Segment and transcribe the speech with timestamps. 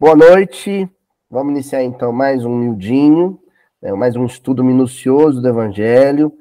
[0.00, 0.88] Boa noite.
[1.30, 3.38] Vamos iniciar então mais um miudinho,
[3.82, 6.32] né, mais um estudo minucioso do Evangelho.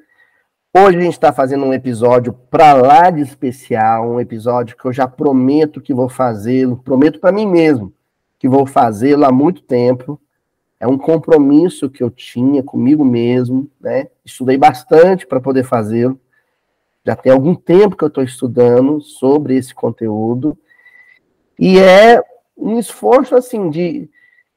[0.73, 4.93] Hoje a gente está fazendo um episódio para lá de especial, um episódio que eu
[4.93, 7.93] já prometo que vou fazê-lo, prometo para mim mesmo
[8.39, 10.17] que vou fazê-lo há muito tempo.
[10.79, 14.07] É um compromisso que eu tinha comigo mesmo, né?
[14.23, 16.17] Estudei bastante para poder fazê-lo.
[17.05, 20.57] Já tem algum tempo que eu estou estudando sobre esse conteúdo.
[21.59, 22.23] E é
[22.59, 24.09] um esforço assim de,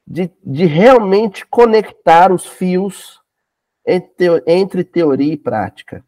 [0.07, 3.21] de, de realmente conectar os fios
[3.87, 6.05] entre, entre teoria e prática,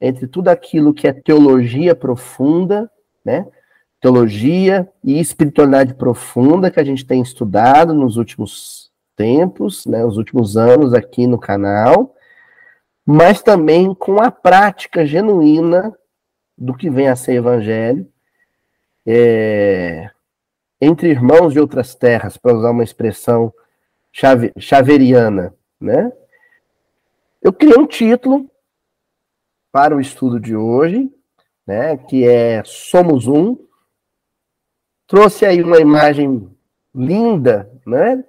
[0.00, 2.90] entre tudo aquilo que é teologia profunda,
[3.24, 3.46] né?
[4.00, 10.56] Teologia e espiritualidade profunda que a gente tem estudado nos últimos tempos, né, os últimos
[10.56, 12.14] anos aqui no canal,
[13.06, 15.96] mas também com a prática genuína
[16.56, 18.06] do que vem a ser evangelho,
[19.06, 20.10] é,
[20.84, 23.52] entre irmãos de outras terras, para usar uma expressão
[24.12, 26.12] chave, chaveriana, né?
[27.42, 28.50] Eu criei um título
[29.70, 31.10] para o estudo de hoje,
[31.66, 33.58] né, que é Somos Um.
[35.06, 36.48] Trouxe aí uma imagem
[36.94, 38.24] linda, né,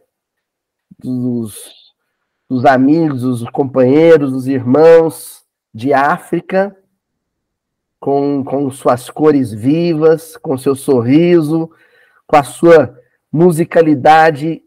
[1.00, 1.94] dos,
[2.50, 6.75] dos amigos, dos companheiros, dos irmãos de África,
[8.00, 11.72] com, com suas cores vivas, com seu sorriso,
[12.28, 12.98] com a sua
[13.31, 14.62] musicalidade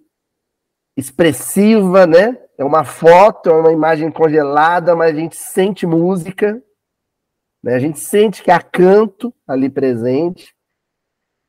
[0.97, 2.37] expressiva, né?
[2.59, 6.61] É uma foto, é uma imagem congelada, mas a gente sente música,
[7.63, 7.75] né?
[7.75, 10.55] a gente sente que há canto ali presente.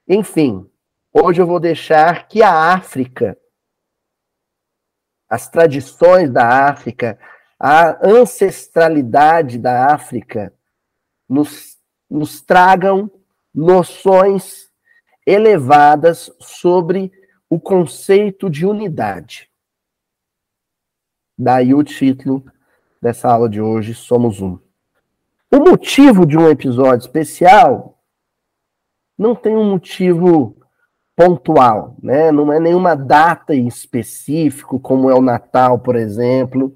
[0.08, 0.70] Enfim,
[1.12, 3.38] hoje eu vou deixar que a África,
[5.28, 7.20] as tradições da África,
[7.60, 10.54] a ancestralidade da África,
[11.28, 11.78] nos,
[12.10, 13.12] nos tragam
[13.54, 14.69] noções
[15.30, 17.12] elevadas sobre
[17.48, 19.48] o conceito de unidade.
[21.38, 22.44] Daí o título
[23.00, 24.60] dessa aula de hoje, Somos Um.
[25.52, 28.00] O motivo de um episódio especial
[29.18, 30.58] não tem um motivo
[31.16, 32.32] pontual, né?
[32.32, 36.76] Não é nenhuma data em específico, como é o Natal, por exemplo.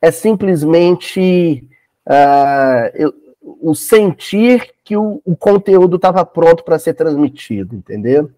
[0.00, 1.68] É simplesmente
[2.08, 3.12] uh, eu,
[3.44, 8.30] o sentir que o, o conteúdo estava pronto para ser transmitido, entendeu?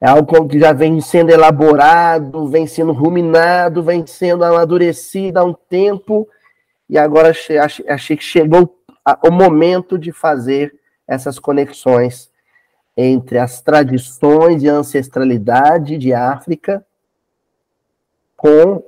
[0.00, 5.54] É algo que já vem sendo elaborado, vem sendo ruminado, vem sendo amadurecido há um
[5.54, 6.28] tempo,
[6.88, 8.78] e agora achei, que chegou
[9.22, 10.74] o momento de fazer
[11.08, 12.30] essas conexões
[12.96, 16.84] entre as tradições e a ancestralidade de África
[18.36, 18.84] com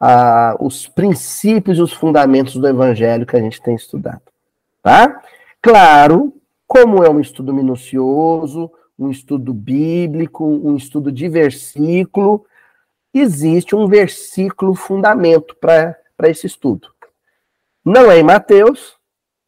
[0.00, 4.33] ah, os princípios e os fundamentos do evangelho que a gente tem estudado.
[4.84, 5.22] Tá?
[5.62, 6.34] Claro,
[6.66, 12.44] como é um estudo minucioso, um estudo bíblico, um estudo de versículo,
[13.14, 16.88] existe um versículo fundamento para esse estudo.
[17.82, 18.98] Não é em Mateus,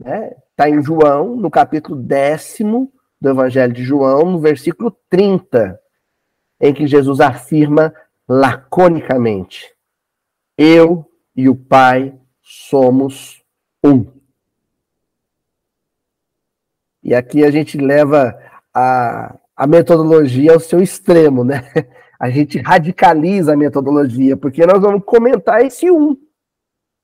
[0.00, 0.34] né?
[0.50, 5.78] Está em João, no capítulo décimo do Evangelho de João, no versículo 30,
[6.58, 7.94] em que Jesus afirma
[8.26, 9.70] laconicamente:
[10.56, 13.44] Eu e o Pai somos
[13.84, 14.15] um.
[17.06, 18.36] E aqui a gente leva
[18.74, 21.62] a, a metodologia ao seu extremo, né?
[22.18, 26.16] A gente radicaliza a metodologia, porque nós vamos comentar esse um.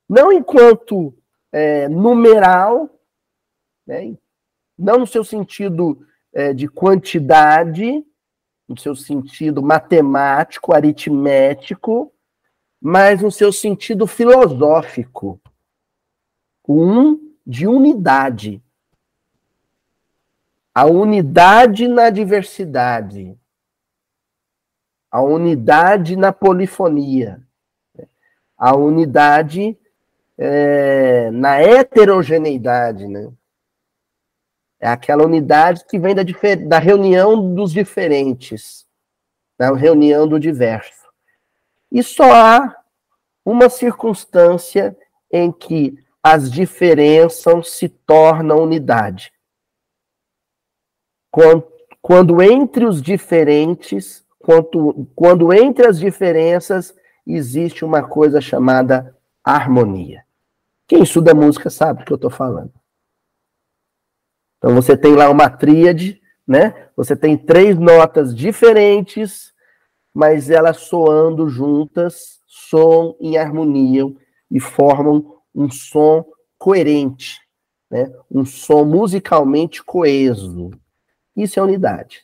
[0.09, 1.15] Não enquanto
[1.53, 2.89] é, numeral,
[3.87, 4.17] né?
[4.77, 6.03] não no seu sentido
[6.33, 8.03] é, de quantidade,
[8.67, 12.11] no seu sentido matemático, aritmético,
[12.81, 15.39] mas no seu sentido filosófico.
[16.67, 18.63] Um de unidade
[20.75, 23.39] a unidade na diversidade,
[25.11, 27.43] a unidade na polifonia,
[28.57, 29.79] a unidade
[30.39, 33.31] é, na heterogeneidade, né?
[34.81, 36.23] É aquela unidade que vem da,
[36.67, 38.87] da reunião dos diferentes,
[39.59, 41.07] da reunião do diverso.
[41.91, 42.77] E só há
[43.45, 44.97] uma circunstância
[45.31, 49.32] em que as diferenças se tornam unidade
[51.33, 56.95] quando, entre os diferentes, quando, quando entre as diferenças
[57.27, 60.25] existe uma coisa chamada harmonia.
[60.87, 62.73] Quem estuda música sabe do que eu estou falando.
[64.59, 66.89] Então você tem lá uma tríade, né?
[66.97, 69.53] Você tem três notas diferentes,
[70.13, 74.05] mas elas soando juntas, soam em harmonia
[74.51, 76.25] e formam um som
[76.59, 77.41] coerente,
[77.91, 78.13] né?
[78.31, 80.71] Um som musicalmente coeso.
[81.37, 82.23] Isso é unidade.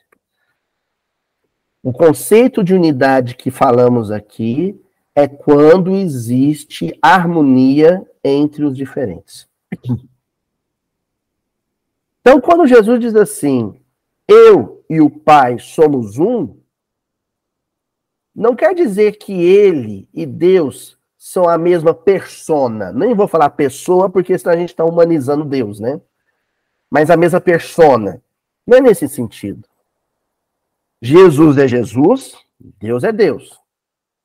[1.83, 4.81] O conceito de unidade que falamos aqui
[5.15, 9.49] é quando existe harmonia entre os diferentes.
[12.21, 13.81] Então, quando Jesus diz assim,
[14.29, 16.59] eu e o Pai somos um,
[18.35, 22.93] não quer dizer que ele e Deus são a mesma persona.
[22.93, 26.01] Nem vou falar pessoa, porque senão a gente está humanizando Deus, né?
[26.91, 28.23] Mas a mesma persona.
[28.69, 29.67] Não é nesse sentido.
[31.01, 33.59] Jesus é Jesus, Deus é Deus.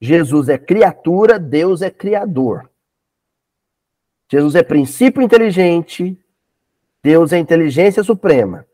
[0.02, 2.70] Jesus é criatura, Deus é criador.
[4.30, 6.22] Jesus é princípio inteligente,
[7.02, 8.68] Deus é inteligência suprema.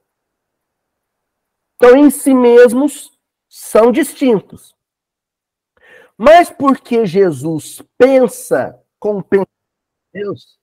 [1.76, 3.16] Então, em si mesmos,
[3.48, 4.76] são distintos.
[6.18, 9.24] Mas porque Jesus pensa com
[10.12, 10.58] Deus,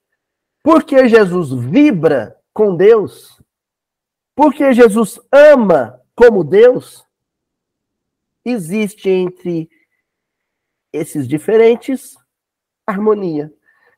[0.64, 3.35] porque Jesus vibra com Deus,
[4.36, 7.04] porque Jesus ama como Deus,
[8.44, 9.68] existe entre
[10.92, 12.16] esses diferentes
[12.86, 13.52] harmonia.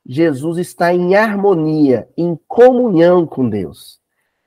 [0.06, 4.00] Jesus está em harmonia, em comunhão com Deus.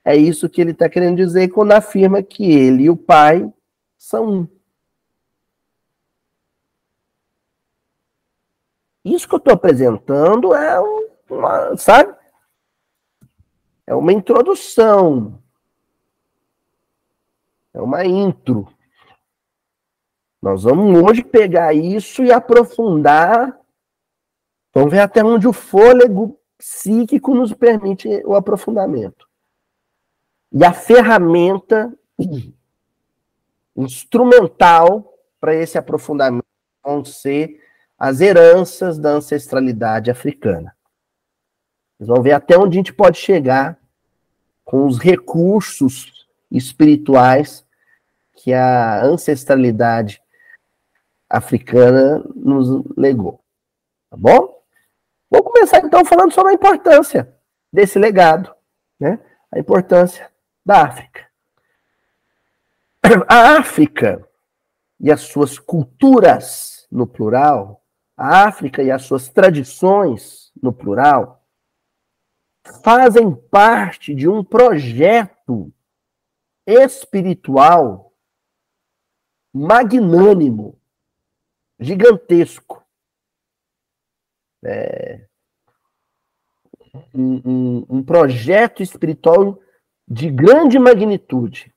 [0.03, 3.53] É isso que ele está querendo dizer quando afirma que ele e o Pai
[3.97, 4.47] são um.
[9.03, 10.79] Isso que eu estou apresentando é
[11.29, 12.15] uma, sabe?
[13.85, 15.41] É uma introdução.
[17.73, 18.67] É uma intro.
[20.41, 23.57] Nós vamos hoje pegar isso e aprofundar.
[24.73, 29.27] Vamos ver até onde o fôlego psíquico nos permite o aprofundamento.
[30.51, 31.93] E a ferramenta
[33.75, 36.45] instrumental para esse aprofundamento
[36.83, 37.61] vão ser
[37.97, 40.75] as heranças da ancestralidade africana.
[41.97, 43.79] Vocês vão ver até onde a gente pode chegar
[44.65, 46.20] com os recursos
[46.51, 47.65] espirituais
[48.33, 50.21] que a ancestralidade
[51.29, 53.41] africana nos legou.
[54.09, 54.61] Tá bom?
[55.29, 57.33] Vou começar então falando sobre a importância
[57.71, 58.53] desse legado,
[58.99, 59.19] né?
[59.51, 60.29] A importância
[60.65, 61.25] da África.
[63.27, 64.27] A África
[64.99, 67.83] e as suas culturas, no plural,
[68.15, 71.43] a África e as suas tradições, no plural,
[72.83, 75.73] fazem parte de um projeto
[76.65, 78.13] espiritual
[79.53, 80.79] magnânimo,
[81.79, 82.85] gigantesco.
[84.63, 85.27] É,
[87.13, 89.59] um, um, um projeto espiritual
[90.07, 91.73] de grande magnitude,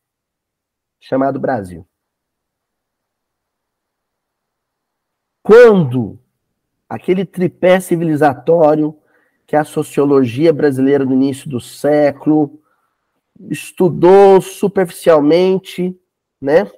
[1.01, 1.89] chamado Brasil.
[5.43, 6.19] Quando
[6.89, 8.99] aquele tripé civilizatório
[9.47, 12.63] que a sociologia brasileira no início do século
[13.51, 15.97] estudou superficialmente,
[16.41, 16.71] né?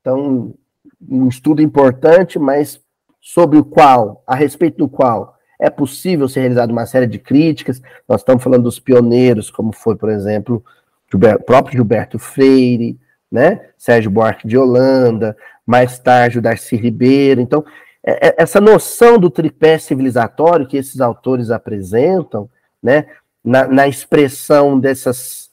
[0.00, 0.54] Então,
[1.00, 2.80] um estudo importante, mas
[3.20, 7.80] sobre o qual, a respeito do qual é possível ser realizada uma série de críticas.
[8.08, 10.64] Nós estamos falando dos pioneiros, como foi, por exemplo,
[11.12, 12.98] o próprio Gilberto Freire,
[13.30, 13.68] né?
[13.78, 15.36] Sérgio Buarque de Holanda,
[15.66, 17.40] mais tarde o Darcy Ribeiro.
[17.40, 17.64] Então,
[18.04, 22.50] é, é, essa noção do tripé civilizatório que esses autores apresentam,
[22.82, 23.06] né,
[23.42, 25.43] na, na, expressão dessas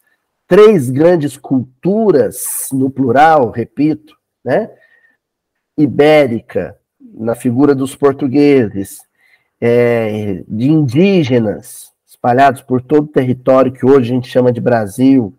[0.51, 4.69] três grandes culturas, no plural, repito, né,
[5.77, 8.99] ibérica, na figura dos portugueses,
[9.61, 15.33] é, de indígenas espalhados por todo o território que hoje a gente chama de Brasil,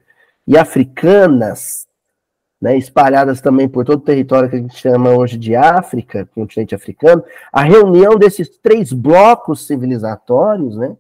[0.47, 1.87] e africanas,
[2.59, 6.75] né, espalhadas também por todo o território que a gente chama hoje de África, continente
[6.75, 10.97] africano, a reunião desses três blocos civilizatórios, né,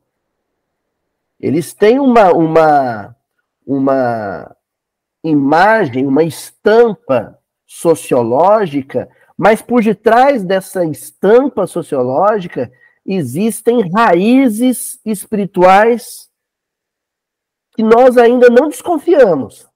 [1.40, 3.16] eles têm uma, uma,
[3.66, 4.54] uma
[5.22, 12.70] imagem, uma estampa sociológica, mas por detrás dessa estampa sociológica
[13.04, 16.30] existem raízes espirituais
[17.74, 19.68] que nós ainda não desconfiamos.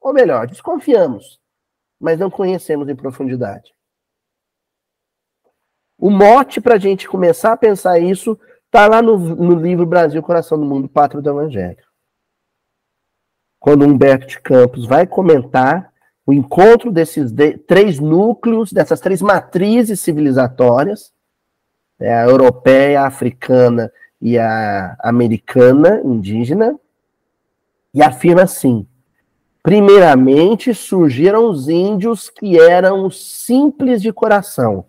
[0.00, 1.38] Ou melhor, desconfiamos,
[2.00, 3.72] mas não conhecemos em profundidade.
[5.98, 10.20] O mote para a gente começar a pensar isso está lá no, no, livro Brasil,
[10.22, 11.91] Coração do Mundo, Pátrio do Evangelho.
[13.62, 15.92] Quando Humberto de Campos vai comentar
[16.26, 21.12] o encontro desses de, três núcleos, dessas três matrizes civilizatórias,
[22.00, 23.88] é a europeia, a africana
[24.20, 26.76] e a americana, indígena,
[27.94, 28.84] e afirma assim:
[29.62, 34.86] Primeiramente surgiram os índios que eram simples de coração.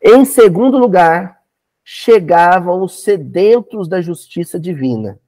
[0.00, 1.38] Em segundo lugar,
[1.84, 5.20] chegavam os sedentos da justiça divina.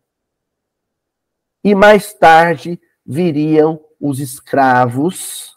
[1.67, 5.57] E mais tarde viriam os escravos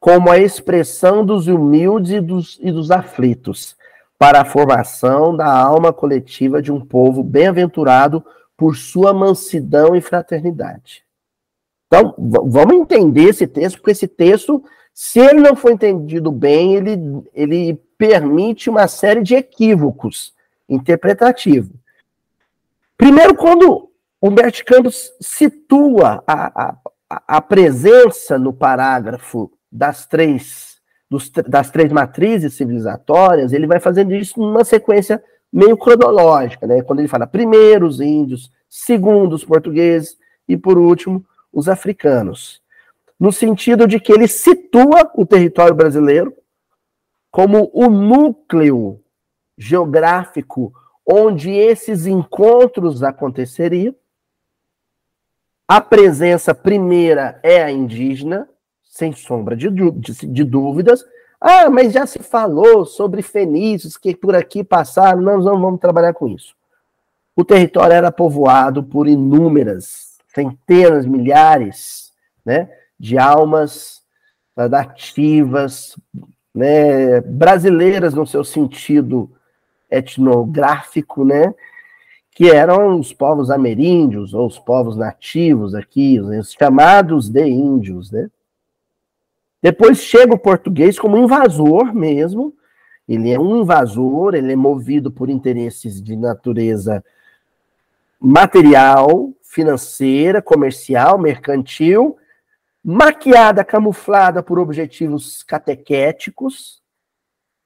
[0.00, 3.76] como a expressão dos humildes e dos, e dos aflitos,
[4.18, 8.24] para a formação da alma coletiva de um povo bem-aventurado
[8.56, 11.04] por sua mansidão e fraternidade.
[11.86, 16.98] Então, vamos entender esse texto, porque esse texto, se ele não for entendido bem, ele,
[17.32, 20.34] ele permite uma série de equívocos
[20.68, 21.76] interpretativos.
[22.98, 23.89] Primeiro, quando
[24.22, 32.54] Humberto Campos situa a, a, a presença no parágrafo das três, dos, das três matrizes
[32.54, 35.22] civilizatórias, ele vai fazendo isso numa sequência
[35.52, 36.82] meio cronológica, né?
[36.82, 42.62] Quando ele fala primeiro os índios, segundo os portugueses e por último os africanos.
[43.18, 46.34] No sentido de que ele situa o território brasileiro
[47.30, 49.00] como o núcleo
[49.56, 50.72] geográfico
[51.06, 53.94] onde esses encontros aconteceriam.
[55.70, 58.48] A presença primeira é a indígena,
[58.82, 61.04] sem sombra de, de, de dúvidas.
[61.40, 66.12] Ah, mas já se falou sobre fenícios que por aqui passaram, nós não vamos trabalhar
[66.12, 66.56] com isso.
[67.36, 72.10] O território era povoado por inúmeras, centenas, milhares
[72.44, 74.02] né, de almas
[74.56, 75.96] nativas,
[76.52, 79.30] né, brasileiras no seu sentido
[79.88, 81.54] etnográfico, né,
[82.32, 88.30] que eram os povos ameríndios, ou os povos nativos aqui, os chamados de índios, né.
[89.62, 92.54] Depois chega o português como invasor mesmo,
[93.06, 97.04] ele é um invasor, ele é movido por interesses de natureza
[98.18, 102.16] material, financeira, comercial, mercantil,
[102.82, 106.80] maquiada, camuflada por objetivos catequéticos,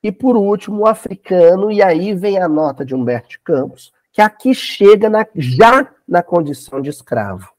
[0.02, 4.54] e por último o africano, e aí vem a nota de Humberto Campos, que aqui
[4.54, 7.52] chega na, já na condição de escravo.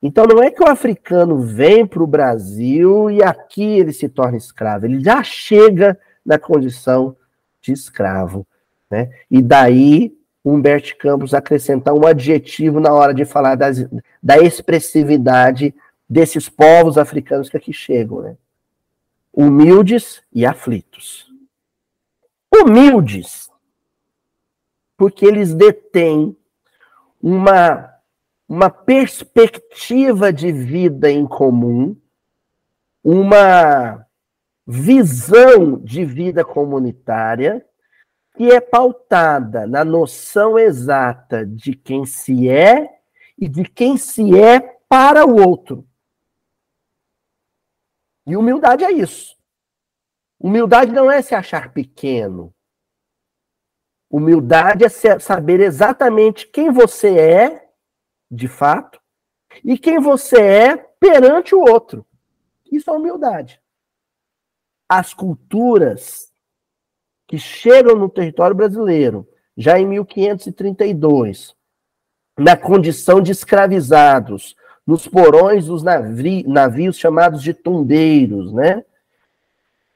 [0.00, 4.36] Então não é que o africano vem para o Brasil e aqui ele se torna
[4.36, 7.16] escravo, ele já chega na condição
[7.60, 8.46] de escravo.
[8.88, 9.10] Né?
[9.28, 13.84] E daí Humberto Campos acrescentar um adjetivo na hora de falar das,
[14.22, 15.74] da expressividade
[16.08, 18.22] desses povos africanos que aqui chegam.
[18.22, 18.36] Né?
[19.32, 21.32] Humildes e aflitos.
[22.54, 23.41] Humildes,
[25.02, 26.38] porque eles detêm
[27.20, 27.90] uma
[28.48, 32.00] uma perspectiva de vida em comum,
[33.02, 34.06] uma
[34.64, 37.66] visão de vida comunitária
[38.36, 42.88] que é pautada na noção exata de quem se é
[43.36, 45.84] e de quem se é para o outro.
[48.24, 49.36] E humildade é isso.
[50.38, 52.54] Humildade não é se achar pequeno.
[54.12, 57.68] Humildade é saber exatamente quem você é
[58.30, 59.00] de fato,
[59.64, 62.06] e quem você é perante o outro.
[62.70, 63.60] Isso é humildade.
[64.88, 66.30] As culturas
[67.26, 69.26] que chegam no território brasileiro,
[69.56, 71.54] já em 1532,
[72.38, 74.54] na condição de escravizados,
[74.86, 78.84] nos porões dos navi navios chamados de tondeiros, né?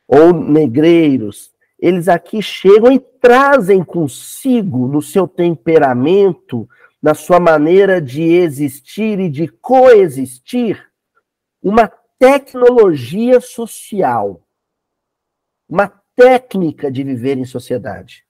[0.06, 6.68] Ou negreiros, eles aqui chegam e trazem consigo, no seu temperamento,
[7.02, 10.90] na sua maneira de existir e de coexistir,
[11.62, 14.42] uma tecnologia social,
[15.68, 18.26] uma técnica de viver em sociedade,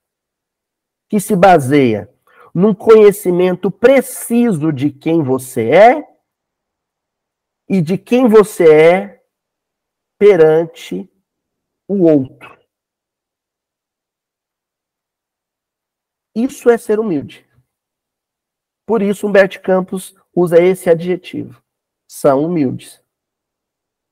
[1.07, 2.09] que se baseia
[2.53, 6.07] num conhecimento preciso de quem você é
[7.69, 9.23] e de quem você é
[10.17, 11.09] perante
[11.87, 12.56] o outro.
[16.37, 17.43] Isso é ser humilde.
[18.85, 21.59] Por isso, Humberto Campos usa esse adjetivo.
[22.07, 23.01] São humildes.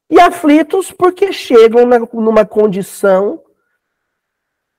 [0.10, 3.44] E aflitos porque chegam na, numa condição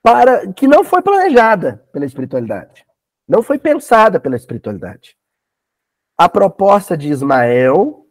[0.03, 2.85] para que não foi planejada pela espiritualidade.
[3.29, 5.17] Não foi pensada pela espiritualidade.
[6.19, 8.09] A proposta de Ismael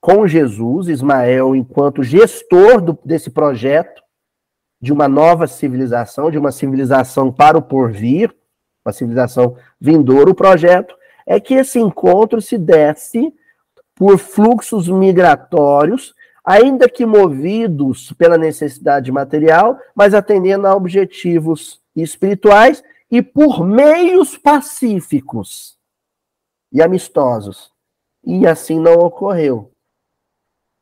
[0.00, 4.02] com Jesus, Ismael enquanto gestor do, desse projeto
[4.80, 8.32] de uma nova civilização, de uma civilização para o porvir,
[8.84, 10.94] uma civilização vindoura, o projeto
[11.26, 13.32] é que esse encontro se desse
[13.94, 23.22] por fluxos migratórios, ainda que movidos pela necessidade material, mas atendendo a objetivos espirituais e
[23.22, 25.78] por meios pacíficos
[26.72, 27.70] e amistosos.
[28.24, 29.70] E assim não ocorreu,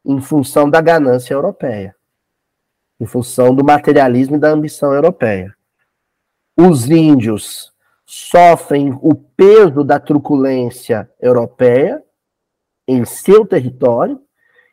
[0.05, 1.95] em função da ganância europeia,
[2.99, 5.55] em função do materialismo e da ambição europeia.
[6.57, 7.73] Os índios
[8.13, 12.05] sofrem o peso da truculência europeia
[12.89, 14.21] em seu território,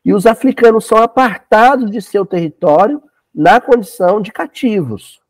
[0.04, 3.04] E os africanos são apartados de seu território
[3.36, 5.22] na condição de cativos.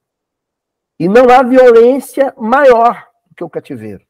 [1.00, 4.06] E não há violência maior do que o cativeiro.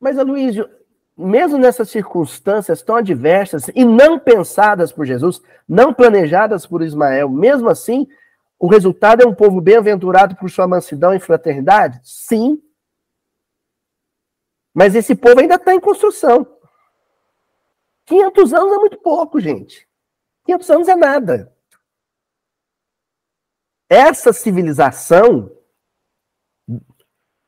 [0.00, 0.68] Mas, Aloysio,
[1.14, 7.68] mesmo nessas circunstâncias tão adversas e não pensadas por Jesus, não planejadas por Ismael, mesmo
[7.68, 8.08] assim,
[8.58, 12.00] o resultado é um povo bem-aventurado por sua mansidão e fraternidade?
[12.02, 12.62] Sim.
[14.74, 16.46] Mas esse povo ainda está em construção.
[18.06, 19.88] 500 anos é muito pouco, gente.
[20.44, 21.54] 500 anos é nada.
[23.88, 25.58] Essa civilização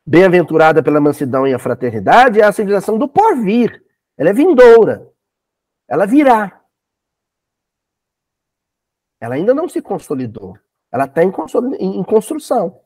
[0.05, 3.83] bem-aventurada pela mansidão e a fraternidade, é a civilização do porvir.
[4.17, 5.09] Ela é vindoura.
[5.87, 6.61] Ela virá.
[9.19, 10.57] Ela ainda não se consolidou.
[10.91, 11.31] Ela está em,
[11.79, 12.81] em, construção.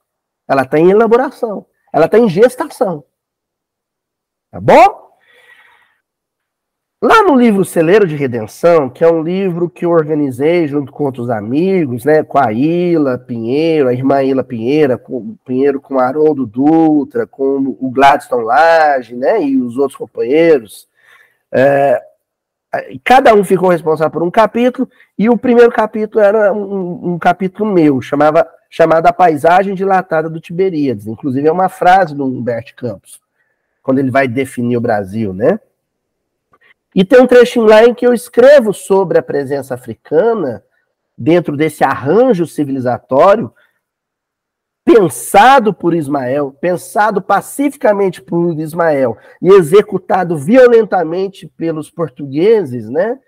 [0.48, 1.66] Ela está em elaboração.
[1.92, 3.04] Ela está em gestação.
[4.52, 5.06] Tá bom?
[7.02, 11.04] Lá no livro Celeiro de Redenção, que é um livro que eu organizei junto com
[11.04, 16.48] outros amigos, né, com a Ila Pinheiro, a irmã Ila Pinheiro, com, Pinheiro com Haroldo
[16.48, 20.88] Dutra, com o Gladstone Lage, né, e os outros companheiros.
[21.52, 22.02] É,
[23.04, 27.72] cada um ficou responsável por um capítulo, e o primeiro capítulo era um, um capítulo
[27.72, 31.08] meu, chamava, chamado A Paisagem Dilatada do Tiberíades.
[31.08, 33.20] Inclusive é uma frase do Humberto Campos,
[33.84, 35.60] quando ele vai definir o Brasil, né?
[36.94, 40.64] E tem um trechinho lá em que eu escrevo sobre a presença africana
[41.18, 43.52] dentro desse arranjo civilizatório
[44.86, 53.20] pensado por Ismael, pensado pacificamente por Ismael e executado violentamente pelos portugueses, né?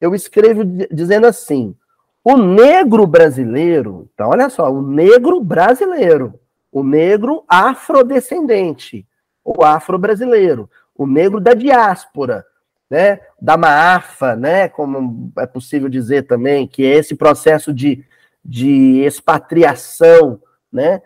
[0.00, 1.74] Eu escrevo dizendo assim:
[2.22, 6.38] o negro brasileiro, então olha só, o negro brasileiro,
[6.70, 9.06] o negro afrodescendente,
[9.44, 12.44] o afro-brasileiro, o negro da diáspora,
[12.88, 18.04] né, da maafa, né, como é possível dizer também, que é esse processo de,
[18.44, 20.40] de expatriação,
[20.74, 21.00] né,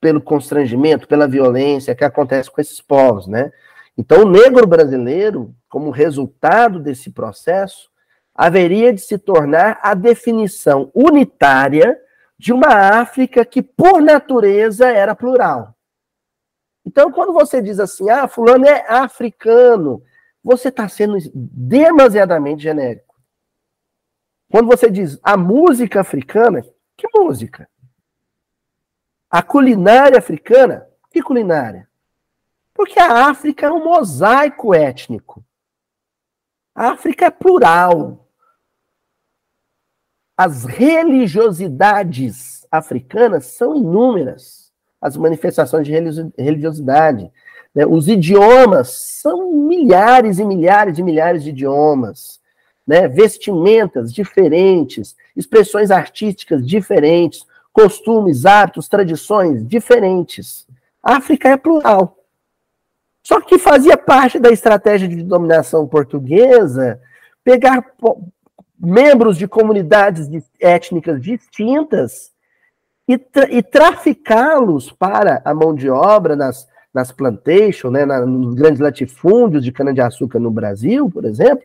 [0.00, 3.52] pelo constrangimento, pela violência que acontece com esses povos, né?
[3.96, 7.88] Então, o negro brasileiro, como resultado desse processo,
[8.34, 11.96] haveria de se tornar a definição unitária
[12.36, 15.74] de uma África que, por natureza, era plural.
[16.84, 20.02] Então, quando você diz assim, ah, fulano é africano,
[20.42, 23.14] você está sendo demasiadamente genérico.
[24.50, 26.62] Quando você diz a música africana,
[26.96, 27.68] que música?
[29.34, 31.88] A culinária africana, que culinária?
[32.72, 35.44] Porque a África é um mosaico étnico.
[36.72, 38.28] A África é plural.
[40.36, 44.72] As religiosidades africanas são inúmeras.
[45.00, 45.92] As manifestações de
[46.38, 47.28] religiosidade.
[47.74, 47.84] Né?
[47.84, 52.40] Os idiomas são milhares e milhares e milhares de idiomas.
[52.86, 53.08] Né?
[53.08, 57.44] Vestimentas diferentes, expressões artísticas diferentes,
[57.74, 60.66] costumes, hábitos, tradições diferentes.
[61.02, 62.16] A África é plural.
[63.22, 66.98] Só que fazia parte da estratégia de dominação portuguesa
[67.42, 67.84] pegar
[68.78, 72.32] membros de comunidades étnicas distintas
[73.06, 78.54] e, tra e traficá-los para a mão de obra nas nas plantations, né, na, nos
[78.54, 81.64] grandes latifúndios de cana-de-açúcar no Brasil, por exemplo,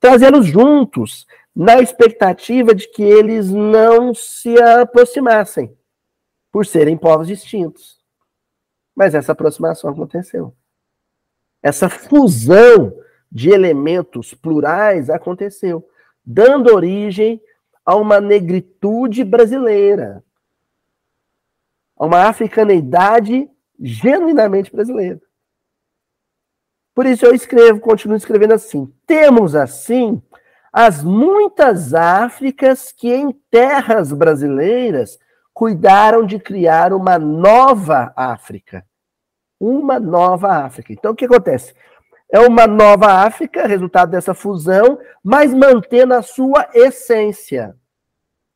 [0.00, 5.76] trazê-los juntos, na expectativa de que eles não se aproximassem,
[6.52, 7.98] por serem povos distintos.
[8.94, 10.54] Mas essa aproximação aconteceu.
[11.60, 12.96] Essa fusão
[13.30, 15.84] de elementos plurais aconteceu,
[16.24, 17.42] dando origem
[17.84, 20.24] a uma negritude brasileira,
[21.96, 25.20] a uma africaneidade genuinamente brasileiro.
[26.94, 30.22] Por isso eu escrevo, continuo escrevendo assim: temos assim
[30.72, 35.18] as muitas Áfricas que em terras brasileiras
[35.52, 38.84] cuidaram de criar uma nova África.
[39.58, 40.92] Uma nova África.
[40.92, 41.74] Então o que acontece?
[42.30, 47.74] É uma nova África, resultado dessa fusão, mas mantendo a sua essência,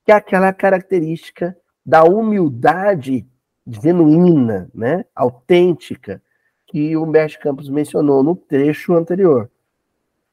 [0.04, 3.26] que é aquela característica da humildade
[3.66, 6.22] genuína, né, autêntica,
[6.66, 9.50] que o Humberto Campos mencionou no trecho anterior.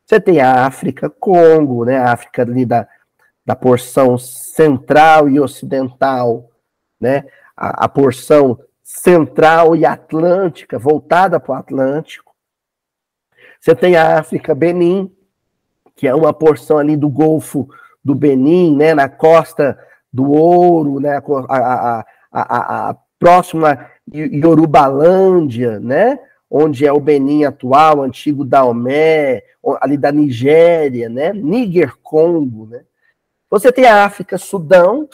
[0.09, 2.87] Você tem a África Congo, né, a África ali da,
[3.45, 6.49] da porção central e ocidental,
[6.99, 12.33] né, a, a porção central e atlântica, voltada para o Atlântico.
[13.61, 15.15] Você tem a África Benin,
[15.95, 17.69] que é uma porção ali do Golfo
[18.03, 19.77] do Benin, né, na costa
[20.11, 26.17] do Ouro, né, a, a, a, a a Yorubalândia, né?
[26.49, 29.43] Onde é o Benin atual, antigo Daomé,
[29.81, 31.31] ali da Nigéria, né?
[31.33, 32.83] Níger Congo, né?
[33.49, 35.07] Você tem a África Sudão,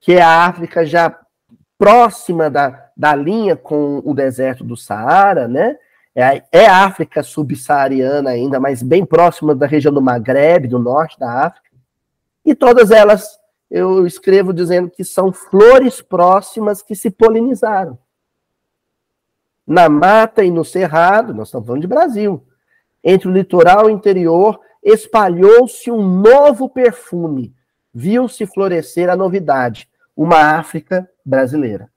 [0.00, 1.18] que é a África já
[1.78, 5.76] próxima da, da linha com o deserto do Saara, né?
[6.14, 11.18] É, é a África subsaariana ainda, mas bem próxima da região do Maghreb, do norte
[11.18, 11.70] da África.
[12.44, 17.96] E todas elas eu escrevo dizendo que são flores próximas que se polinizaram.
[19.70, 22.44] Na mata e no cerrado, nós estamos falando de Brasil,
[23.04, 27.54] entre o litoral e o interior, espalhou-se um novo perfume.
[27.94, 31.88] Viu-se florescer a novidade, uma África brasileira.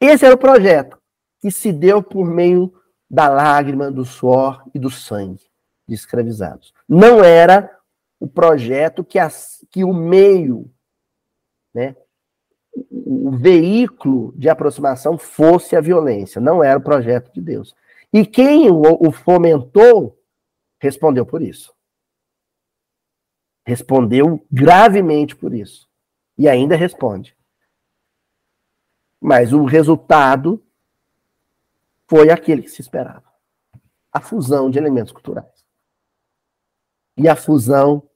[0.00, 0.96] Esse era o projeto
[1.40, 2.72] que se deu por meio
[3.10, 5.50] da lágrima, do suor e do sangue
[5.84, 6.72] de escravizados.
[6.88, 7.76] Não era
[8.20, 10.70] o projeto que, as, que o meio,
[11.74, 11.96] né,
[12.90, 16.40] o veículo de aproximação fosse a violência.
[16.40, 17.74] Não era o projeto de Deus.
[18.12, 20.18] E quem o, fomentou
[20.80, 21.74] respondeu por isso.
[23.66, 25.88] Respondeu gravemente por isso.
[26.36, 27.36] E ainda responde.
[29.20, 30.64] Mas o resultado
[32.08, 33.30] foi aquele que se esperava:
[34.12, 35.64] a fusão de elementos culturais.
[37.16, 38.08] E a fusão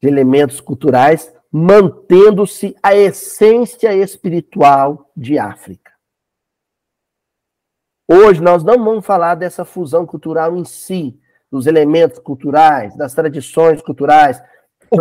[0.00, 5.90] de elementos culturais, mantendo-se a essência espiritual de África.
[8.08, 11.18] Hoje nós não vamos falar dessa fusão cultural em si,
[11.50, 14.42] dos elementos culturais, das tradições culturais,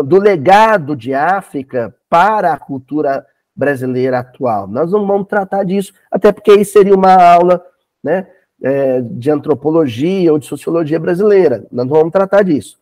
[0.05, 4.67] do legado de África para a cultura brasileira atual.
[4.67, 7.63] Nós não vamos tratar disso, até porque isso seria uma aula
[8.03, 8.27] né,
[8.61, 11.67] é, de antropologia ou de sociologia brasileira.
[11.71, 12.78] Nós não vamos tratar disso.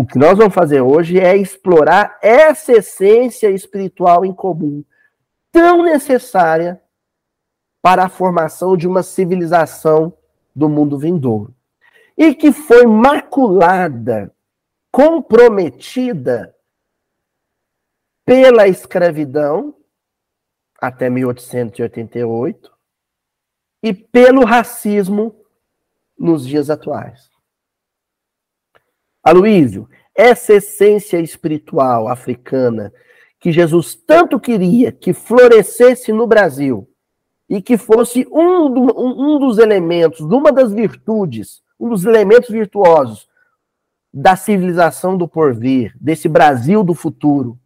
[0.00, 4.82] O que nós vamos fazer hoje é explorar essa essência espiritual em comum,
[5.52, 6.82] tão necessária
[7.82, 10.16] para a formação de uma civilização
[10.56, 11.54] do mundo vindouro.
[12.16, 14.34] E que foi maculada,
[14.90, 16.56] comprometida
[18.24, 19.76] pela escravidão
[20.80, 22.72] até 1888
[23.82, 25.44] e pelo racismo
[26.18, 27.30] nos dias atuais.
[29.22, 32.92] Aloísio, essa essência espiritual africana
[33.38, 36.88] que Jesus tanto queria que florescesse no Brasil
[37.48, 43.28] e que fosse um, do, um, dos elementos, uma das virtudes, um dos elementos virtuosos
[44.12, 47.58] da civilização do porvir, desse Brasil do futuro,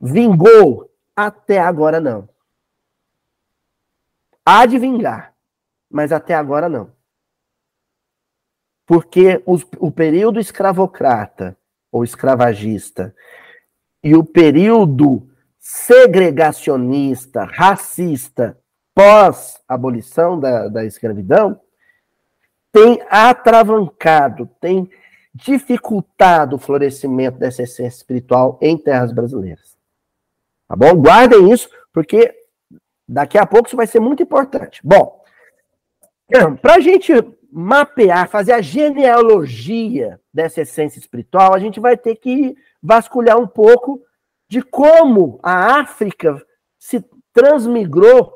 [0.00, 2.28] vingou até agora não.
[4.44, 5.34] Há de vingar,
[5.90, 6.97] mas até agora não
[8.88, 11.54] porque os, o período escravocrata
[11.92, 13.14] ou escravagista
[14.02, 18.58] e o período segregacionista, racista,
[18.94, 21.60] pós-abolição da, da escravidão,
[22.72, 24.90] tem atravancado, tem
[25.34, 29.76] dificultado o florescimento dessa essência espiritual em terras brasileiras.
[30.66, 30.94] Tá bom?
[30.94, 32.34] Guardem isso, porque
[33.06, 34.80] daqui a pouco isso vai ser muito importante.
[34.82, 35.22] Bom,
[36.62, 37.12] para a gente
[37.50, 44.02] mapear, fazer a genealogia dessa essência espiritual, a gente vai ter que vasculhar um pouco
[44.48, 46.44] de como a África
[46.78, 48.34] se transmigrou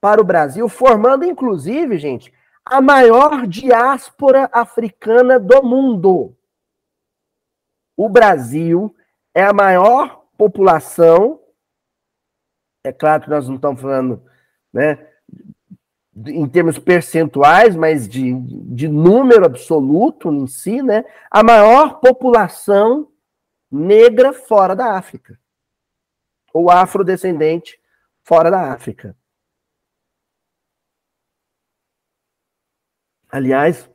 [0.00, 2.32] para o Brasil, formando inclusive, gente,
[2.64, 6.36] a maior diáspora africana do mundo.
[7.96, 8.94] O Brasil
[9.34, 11.40] é a maior população.
[12.84, 14.22] É claro que nós não estamos falando,
[14.72, 15.13] né,
[16.26, 23.08] em termos percentuais, mas de, de número absoluto em si, né, a maior população
[23.70, 25.38] negra fora da África.
[26.52, 27.80] Ou afrodescendente
[28.22, 29.16] fora da África.
[33.28, 33.90] Aliás,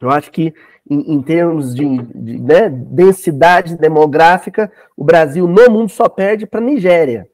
[0.00, 0.54] eu acho que
[0.88, 6.60] em, em termos de, de né, densidade demográfica, o Brasil no mundo só perde para
[6.60, 7.30] a Nigéria.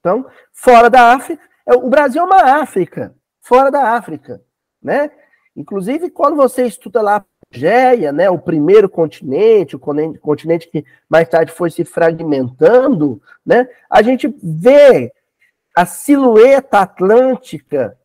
[0.00, 1.42] Então, fora da África,
[1.74, 4.42] o Brasil é uma África, fora da África,
[4.82, 5.10] né?
[5.56, 11.28] Inclusive, quando você estuda lá a Pangeia, né, o primeiro continente, o continente que mais
[11.28, 15.10] tarde foi se fragmentando, né, a gente vê
[15.74, 17.98] a silhueta atlântica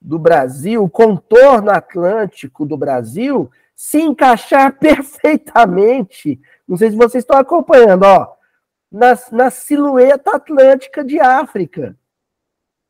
[0.00, 6.40] do Brasil, o contorno atlântico do Brasil, se encaixar perfeitamente.
[6.66, 8.32] Não sei se vocês estão acompanhando, ó,
[8.90, 11.96] na, na silhueta atlântica de África.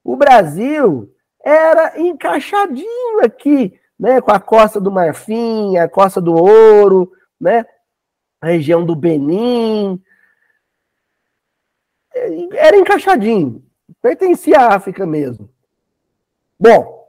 [0.04, 1.12] O Brasil
[1.44, 7.64] era encaixadinho aqui, né, com a costa do Marfim, a costa do Ouro, né,
[8.40, 10.00] a região do Benin.
[12.52, 13.64] Era encaixadinho.
[14.00, 15.48] pertencia à África mesmo.
[16.58, 17.08] Bom,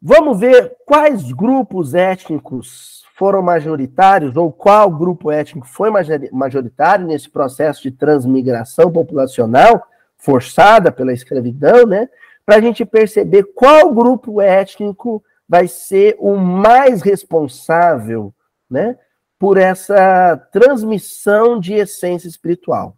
[0.00, 5.90] vamos ver quais grupos étnicos foram majoritários, ou qual grupo étnico foi
[6.32, 9.86] majoritário nesse processo de transmigração populacional
[10.18, 12.08] forçada pela escravidão, né?
[12.44, 18.34] Para a gente perceber qual grupo étnico vai ser o mais responsável,
[18.68, 18.98] né?
[19.38, 22.96] Por essa transmissão de essência espiritual.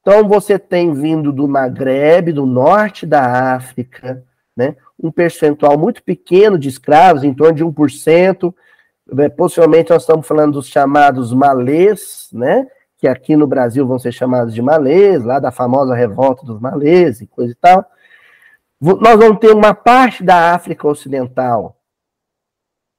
[0.00, 4.24] Então, você tem vindo do Maghreb, do norte da África,
[4.56, 8.54] né, um percentual muito pequeno de escravos, em torno de 1%.
[9.18, 12.66] É, possivelmente nós estamos falando dos chamados malês, né,
[13.00, 17.22] que aqui no Brasil vão ser chamados de malês, lá da famosa revolta dos malês
[17.22, 17.90] e coisa e tal.
[18.78, 21.78] Nós vamos ter uma parte da África Ocidental,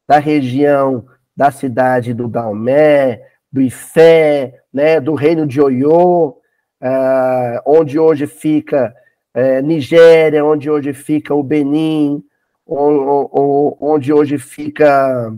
[0.07, 1.05] da região
[1.37, 8.93] da cidade do Dalmé, do Ifé, né, do reino de Oiô, uh, onde hoje fica
[9.35, 12.23] uh, Nigéria, onde hoje fica o Benin,
[12.65, 15.31] onde hoje fica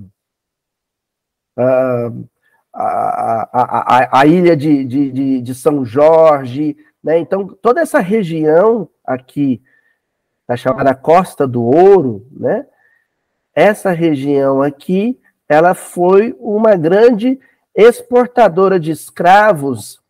[1.58, 2.30] uh,
[2.74, 7.20] a, a, a, ilha de, de, de, São Jorge, né?
[7.20, 9.62] Então, toda essa região aqui,
[10.48, 12.66] a chamada Costa do Ouro, né?
[13.56, 17.40] Essa região aqui, ela foi uma grande
[17.76, 20.02] exportadora de escravos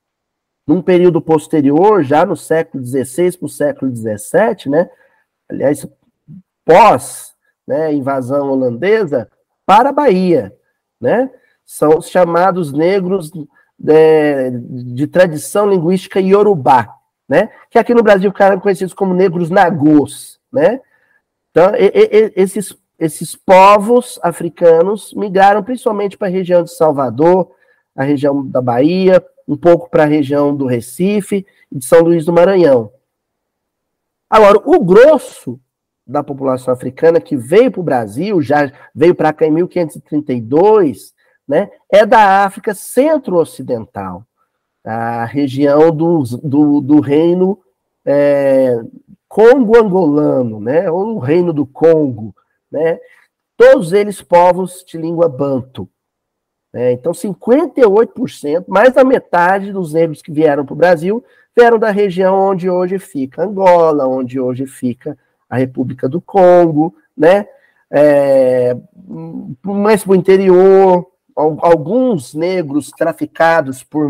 [0.66, 4.90] num período posterior, já no século XVI para o século XVII, né?
[5.50, 5.86] aliás,
[6.66, 7.34] pós
[7.68, 9.30] né, invasão holandesa,
[9.66, 10.56] para a Bahia.
[11.00, 11.30] Né?
[11.66, 13.48] São os chamados negros de,
[13.88, 16.94] é, de tradição linguística iorubá,
[17.28, 17.50] né?
[17.70, 20.40] que aqui no Brasil ficaram conhecidos como negros nagôs.
[20.52, 20.82] Né?
[21.52, 27.52] Então, e, e, esses, esses povos africanos migraram principalmente para a região de Salvador,
[27.96, 32.26] a região da Bahia, um pouco para a região do Recife e de São Luís
[32.26, 32.92] do Maranhão.
[34.30, 35.60] Agora, o grosso
[36.06, 41.13] da população africana que veio para o Brasil, já veio para cá em 1532,
[41.48, 44.26] né, é da África centro-ocidental,
[44.84, 47.60] a região do, do, do reino
[48.06, 48.82] é,
[49.28, 52.36] Congo-angolano, né, ou o reino do Congo,
[52.72, 53.00] né,
[53.58, 55.90] todos eles povos de língua banto.
[56.76, 61.24] É, então, 58%, mais da metade dos negros que vieram para o Brasil
[61.56, 65.18] vieram da região onde hoje fica Angola, onde hoje fica
[65.50, 67.48] a República do Congo, né?
[67.92, 68.76] É,
[69.62, 74.10] mais para o interior, alguns negros traficados por,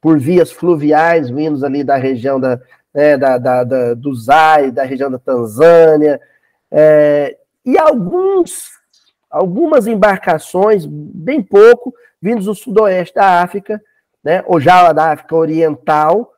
[0.00, 2.60] por vias fluviais vindos ali da região da,
[2.92, 6.20] né, da, da, da, do Zai, da região da Tanzânia,
[6.70, 8.82] é, e alguns
[9.32, 13.82] algumas embarcações, bem pouco, vindos do sudoeste da África,
[14.22, 16.34] né, ou já da África Oriental,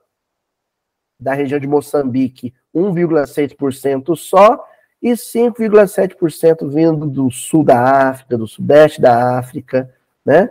[1.19, 4.65] da região de Moçambique, 1,6% só,
[5.03, 9.93] e 5,7% vindo do sul da África, do sudeste da África,
[10.25, 10.51] né?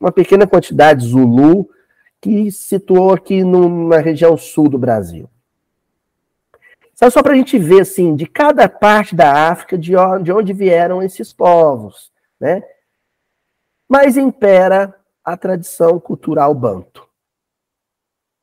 [0.00, 1.68] Uma pequena quantidade Zulu,
[2.20, 5.28] que se situou aqui no, na região sul do Brasil.
[6.94, 10.32] Só, só para a gente ver, assim, de cada parte da África, de onde, de
[10.32, 12.62] onde vieram esses povos, né?
[13.88, 17.06] Mas impera a tradição cultural banto.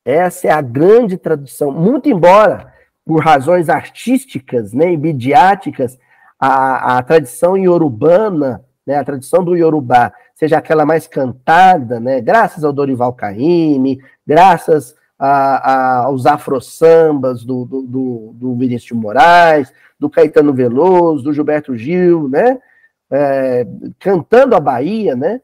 [0.04, 2.72] Essa é a grande tradição, muito embora,
[3.04, 5.98] por razões artísticas né, e midiáticas,
[6.38, 12.64] a, a tradição iorubana, né, a tradição do Yorubá, seja aquela mais cantada, né, graças
[12.64, 20.10] ao Dorival Caymmi, graças a, a, aos afro-sambas do, do, do, do Vinícius Moraes, do
[20.10, 22.58] Caetano Veloso, do Gilberto Gil, né?
[23.08, 23.64] É,
[24.00, 25.40] cantando a Bahia, né?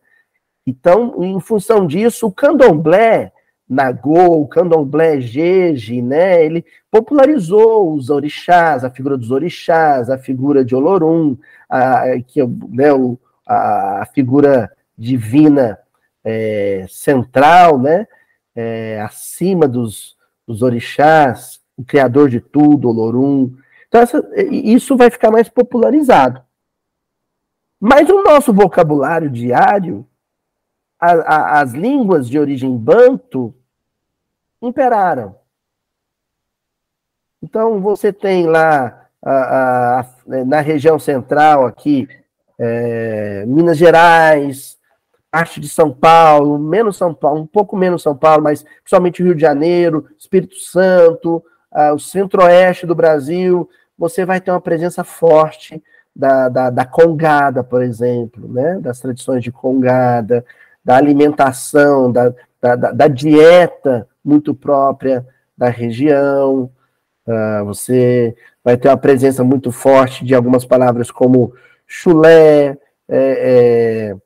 [0.66, 3.30] Então, em função disso, o candomblé
[3.68, 6.44] Nagô, o candomblé Jeje, né?
[6.44, 11.36] Ele popularizou os orixás, a figura dos orixás, a figura de Olorum,
[11.70, 15.78] a, que, né, o, a figura divina
[16.24, 18.06] é, central, né?
[18.60, 23.54] é, acima dos, dos orixás, o criador de tudo, Olorum.
[23.86, 26.42] Então, essa, isso vai ficar mais popularizado.
[27.78, 30.04] Mas o nosso vocabulário diário,
[30.98, 33.54] a, a, as línguas de origem banto,
[34.60, 35.36] imperaram.
[37.40, 40.04] Então, você tem lá, a,
[40.44, 42.08] na região central aqui,
[42.58, 44.77] é, Minas Gerais,
[45.30, 49.34] parte de São Paulo, menos São Paulo, um pouco menos São Paulo, mas principalmente Rio
[49.34, 55.82] de Janeiro, Espírito Santo, uh, o centro-oeste do Brasil, você vai ter uma presença forte
[56.14, 58.78] da, da, da, congada, por exemplo, né?
[58.80, 60.44] das tradições de congada,
[60.84, 66.70] da alimentação, da, da, da dieta muito própria da região,
[67.26, 71.52] uh, você vai ter uma presença muito forte de algumas palavras como
[71.86, 72.76] chulé,
[73.08, 74.16] é, é,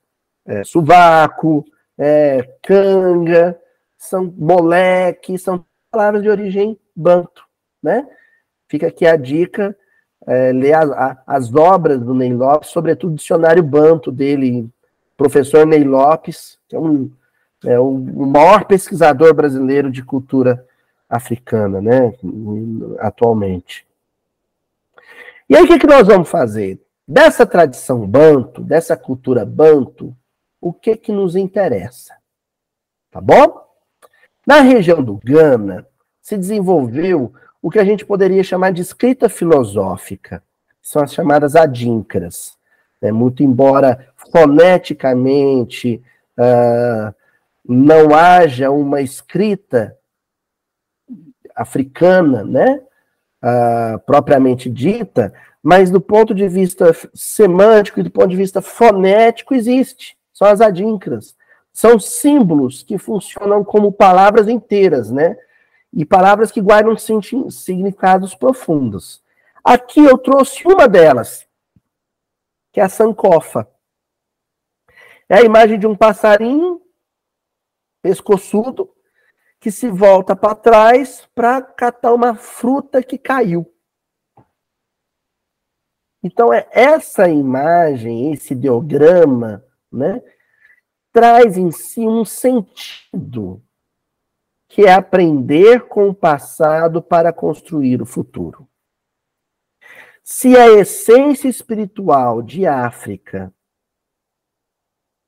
[0.47, 1.65] é, sovaco,
[1.99, 3.59] é, canga,
[3.97, 7.45] são moleque, são palavras de origem banto,
[7.83, 8.07] né?
[8.69, 9.77] Fica aqui a dica,
[10.27, 14.69] é, ler a, a, as obras do Ney Lopes, sobretudo o dicionário banto dele,
[15.17, 17.11] professor Ney Lopes, que é um,
[17.65, 20.67] é o, maior pesquisador brasileiro de cultura
[21.09, 22.13] africana, né,
[22.99, 23.87] atualmente.
[25.49, 26.81] E aí, o que, que nós vamos fazer?
[27.07, 30.17] Dessa tradição banto, dessa cultura banto,
[30.63, 32.15] o que que nos interessa?
[33.11, 33.67] Tá bom?
[34.47, 35.85] Na região do Gana,
[36.23, 40.43] se desenvolveu o que a gente poderia chamar de escrita filosófica,
[40.81, 42.57] são as chamadas adinkras.
[43.01, 43.11] Né?
[43.11, 46.01] Muito embora foneticamente
[46.39, 47.15] uh,
[47.69, 49.97] não haja uma escrita
[51.55, 52.81] africana, né,
[53.43, 59.55] uh, propriamente dita, mas do ponto de vista semântico e do ponto de vista fonético
[59.55, 60.17] existe.
[60.33, 61.37] São as adinkras.
[61.73, 65.37] São símbolos que funcionam como palavras inteiras, né?
[65.93, 69.23] E palavras que guardam significados profundos.
[69.65, 71.47] Aqui eu trouxe uma delas,
[72.73, 73.69] que é a sankofa.
[75.29, 76.83] É a imagem de um passarinho
[78.03, 78.93] pescoçudo
[79.61, 83.73] que se volta para trás para catar uma fruta que caiu.
[86.23, 90.23] Então é essa imagem, esse ideograma, né,
[91.13, 93.63] traz em si um sentido,
[94.69, 98.67] que é aprender com o passado para construir o futuro.
[100.25, 103.53] Se a essência espiritual de África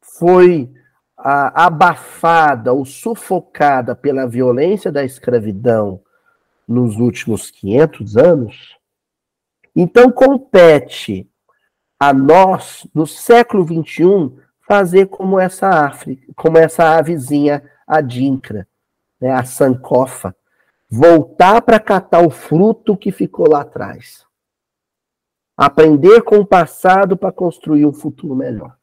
[0.00, 0.72] foi
[1.16, 6.02] abafada ou sufocada pela violência da escravidão
[6.66, 8.78] nos últimos 500 anos,
[9.76, 11.28] então compete
[11.98, 18.66] a nós, no século XXI, fazer como essa África, como essa avezinha adinkra,
[19.20, 20.34] né, a sankofa,
[20.90, 24.24] voltar para catar o fruto que ficou lá atrás.
[25.56, 28.76] Aprender com o passado para construir um futuro melhor.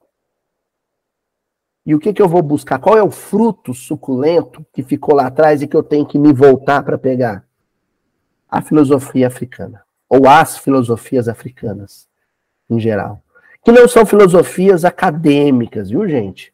[1.85, 2.79] E o que, que eu vou buscar?
[2.79, 6.31] Qual é o fruto suculento que ficou lá atrás e que eu tenho que me
[6.31, 7.45] voltar para pegar?
[8.47, 9.83] A filosofia africana.
[10.07, 12.07] Ou as filosofias africanas,
[12.69, 13.23] em geral
[13.63, 16.53] que não são filosofias acadêmicas, viu, gente?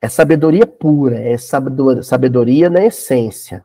[0.00, 3.64] É sabedoria pura, é sabedoria na essência.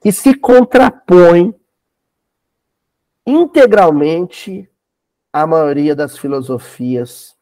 [0.00, 1.54] Que se contrapõe
[3.26, 4.68] integralmente
[5.32, 7.34] à maioria das filosofias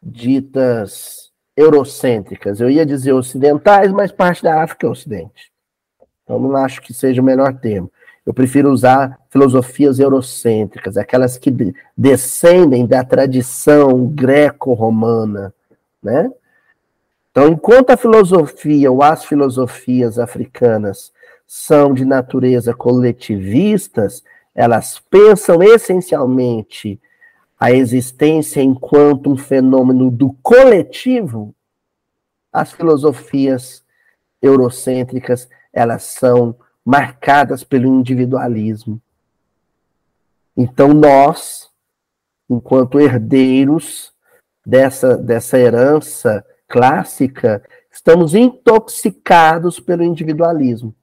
[0.00, 2.60] ditas eurocêntricas.
[2.60, 5.52] Eu ia dizer ocidentais, mas parte da África é ocidente.
[6.22, 7.92] Então não acho que seja o melhor termo.
[8.24, 11.52] Eu prefiro usar filosofias eurocêntricas, aquelas que
[11.96, 15.52] descendem da tradição greco-romana,
[16.02, 16.30] né?
[17.30, 21.12] Então, enquanto a filosofia ou as filosofias africanas
[21.46, 24.22] são de natureza coletivistas,
[24.54, 27.00] elas pensam essencialmente
[27.58, 31.54] a existência enquanto um fenômeno do coletivo.
[32.52, 33.82] As filosofias
[34.42, 39.00] eurocêntricas, elas são marcadas pelo individualismo.
[40.56, 41.70] Então nós,
[42.48, 44.12] enquanto herdeiros
[44.64, 50.94] dessa, dessa herança clássica, estamos intoxicados pelo individualismo.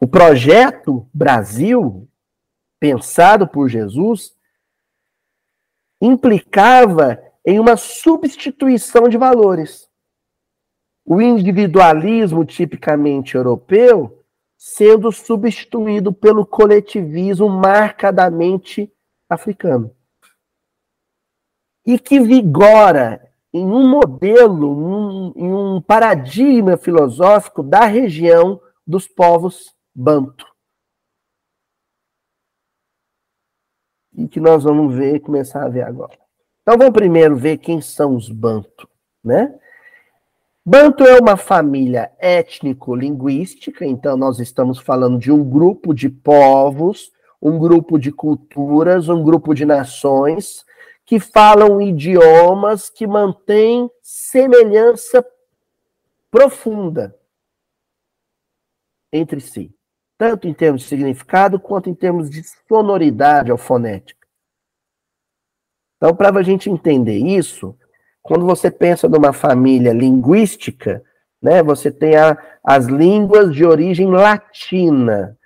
[0.00, 2.08] O projeto Brasil,
[2.78, 4.34] pensado por Jesus,
[6.00, 9.88] implicava em uma substituição de valores.
[11.04, 14.23] O individualismo tipicamente europeu
[14.66, 18.90] sendo substituído pelo coletivismo marcadamente
[19.28, 19.94] africano.
[21.84, 30.46] E que vigora em um modelo, em um paradigma filosófico da região dos povos banto.
[34.14, 36.18] E que nós vamos ver, começar a ver agora.
[36.62, 38.88] Então vamos primeiro ver quem são os banto,
[39.22, 39.60] né?
[40.66, 47.58] Banto é uma família étnico-linguística, então nós estamos falando de um grupo de povos, um
[47.58, 50.64] grupo de culturas, um grupo de nações
[51.04, 55.22] que falam idiomas que mantêm semelhança
[56.30, 57.14] profunda
[59.12, 59.70] entre si,
[60.16, 64.26] tanto em termos de significado quanto em termos de sonoridade alfonética.
[65.98, 67.78] Então, para a gente entender isso,
[68.24, 71.04] quando você pensa numa família linguística,
[71.42, 71.62] né?
[71.62, 75.36] Você tem a, as línguas de origem latina,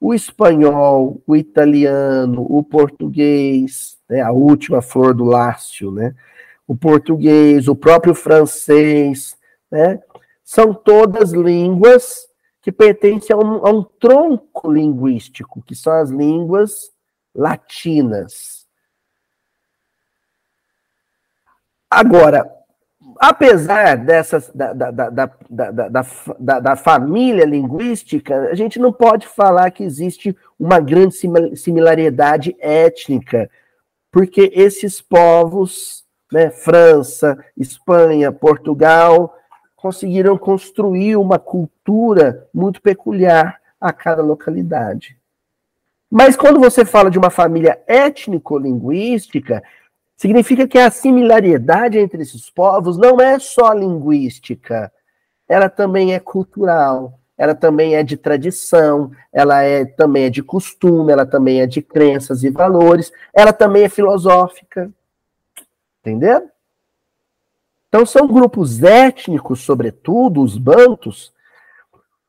[0.00, 4.20] o espanhol, o italiano, o português, né?
[4.20, 6.14] A última flor do Lácio, né?
[6.64, 9.36] O português, o próprio francês,
[9.68, 10.00] né?
[10.44, 12.28] São todas línguas
[12.62, 16.92] que pertencem a um, a um tronco linguístico, que são as línguas
[17.34, 18.57] latinas.
[21.90, 22.50] Agora,
[23.18, 26.06] apesar dessas da, da, da, da,
[26.38, 31.14] da, da, família linguística, a gente não pode falar que existe uma grande
[31.56, 33.50] similaridade étnica,
[34.12, 39.34] porque esses povos, né, França, Espanha, Portugal,
[39.74, 45.16] conseguiram construir uma cultura muito peculiar a cada localidade.
[46.10, 49.62] Mas quando você fala de uma família étnico-linguística,
[50.18, 54.92] significa que a similaridade entre esses povos não é só linguística,
[55.48, 61.12] ela também é cultural, ela também é de tradição, ela é também é de costume,
[61.12, 64.90] ela também é de crenças e valores, ela também é filosófica.
[66.00, 66.50] Entendeu?
[67.88, 71.32] Então, são grupos étnicos, sobretudo os bantos,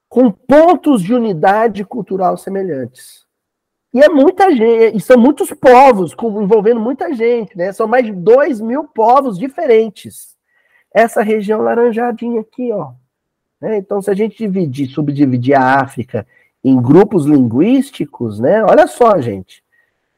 [0.07, 3.25] com pontos de unidade cultural semelhantes.
[3.93, 7.71] E é muita gente, e são muitos povos, envolvendo muita gente, né?
[7.73, 10.37] São mais de dois mil povos diferentes.
[10.93, 12.91] Essa região laranjadinha aqui, ó.
[13.59, 13.77] Né?
[13.77, 16.25] Então, se a gente dividir, subdividir a África
[16.63, 18.63] em grupos linguísticos, né?
[18.63, 19.63] Olha só, gente.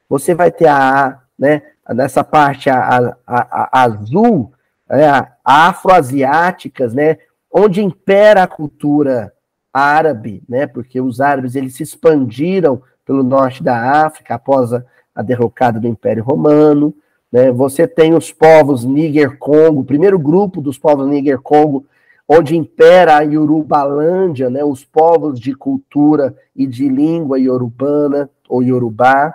[0.09, 1.61] Você vai ter a, né?
[1.89, 4.53] Nessa parte a, a, a azul,
[4.91, 7.17] né, afroasiáticas, né,
[7.51, 9.33] onde impera a cultura
[9.73, 14.83] árabe, né, porque os árabes eles se expandiram pelo norte da África após a,
[15.13, 16.93] a derrocada do Império Romano.
[17.31, 21.85] Né, você tem os povos Níger-Congo, primeiro grupo dos povos Níger-Congo,
[22.27, 29.33] onde impera a Yorubalândia, né, os povos de cultura e de língua iorubana ou iorubá.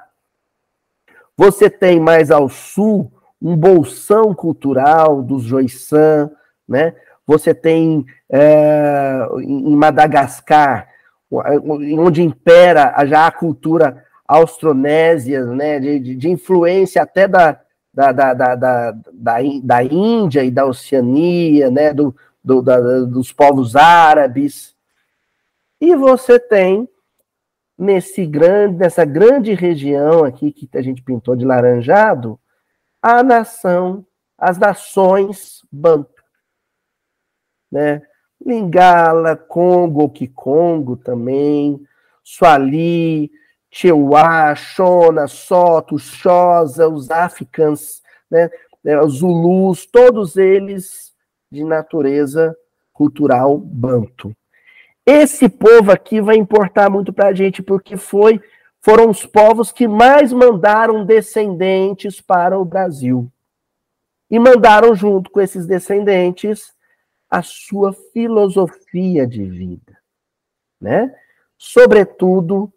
[1.37, 3.11] Você tem mais ao sul
[3.41, 6.31] um bolsão cultural dos Joissan,
[6.67, 6.95] né?
[7.27, 10.89] Você tem é, em Madagascar,
[11.31, 15.79] onde impera já a cultura austronésia, né?
[15.79, 17.61] De, de influência até da,
[17.93, 18.95] da, da, da, da,
[19.63, 21.93] da, Índia e da Oceania, né?
[21.93, 24.75] Do, do, da, dos povos árabes.
[25.81, 26.89] E você tem
[27.79, 32.41] nesse grande, nessa grande região aqui que a gente pintou de laranjado,
[33.03, 34.07] a nação,
[34.39, 36.23] as nações banto,
[37.71, 38.03] né?
[38.45, 41.81] Lingala, Congo, Kikongo também,
[42.23, 43.31] Swali,
[43.71, 48.51] Cheuá, Shona, Soto, Xhosa, os Africans, né?
[48.85, 51.13] É, os Zulus, todos eles
[51.51, 52.57] de natureza
[52.93, 54.33] cultural banto.
[55.05, 58.41] Esse povo aqui vai importar muito para a gente, porque foi
[58.81, 63.29] foram os povos que mais mandaram descendentes para o Brasil.
[64.31, 66.73] E mandaram junto com esses descendentes
[67.37, 69.99] a sua filosofia de vida,
[70.81, 71.15] né?
[71.59, 72.73] Sobretudo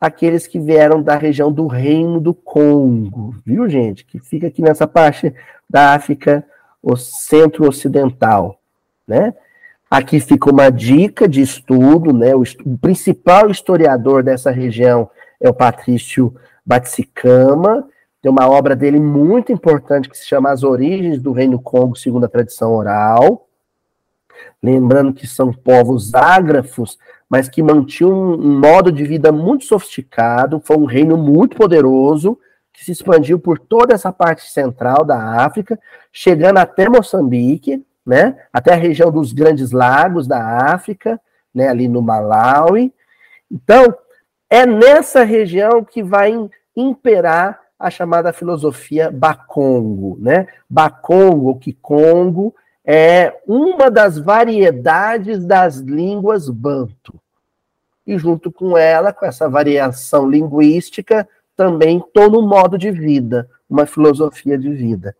[0.00, 4.04] aqueles que vieram da região do Reino do Congo, viu, gente?
[4.04, 5.34] Que fica aqui nessa parte
[5.68, 6.46] da África
[6.80, 8.60] o centro-ocidental,
[9.08, 9.34] né?
[9.90, 12.32] Aqui fica uma dica de estudo, né?
[12.36, 15.10] O, o principal historiador dessa região
[15.40, 16.32] é o Patrício
[16.64, 17.88] Batsicama,
[18.22, 22.26] tem uma obra dele muito importante que se chama As Origens do Reino Congo segundo
[22.26, 23.49] a tradição oral.
[24.62, 30.76] Lembrando que são povos ágrafos, mas que mantinham um modo de vida muito sofisticado, foi
[30.76, 32.38] um reino muito poderoso,
[32.72, 35.78] que se expandiu por toda essa parte central da África,
[36.12, 41.20] chegando até Moçambique, né, até a região dos Grandes Lagos da África,
[41.54, 42.92] né, ali no Malawi.
[43.50, 43.94] Então,
[44.48, 46.34] é nessa região que vai
[46.76, 50.46] imperar a chamada filosofia Bakongo, né?
[50.68, 52.54] Bakongo, Kikongo,
[52.92, 57.20] é uma das variedades das línguas banto.
[58.04, 63.86] E junto com ela, com essa variação linguística, também todo um modo de vida, uma
[63.86, 65.16] filosofia de vida.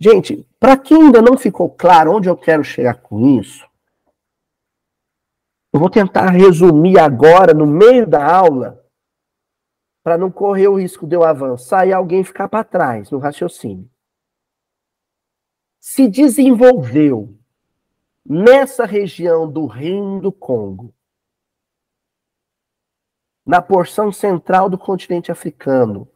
[0.00, 3.68] Gente, para quem ainda não ficou claro onde eu quero chegar com isso,
[5.74, 8.82] eu vou tentar resumir agora, no meio da aula,
[10.02, 13.91] para não correr o risco de eu avançar e alguém ficar para trás no raciocínio.
[15.84, 17.36] Se desenvolveu
[18.24, 20.94] nessa região do Reino do Congo,
[23.44, 26.08] na porção central do continente africano,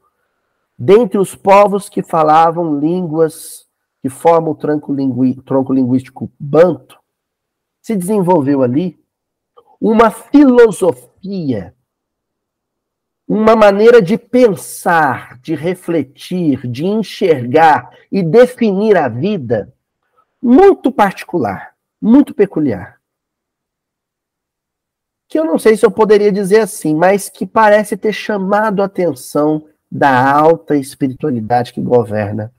[0.78, 3.68] dentre os povos que falavam línguas
[4.00, 4.94] que formam o tronco,
[5.42, 6.96] tronco linguístico banto,
[7.82, 8.96] se desenvolveu ali
[9.80, 11.75] uma filosofia,
[13.28, 19.72] uma maneira de pensar, de refletir, de enxergar e definir a vida
[20.40, 23.00] muito particular, muito peculiar.
[25.28, 28.84] Que eu não sei se eu poderia dizer assim, mas que parece ter chamado a
[28.84, 32.52] atenção da alta espiritualidade que governa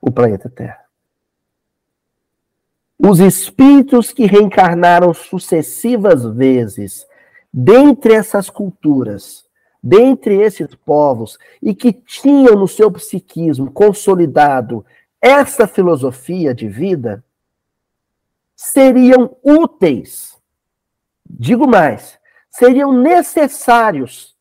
[0.00, 0.80] o planeta Terra.
[2.98, 7.06] Os espíritos que reencarnaram sucessivas vezes
[7.52, 9.47] dentre essas culturas,
[9.82, 14.84] dentre esses povos, e que tinham no seu psiquismo consolidado
[15.20, 17.24] essa filosofia de vida,
[18.54, 20.36] seriam úteis,
[21.28, 22.18] digo mais,
[22.50, 24.36] seriam necessários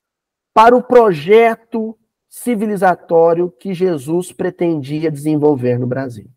[0.54, 6.30] para o projeto civilizatório que Jesus pretendia desenvolver no Brasil.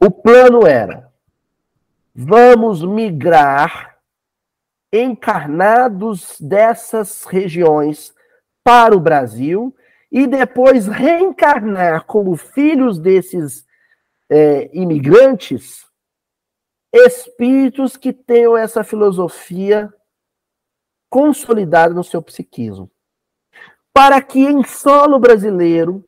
[0.00, 1.12] O plano era:
[2.14, 3.95] vamos migrar
[5.02, 8.14] encarnados dessas regiões
[8.64, 9.74] para o Brasil
[10.10, 13.66] e depois reencarnar como filhos desses
[14.28, 15.86] é, imigrantes
[16.92, 19.92] espíritos que tenham essa filosofia
[21.10, 22.90] consolidada no seu psiquismo.
[23.92, 26.04] Para que em solo brasileiro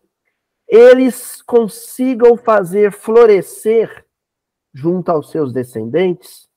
[0.66, 4.06] eles consigam fazer florescer,
[4.74, 6.47] junto aos seus descendentes,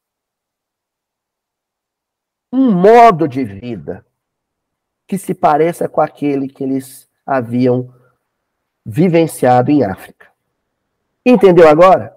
[2.51, 4.05] um modo de vida
[5.07, 7.93] que se pareça com aquele que eles haviam
[8.85, 10.27] vivenciado em África.
[11.25, 12.15] Entendeu agora?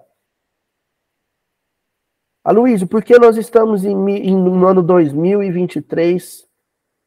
[2.43, 6.47] Aloysio, por que nós estamos em, em, no ano 2023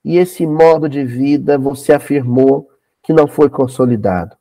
[0.04, 2.70] e esse modo de vida você afirmou
[3.02, 4.38] que não foi consolidado?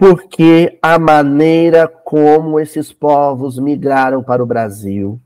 [0.00, 5.20] porque a maneira como esses povos migraram para o Brasil,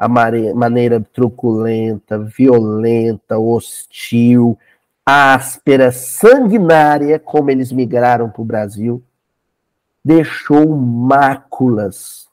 [0.00, 4.58] a maneira truculenta, violenta, hostil,
[5.04, 9.04] áspera, sanguinária como eles migraram para o Brasil,
[10.02, 12.30] deixou máculas,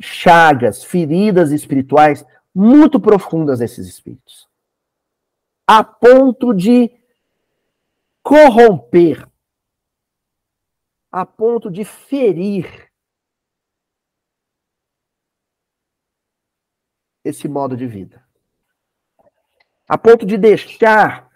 [0.00, 2.24] chagas, feridas espirituais
[2.54, 4.48] muito profundas nesses espíritos,
[5.66, 6.90] a ponto de
[8.22, 9.28] corromper
[11.10, 12.87] a ponto de ferir
[17.28, 18.22] esse modo de vida.
[19.88, 21.28] A ponto de deixar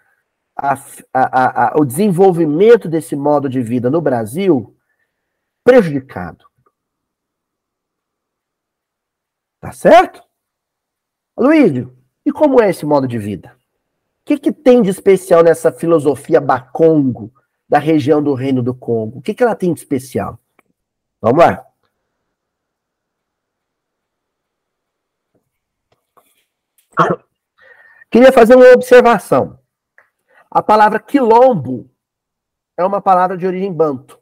[0.55, 0.73] a,
[1.13, 4.75] a, a, o desenvolvimento desse modo de vida no Brasil
[5.63, 6.45] prejudicado.
[9.59, 10.21] Tá certo?
[11.37, 13.55] Luísio, e como é esse modo de vida?
[14.21, 17.33] O que, que tem de especial nessa filosofia bacongo
[17.67, 19.19] da região do Reino do Congo?
[19.19, 20.39] O que, que ela tem de especial?
[21.19, 21.65] Vamos lá.
[28.09, 29.59] Queria fazer uma observação.
[30.49, 31.89] A palavra quilombo
[32.77, 34.19] é uma palavra de origem banto.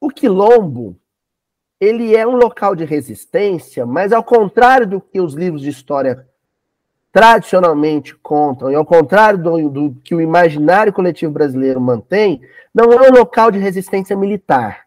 [0.00, 0.98] O quilombo,
[1.78, 6.26] ele é um local de resistência, mas ao contrário do que os livros de história
[7.12, 12.40] tradicionalmente contam, e ao contrário do, do, que o imaginário coletivo brasileiro mantém,
[12.72, 14.86] não é um local de resistência militar.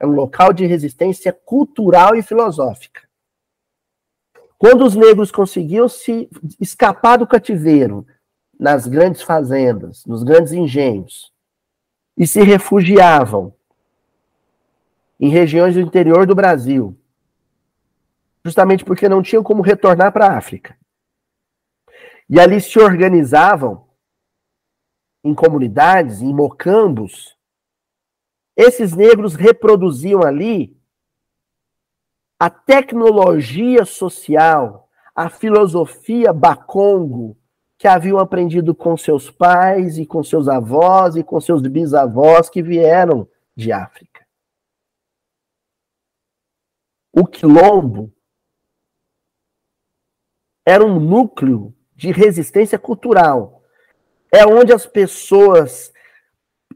[0.00, 3.05] É um local de resistência cultural e filosófica.
[4.58, 6.28] Quando os negros conseguiam se
[6.60, 8.06] escapar do cativeiro
[8.58, 11.32] nas grandes fazendas, nos grandes engenhos,
[12.16, 13.54] e se refugiavam
[15.20, 16.98] em regiões do interior do Brasil,
[18.44, 20.76] justamente porque não tinham como retornar para a África.
[22.28, 23.86] E ali se organizavam
[25.22, 27.36] em comunidades, em mocambos.
[28.56, 30.75] Esses negros reproduziam ali
[32.38, 37.36] a tecnologia social, a filosofia bacongo
[37.78, 42.62] que haviam aprendido com seus pais e com seus avós e com seus bisavós que
[42.62, 44.26] vieram de África.
[47.12, 48.12] O quilombo
[50.66, 53.62] era um núcleo de resistência cultural.
[54.30, 55.92] É onde as pessoas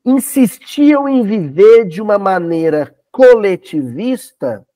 [0.04, 4.66] insistiam em viver de uma maneira coletivista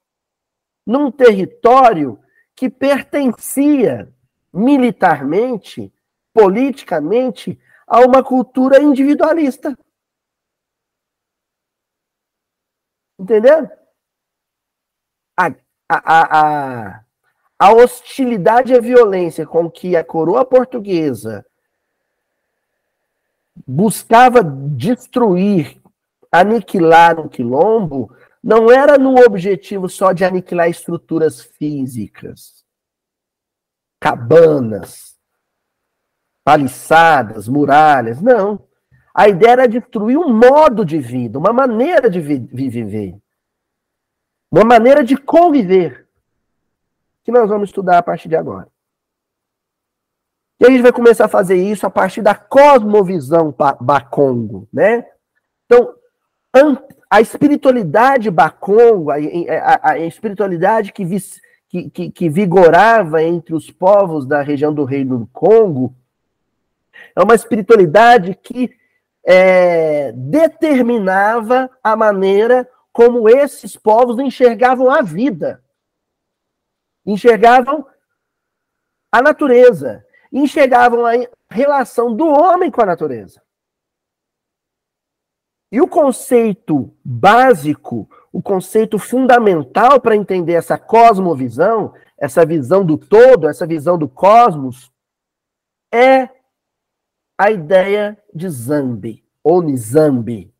[0.86, 2.18] num território
[2.54, 4.12] que pertencia
[4.52, 5.92] militarmente,
[6.32, 9.76] politicamente, a uma cultura individualista.
[13.18, 13.68] Entendeu?
[15.36, 15.46] A,
[15.88, 17.04] a, a,
[17.58, 21.44] a hostilidade e a violência com que a coroa portuguesa
[23.66, 25.80] buscava destruir,
[26.30, 28.14] aniquilar o quilombo,
[28.44, 32.62] não era no objetivo só de aniquilar estruturas físicas,
[33.98, 35.18] cabanas,
[36.44, 38.20] paliçadas, muralhas.
[38.20, 38.68] Não.
[39.14, 42.38] A ideia era destruir um modo de vida, uma maneira de vi
[42.68, 43.16] viver,
[44.50, 46.06] uma maneira de conviver,
[47.22, 48.68] que nós vamos estudar a partir de agora.
[50.60, 55.06] E a gente vai começar a fazer isso a partir da cosmovisão Bacongo, né?
[55.64, 55.94] Então,
[57.14, 61.06] a espiritualidade Bacongo, a, a, a espiritualidade que,
[61.68, 65.94] que, que, que, vigorava entre os povos da região do Reino do Congo,
[67.14, 68.76] é uma espiritualidade que
[69.24, 75.62] é, determinava a maneira como esses povos enxergavam a vida,
[77.06, 77.86] enxergavam
[79.12, 81.12] a natureza, enxergavam a
[81.48, 83.43] relação do homem com a natureza.
[85.74, 93.48] E o conceito básico, o conceito fundamental para entender essa cosmovisão, essa visão do todo,
[93.48, 94.92] essa visão do cosmos,
[95.92, 96.28] é
[97.36, 100.54] a ideia de Zambi, ou Nizambi,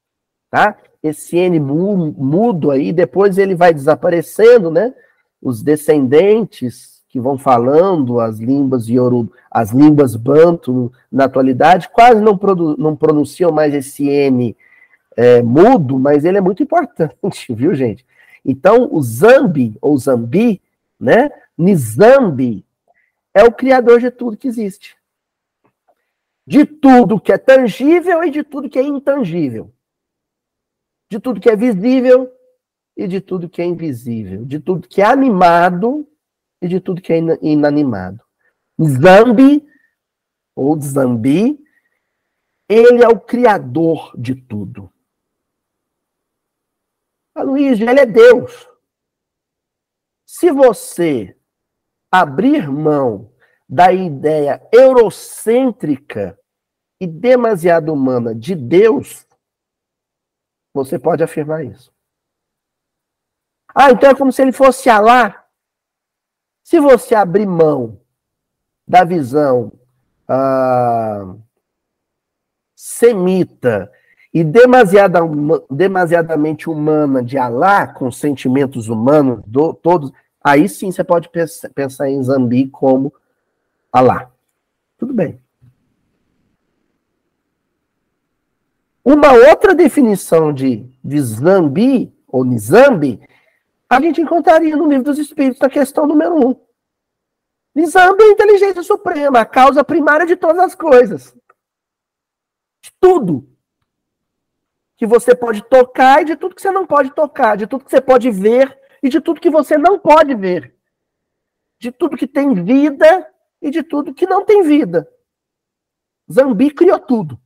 [0.51, 0.77] tá?
[1.01, 4.93] Esse N mudo aí, depois ele vai desaparecendo, né?
[5.41, 12.37] Os descendentes que vão falando as línguas Yoruba, as línguas Banto na atualidade, quase não,
[12.77, 14.57] não pronunciam mais esse N
[15.17, 18.05] é, mudo, mas ele é muito importante, viu, gente?
[18.45, 20.61] Então, o Zambi, ou Zambi,
[20.99, 21.31] né?
[21.57, 22.65] Nizambi,
[23.33, 24.97] é o criador de tudo que existe.
[26.47, 29.73] De tudo que é tangível e de tudo que é intangível.
[31.11, 32.31] De tudo que é visível
[32.97, 34.45] e de tudo que é invisível.
[34.45, 36.07] De tudo que é animado
[36.61, 38.23] e de tudo que é inanimado.
[38.81, 39.67] Zambi,
[40.55, 41.59] ou Zambi,
[42.69, 44.91] ele é o criador de tudo.
[47.35, 48.69] Aloysio, ele é Deus.
[50.25, 51.37] Se você
[52.11, 53.33] abrir mão
[53.69, 56.39] da ideia eurocêntrica
[57.01, 59.27] e demasiado humana de Deus,
[60.73, 61.93] você pode afirmar isso.
[63.75, 65.45] Ah, então é como se ele fosse Alá.
[66.63, 68.01] Se você abrir mão
[68.87, 69.73] da visão
[70.29, 71.35] ah,
[72.75, 73.91] semita
[74.35, 75.21] e demasiada,
[75.71, 80.11] demasiadamente humana de Alá, com sentimentos humanos, do, todos,
[80.43, 81.31] aí sim você pode
[81.73, 83.15] pensar em Zambi como
[83.93, 84.29] Alá.
[84.99, 85.41] Tudo bem.
[89.05, 93.21] Uma outra definição de, de Zambi, ou Nizambi,
[93.89, 96.49] a gente encontraria no livro dos Espíritos, na questão número 1.
[96.49, 96.57] Um.
[97.73, 101.37] Nizambi é a inteligência suprema, a causa primária de todas as coisas.
[102.83, 103.54] De tudo
[105.05, 107.91] que você pode tocar e de tudo que você não pode tocar, de tudo que
[107.91, 110.75] você pode ver e de tudo que você não pode ver,
[111.79, 113.31] de tudo que tem vida
[113.61, 115.07] e de tudo que não tem vida.
[116.33, 117.39] Zambi criou tudo.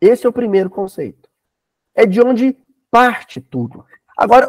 [0.00, 1.28] Esse é o primeiro conceito.
[1.94, 2.56] É de onde
[2.92, 3.84] parte tudo.
[4.16, 4.48] Agora,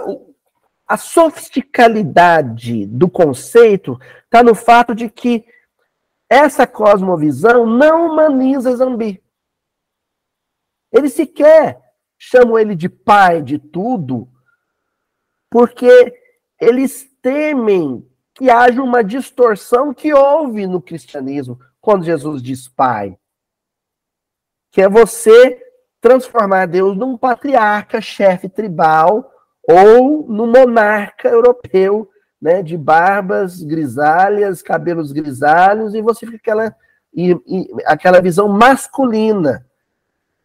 [0.87, 5.45] a sofisticalidade do conceito está no fato de que
[6.33, 9.23] essa cosmovisão não humaniza Zambi.
[10.91, 11.79] Eles sequer
[12.17, 14.27] chamam ele de pai de tudo,
[15.51, 16.11] porque
[16.59, 23.15] eles temem que haja uma distorção que houve no cristianismo quando Jesus diz pai.
[24.71, 25.61] Que é você
[26.01, 29.31] transformar Deus num patriarca, chefe tribal,
[29.69, 32.09] ou no monarca europeu
[32.43, 36.75] né, de barbas grisalhas, cabelos grisalhos, e você fica aquela,
[37.13, 39.65] e, e, aquela visão masculina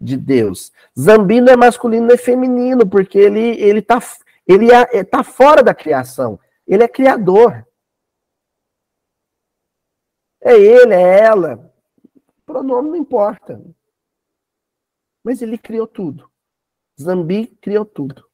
[0.01, 0.73] de Deus.
[0.97, 4.01] Zambino é masculino é feminino, porque ele ele está
[4.47, 6.39] ele é, é, tá fora da criação.
[6.69, 7.67] Ele é criador.
[10.41, 11.73] É ele, é ela.
[12.07, 13.61] O pronome não importa.
[15.25, 16.31] Mas ele criou tudo.
[16.99, 18.28] Zambi criou tudo.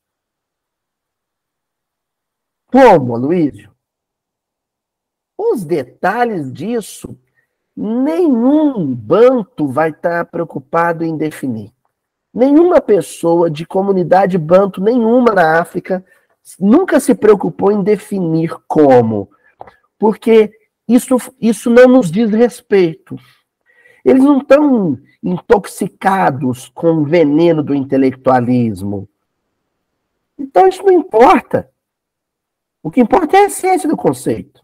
[2.74, 3.70] Como, Aloysio?
[5.38, 7.16] Os detalhes disso,
[7.76, 11.70] nenhum banto vai estar preocupado em definir.
[12.34, 16.04] Nenhuma pessoa de comunidade banto nenhuma na África
[16.58, 19.30] nunca se preocupou em definir como,
[19.96, 20.50] porque
[20.88, 23.16] isso, isso não nos diz respeito.
[24.04, 29.08] Eles não estão intoxicados com o veneno do intelectualismo.
[30.36, 31.72] Então isso não importa.
[32.84, 34.62] O que importa é a essência do conceito.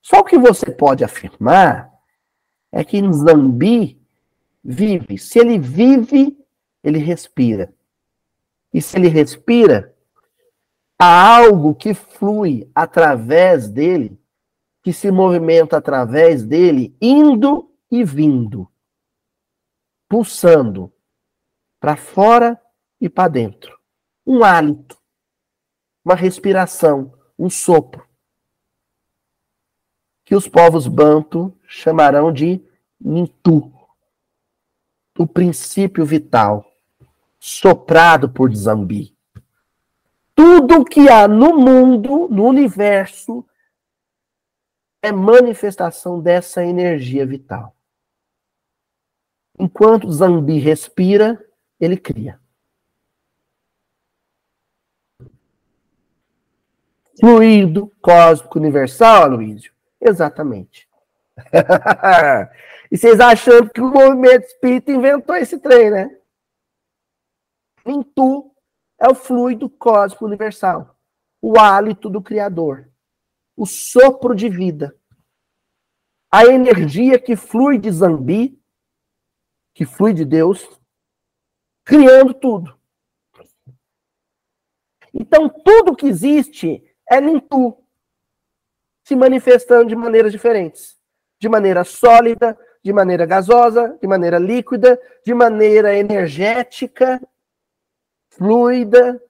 [0.00, 1.92] Só o que você pode afirmar
[2.70, 4.00] é que Nzambi
[4.62, 5.18] vive.
[5.18, 6.38] Se ele vive,
[6.84, 7.74] ele respira.
[8.72, 9.92] E se ele respira,
[10.96, 14.16] há algo que flui através dele,
[14.84, 18.70] que se movimenta através dele, indo e vindo,
[20.08, 20.92] pulsando
[21.80, 22.62] para fora
[23.00, 23.76] e para dentro.
[24.24, 25.01] Um hálito,
[26.04, 28.06] uma respiração, um sopro.
[30.24, 32.64] Que os povos banto chamarão de
[33.00, 33.72] Nintu,
[35.18, 36.64] o princípio vital,
[37.38, 39.16] soprado por Zambi.
[40.34, 43.44] Tudo que há no mundo, no universo,
[45.02, 47.76] é manifestação dessa energia vital.
[49.58, 51.44] Enquanto Zambi respira,
[51.78, 52.41] ele cria.
[57.18, 59.72] Fluido cósmico universal, Aloysio?
[60.00, 60.88] Exatamente.
[62.90, 66.18] e vocês achando que o movimento espírita inventou esse trem, né?
[68.14, 68.54] tu
[69.00, 70.96] é o fluido cósmico universal,
[71.40, 72.88] o hálito do Criador,
[73.56, 74.96] o sopro de vida,
[76.30, 78.60] a energia que flui de Zambi,
[79.74, 80.68] que flui de Deus,
[81.84, 82.78] criando tudo.
[85.12, 87.76] Então, tudo que existe é Nintu,
[89.04, 90.98] se manifestando de maneiras diferentes.
[91.38, 97.20] De maneira sólida, de maneira gasosa, de maneira líquida, de maneira energética,
[98.30, 99.20] fluida,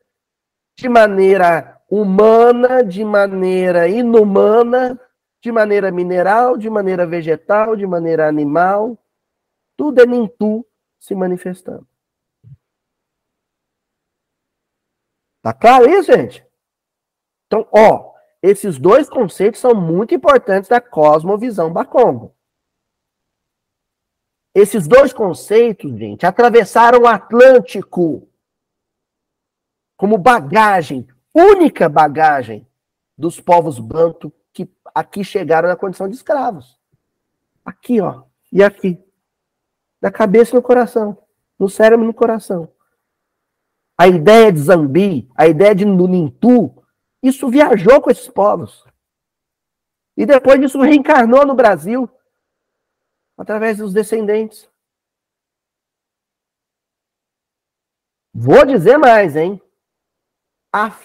[0.76, 4.98] de maneira humana, de maneira inumana,
[5.42, 8.96] de maneira mineral, de maneira vegetal, de maneira animal.
[9.76, 10.64] Tudo é Nintu
[11.00, 11.86] se manifestando.
[15.42, 16.51] Tá claro isso, gente?
[17.52, 22.34] Então, ó, esses dois conceitos são muito importantes da cosmovisão Bakongo.
[24.54, 28.26] Esses dois conceitos, gente, atravessaram o Atlântico
[29.98, 32.66] como bagagem, única bagagem
[33.18, 36.80] dos povos banto que aqui chegaram na condição de escravos.
[37.62, 38.98] Aqui, ó, e aqui.
[40.00, 41.18] Na cabeça e no coração,
[41.58, 42.72] no cérebro e no coração.
[43.98, 46.81] A ideia de Zambi, a ideia de Nunintu,
[47.22, 48.84] isso viajou com esses povos.
[50.16, 52.08] E depois disso reencarnou no Brasil
[53.36, 54.68] através dos descendentes.
[58.34, 59.60] Vou dizer mais, hein?
[60.72, 60.96] a,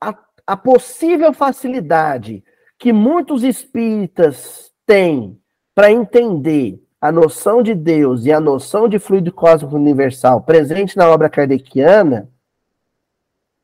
[0.00, 0.14] a,
[0.46, 2.44] a possível facilidade
[2.78, 5.40] que muitos espíritas têm
[5.74, 11.08] para entender a noção de Deus e a noção de fluido cósmico universal presente na
[11.08, 12.30] obra kardeciana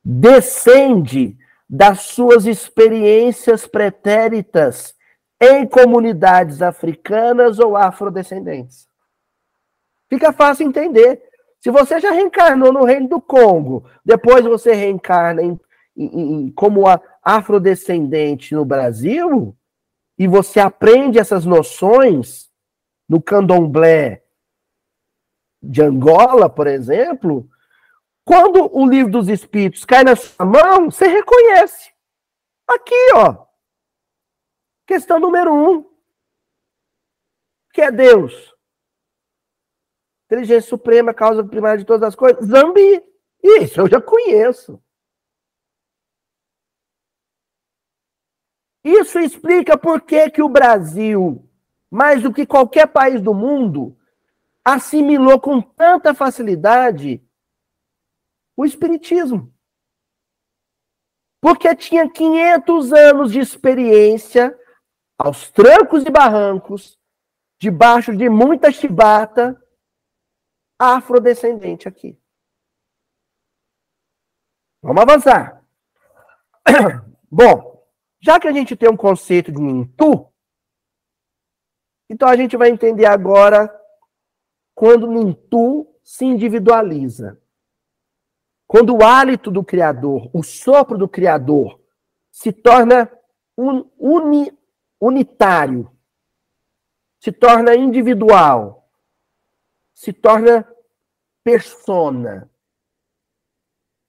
[0.03, 1.37] descende
[1.73, 4.93] das suas experiências pretéritas
[5.41, 8.89] em comunidades africanas ou afrodescendentes.
[10.09, 11.23] Fica fácil entender.
[11.61, 15.61] Se você já reencarnou no reino do Congo, depois você reencarna em,
[15.97, 16.83] em, em, como
[17.23, 19.57] afrodescendente no Brasil,
[20.19, 22.51] e você aprende essas noções
[23.09, 24.23] no candomblé
[25.63, 27.49] de Angola, por exemplo,
[28.25, 31.93] quando o livro dos Espíritos cai na sua mão, você reconhece.
[32.67, 33.47] Aqui, ó.
[34.87, 35.89] Questão número um.
[37.73, 38.55] Que é Deus.
[40.27, 42.47] Inteligência suprema, causa primária de todas as coisas.
[42.47, 43.03] Zambi.
[43.43, 44.81] Isso eu já conheço.
[48.85, 51.49] Isso explica por que, que o Brasil,
[51.91, 53.97] mais do que qualquer país do mundo,
[54.65, 57.23] assimilou com tanta facilidade
[58.61, 59.51] o Espiritismo.
[61.41, 64.55] Porque tinha 500 anos de experiência,
[65.19, 67.01] aos trancos e barrancos,
[67.59, 69.59] debaixo de muita chibata,
[70.79, 72.21] afrodescendente aqui.
[74.83, 75.65] Vamos avançar.
[77.33, 77.83] Bom,
[78.21, 80.31] já que a gente tem um conceito de Nintu,
[82.11, 83.75] então a gente vai entender agora
[84.75, 87.40] quando Nintu se individualiza.
[88.71, 91.81] Quando o hálito do Criador, o sopro do Criador,
[92.31, 93.11] se torna
[93.59, 94.57] un, uni,
[95.01, 95.91] unitário,
[97.19, 98.89] se torna individual,
[99.93, 100.65] se torna
[101.43, 102.49] persona,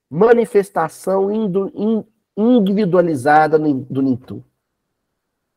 [0.08, 1.32] manifestação
[2.38, 4.46] individualizada do Nintu.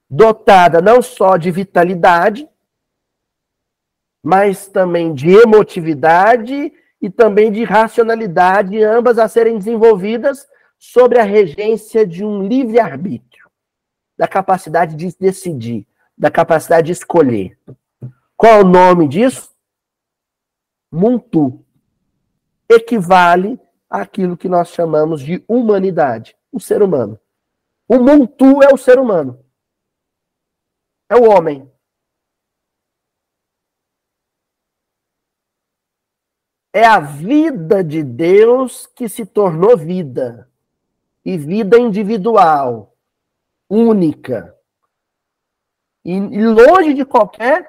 [0.09, 2.49] Dotada não só de vitalidade,
[4.23, 6.73] mas também de emotividade
[7.05, 10.49] e também de racionalidade, ambas a serem desenvolvidas
[10.79, 13.51] sobre a regência de um livre-arbítrio,
[14.17, 15.87] da capacidade de decidir,
[16.17, 17.59] da capacidade de escolher.
[18.35, 19.55] Qual é o nome disso?
[20.91, 21.63] Muntu.
[22.71, 27.21] Equivale àquilo que nós chamamos de humanidade, o ser humano.
[27.87, 29.45] O Muntu é o ser humano.
[31.11, 31.71] É o homem.
[36.77, 40.49] É a vida de Deus que se tornou vida.
[41.25, 42.97] E vida individual,
[43.71, 44.53] única.
[46.05, 47.65] E, longe de qualquer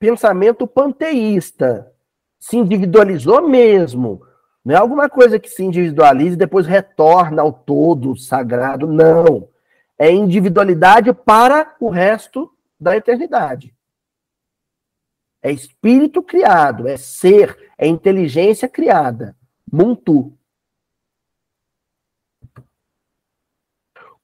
[0.00, 1.92] pensamento panteísta.
[2.40, 4.26] Se individualizou mesmo.
[4.64, 8.88] Não é alguma coisa que se individualiza e depois retorna ao todo sagrado.
[8.88, 9.48] Não.
[9.96, 13.72] É individualidade para o resto da eternidade.
[15.44, 19.36] É espírito criado, é ser, é inteligência criada.
[19.70, 20.34] Muntu.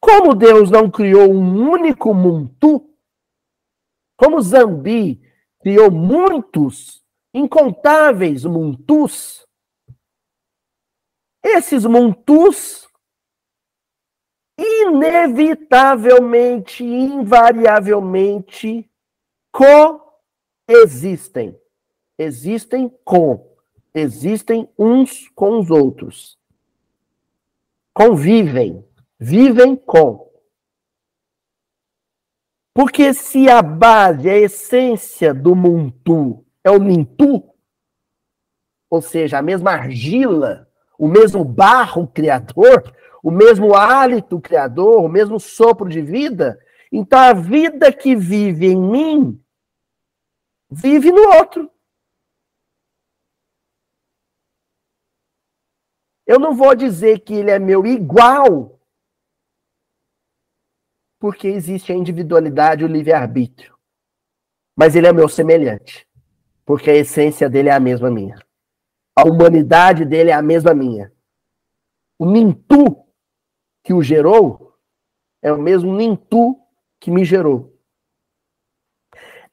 [0.01, 2.89] Como Deus não criou um único Muntu,
[4.17, 5.21] como Zambi
[5.61, 7.05] criou muitos,
[7.35, 9.47] incontáveis Muntus,
[11.43, 12.89] esses Muntus
[14.59, 18.91] inevitavelmente, invariavelmente
[19.53, 20.10] coexistem.
[22.17, 23.57] Existem com,
[23.93, 26.39] existem uns com os outros.
[27.93, 28.85] Convivem,
[29.19, 30.31] vivem com.
[32.73, 37.43] Porque se a base, a essência do Muntu é o Nintu,
[38.89, 42.95] ou seja, a mesma argila, o mesmo barro criador,
[43.25, 46.61] o mesmo hálito criador, o mesmo sopro de vida,
[46.93, 49.43] então a vida que vive em mim
[50.71, 51.71] vive no outro.
[56.27, 58.81] Eu não vou dizer que ele é meu igual,
[61.19, 63.77] porque existe a individualidade o livre-arbítrio.
[64.77, 66.09] Mas ele é meu semelhante,
[66.65, 68.39] porque a essência dele é a mesma minha.
[69.17, 71.13] A humanidade dele é a mesma minha.
[72.19, 73.05] O Nintu
[73.83, 74.79] que o gerou
[75.43, 76.57] é o mesmo Nintu
[77.01, 77.77] que me gerou.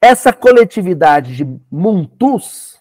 [0.02, 2.80] Essa coletividade de Muntus,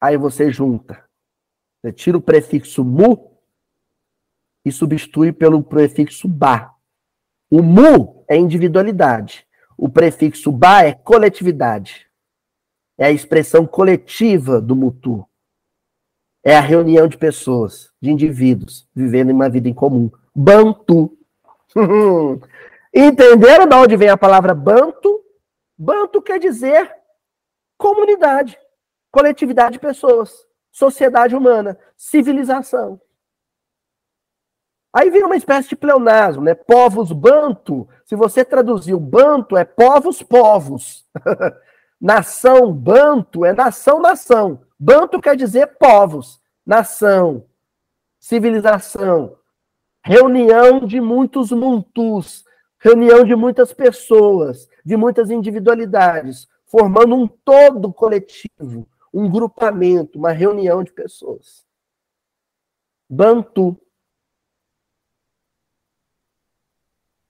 [0.00, 1.02] aí você junta.
[1.80, 3.38] Você tira o prefixo mu
[4.64, 6.74] e substitui pelo prefixo ba.
[7.50, 9.46] O mu é individualidade.
[9.76, 12.06] O prefixo ba é coletividade.
[12.98, 15.26] É a expressão coletiva do mutu.
[16.44, 20.10] É a reunião de pessoas, de indivíduos, vivendo uma vida em comum.
[20.34, 21.16] Bantu.
[23.00, 25.24] Entenderam de onde vem a palavra bantu?
[25.78, 26.92] Bantu quer dizer
[27.76, 28.58] comunidade,
[29.12, 33.00] coletividade de pessoas, sociedade humana, civilização.
[34.92, 36.56] Aí vira uma espécie de pleonasmo, né?
[36.56, 37.88] Povos bantu.
[38.04, 41.08] Se você traduzir o bantu, é povos, povos.
[42.00, 44.60] nação bantu é nação, nação.
[44.76, 47.46] Bantu quer dizer povos, nação,
[48.18, 49.38] civilização,
[50.04, 52.47] reunião de muitos muntus,
[52.78, 60.82] reunião de muitas pessoas, de muitas individualidades, formando um todo coletivo, um grupamento, uma reunião
[60.82, 61.66] de pessoas.
[63.08, 63.76] Bantu.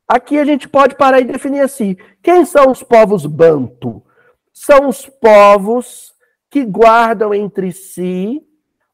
[0.07, 4.05] Aqui a gente pode parar e definir assim: quem são os povos bantu?
[4.53, 6.15] São os povos
[6.51, 8.48] que guardam entre si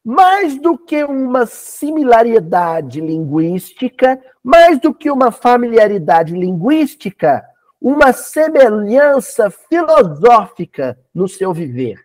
[0.05, 7.43] mais do que uma similaridade linguística, mais do que uma familiaridade linguística,
[7.81, 12.05] uma semelhança filosófica no seu viver.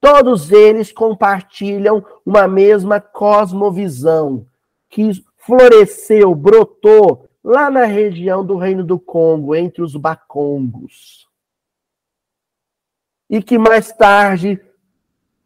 [0.00, 4.46] Todos eles compartilham uma mesma cosmovisão
[4.88, 11.26] que floresceu, brotou lá na região do Reino do Congo, entre os Bacongos
[13.28, 14.60] e que mais tarde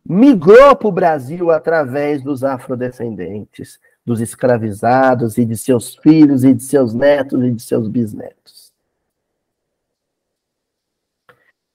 [0.04, 6.62] migrou para o Brasil através dos afrodescendentes, dos escravizados e de seus filhos e de
[6.62, 8.72] seus netos e de seus bisnetos.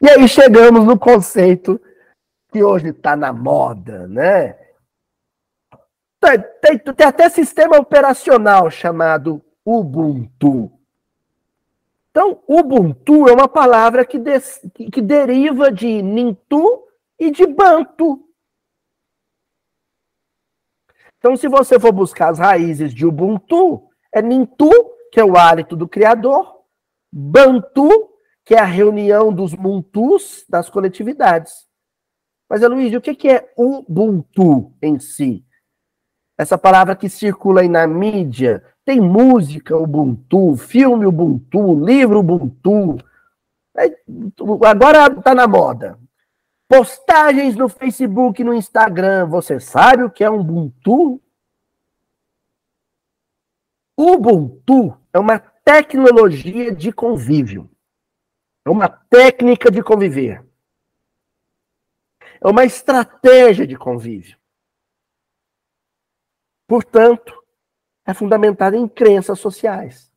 [0.02, 1.80] E aí chegamos no conceito
[2.52, 4.58] que hoje está na moda, né?
[6.20, 10.72] Tem, tem, tem até sistema operacional chamado Ubuntu.
[12.12, 14.18] Então, Ubuntu é uma palavra que,
[14.90, 16.85] que deriva de Nintu
[17.20, 18.28] e de Bantu.
[21.18, 24.70] Então, se você for buscar as raízes de Ubuntu, é Nintu,
[25.12, 26.64] que é o hálito do Criador,
[27.12, 27.90] Bantu,
[28.46, 31.66] que é a reunião dos Muntus, das coletividades.
[32.48, 35.44] Mas, Luiz, o que é Ubuntu em si?
[36.38, 42.98] Essa palavra que circula aí na mídia, tem música Ubuntu, filme Ubuntu, livro Ubuntu.
[44.64, 45.98] Agora está na moda.
[46.68, 49.28] Postagens no Facebook, no Instagram.
[49.28, 51.22] Você sabe o que é Ubuntu?
[53.98, 57.70] Ubuntu é uma tecnologia de convívio.
[58.66, 60.44] É uma técnica de conviver.
[62.42, 64.38] É uma estratégia de convívio.
[66.68, 67.34] Portanto,
[68.06, 70.12] é fundamentada em crenças sociais.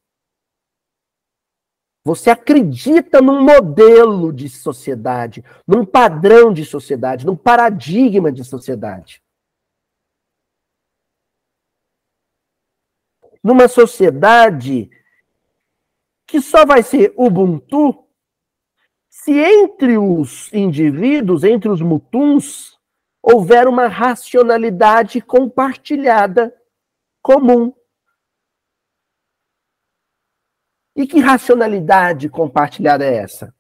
[2.05, 9.22] Você acredita num modelo de sociedade, num padrão de sociedade, num paradigma de sociedade.
[13.42, 14.90] Numa sociedade
[16.26, 18.09] que só vai ser Ubuntu
[19.09, 22.78] se entre os indivíduos, entre os mutuns,
[23.22, 26.55] houver uma racionalidade compartilhada,
[27.20, 27.74] comum.
[30.99, 33.55] E que racionalidade compartilhada é essa?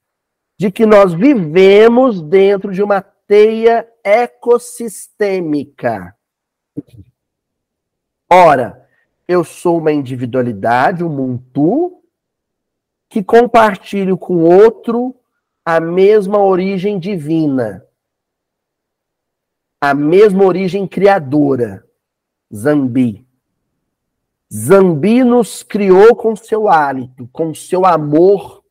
[0.58, 6.16] De que nós vivemos dentro de uma teia ecossistêmica.
[8.28, 8.84] Ora,
[9.28, 12.02] eu sou uma individualidade, um muntu,
[13.08, 15.14] que compartilho com outro
[15.64, 17.86] a mesma origem divina,
[19.80, 21.86] a mesma origem criadora,
[22.52, 23.27] Zambi.
[24.52, 28.64] Zambi nos criou com seu hálito, com seu amor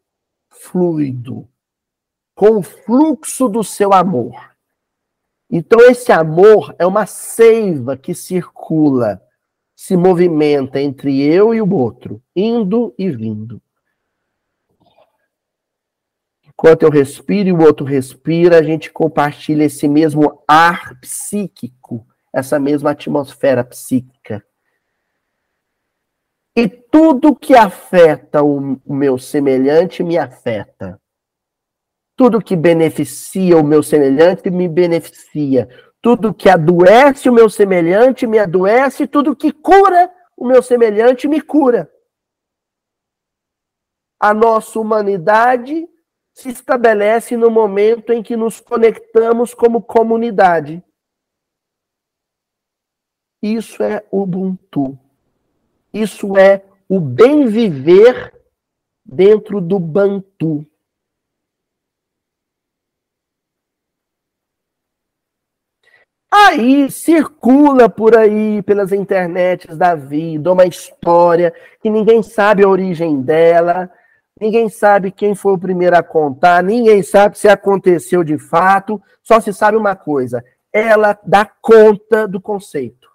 [0.50, 1.48] fluido,
[2.34, 4.56] com o fluxo do seu amor.
[5.50, 9.22] Então, esse amor é uma seiva que circula,
[9.76, 13.62] se movimenta entre eu e o outro, indo e vindo.
[16.44, 22.60] Enquanto eu respiro e o outro respira, a gente compartilha esse mesmo ar psíquico, essa
[22.60, 24.44] mesma atmosfera psíquica.
[26.58, 31.00] E tudo que afeta o, meu semelhante me afeta.
[32.16, 35.70] Tudo que beneficia o meu semelhante me beneficia.
[36.02, 39.06] Tudo que adoece o meu semelhante me adoece.
[39.06, 41.94] Tudo que cura o meu semelhante me cura.
[44.20, 45.88] A nossa humanidade
[46.34, 50.84] se estabelece no momento em que nos conectamos como comunidade.
[53.44, 54.98] Isso é Ubuntu.
[55.94, 58.34] Isso é o bem viver
[59.06, 60.66] dentro do Bantu.
[66.30, 73.22] Aí circula por aí pelas internets da vida uma história que ninguém sabe a origem
[73.22, 73.90] dela,
[74.40, 79.40] Ninguém sabe quem foi o primeiro a contar, ninguém sabe se aconteceu de fato, só
[79.40, 83.08] se sabe uma coisa: ela dá conta do conceito.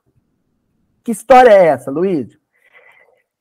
[1.04, 2.36] Que história é essa, Luiz?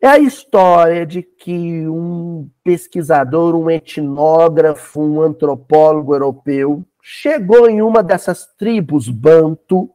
[0.04, 8.02] É a história de que um pesquisador, um etnógrafo, um antropólogo europeu chegou em uma
[8.02, 9.94] dessas tribos banto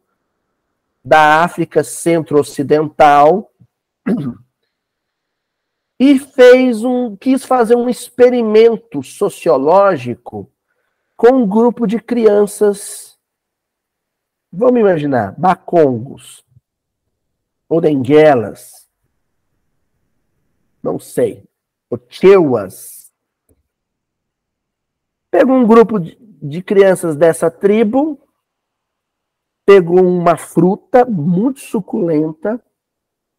[1.04, 3.50] da África Centro-Ocidental
[5.98, 10.48] e fez um quis fazer um experimento sociológico
[11.16, 13.18] com um grupo de crianças
[14.52, 16.44] vamos imaginar bacongos
[17.68, 18.85] ou denguelas
[20.86, 21.44] não sei.
[22.08, 23.12] Cheuas
[25.30, 28.20] pegou um grupo de, de crianças dessa tribo
[29.64, 32.60] pegou uma fruta muito suculenta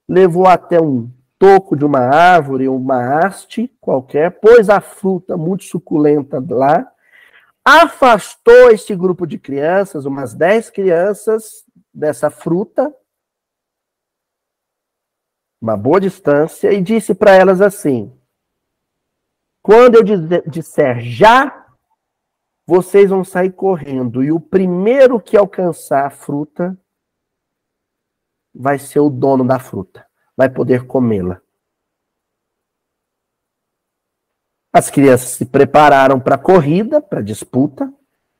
[0.07, 6.43] levou até um toco de uma árvore, uma haste qualquer, pôs a fruta muito suculenta
[6.49, 6.89] lá,
[7.63, 12.93] afastou esse grupo de crianças, umas 10 crianças, dessa fruta,
[15.61, 18.15] uma boa distância, e disse para elas assim:
[19.61, 20.03] quando eu
[20.47, 21.65] disser já,
[22.65, 26.79] vocês vão sair correndo, e o primeiro que alcançar a fruta
[28.53, 31.41] vai ser o dono da fruta vai poder comê-la.
[34.71, 37.91] As crianças se prepararam para a corrida, para a disputa,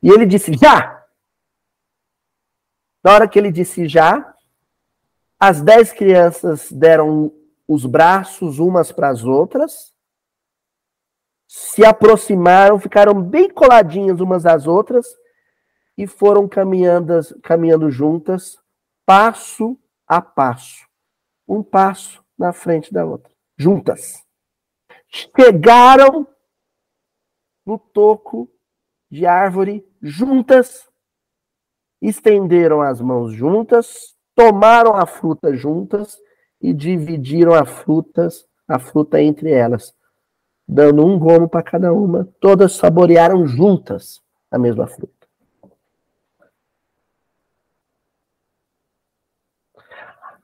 [0.04, 1.04] e ele disse: já!
[3.04, 4.37] Na hora que ele disse já,
[5.40, 7.34] as dez crianças deram
[7.68, 9.94] os braços umas para as outras,
[11.48, 15.06] se aproximaram, ficaram bem coladinhas umas às outras
[15.98, 18.58] e foram caminhando, caminhando juntas,
[19.06, 19.78] passo
[20.08, 20.88] a passo
[21.48, 24.24] um passo na frente da outra, juntas.
[25.08, 26.28] Chegaram
[27.66, 28.52] no toco
[29.10, 30.90] de árvore juntas,
[32.02, 36.22] estenderam as mãos juntas, tomaram a fruta juntas
[36.62, 39.96] e dividiram a frutas, a fruta entre elas,
[40.68, 42.30] dando um gomo para cada uma.
[42.40, 44.22] Todas saborearam juntas
[44.52, 45.12] a mesma fruta.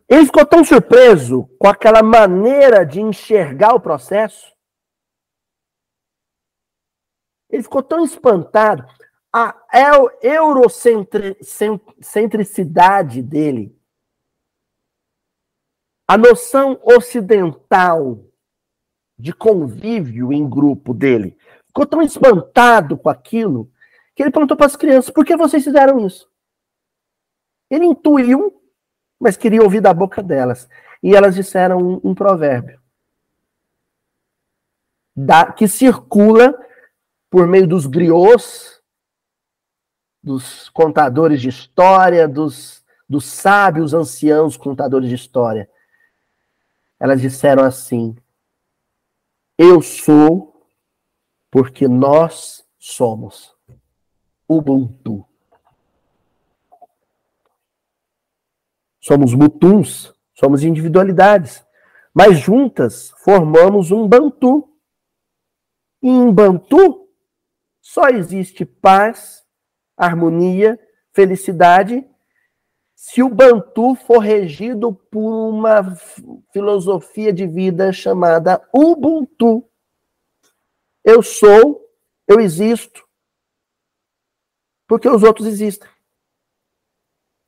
[0.10, 4.52] Ele ficou tão surpreso com aquela maneira de enxergar o processo.
[7.48, 8.88] Ele ficou tão espantado.
[9.32, 9.56] A
[10.22, 13.83] eurocentricidade dele
[16.14, 18.20] a noção ocidental
[19.18, 21.38] de convívio em grupo dele,
[21.68, 23.72] ficou tão espantado com aquilo
[24.16, 26.30] que ele perguntou para as crianças: por que vocês fizeram isso?
[27.70, 28.64] Ele intuiu
[29.24, 30.68] mas queria ouvir da boca delas.
[31.02, 32.78] E elas disseram um, um provérbio
[35.16, 36.54] da, que circula
[37.30, 38.82] por meio dos griots,
[40.22, 45.70] dos contadores de história, dos, dos sábios anciãos contadores de história.
[47.04, 48.16] Elas disseram assim:
[49.58, 50.66] Eu sou
[51.52, 53.54] porque nós somos
[54.48, 55.28] Ubuntu.
[59.02, 61.62] Somos mutuns, somos individualidades,
[62.14, 64.74] mas juntas formamos um Bantu.
[66.02, 67.10] E em Bantu
[67.82, 69.46] só existe paz,
[69.98, 70.80] harmonia,
[71.12, 72.10] felicidade,
[73.06, 75.94] se o Bantu for regido por uma
[76.54, 79.70] filosofia de vida chamada Ubuntu.
[81.04, 81.86] Eu sou,
[82.26, 83.06] eu existo,
[84.88, 85.90] porque os outros existem.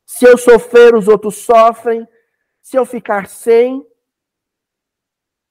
[0.05, 2.05] Se eu sofrer, os outros sofrem.
[2.61, 3.87] Se eu ficar sem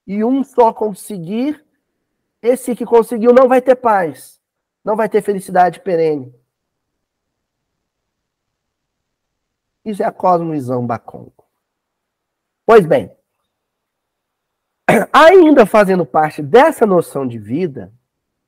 [0.07, 1.65] e um só conseguir,
[2.43, 4.39] esse que conseguiu não vai ter paz,
[4.85, 6.44] não vai ter felicidade perene.
[9.85, 11.45] Isso é a cosmovisão Bacongo.
[12.65, 13.15] Pois bem,
[15.13, 17.93] ainda fazendo parte dessa noção de vida,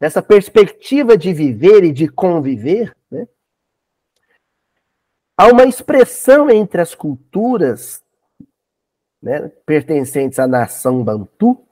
[0.01, 3.28] dessa perspectiva de viver e de conviver, né,
[5.37, 8.03] há uma expressão entre as culturas
[9.20, 11.62] né, pertencentes à nação Bantu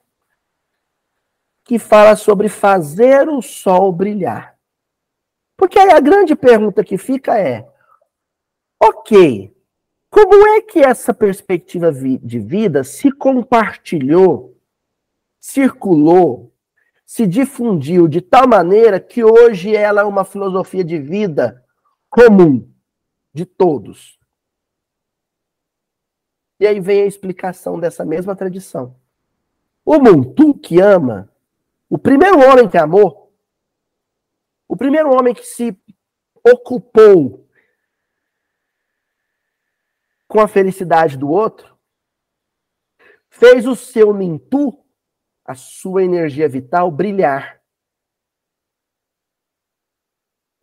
[1.63, 4.55] que fala sobre fazer o sol brilhar.
[5.57, 7.67] Porque aí a grande pergunta que fica é:
[8.79, 9.54] ok,
[10.15, 14.57] como é que essa perspectiva de vida se compartilhou,
[15.37, 16.53] circulou,
[17.05, 21.61] se difundiu de tal maneira que hoje ela é uma filosofia de vida
[22.09, 22.73] comum?
[23.33, 24.17] de todos.
[26.57, 28.95] E aí vem a explicação dessa mesma tradição.
[29.83, 31.29] O Muntu que ama,
[31.89, 33.35] o primeiro homem que amou,
[34.69, 35.77] o primeiro homem que se
[36.41, 37.44] ocupou
[40.27, 41.77] com a felicidade do outro,
[43.29, 44.83] fez o seu Nintu,
[45.43, 47.61] a sua energia vital, brilhar.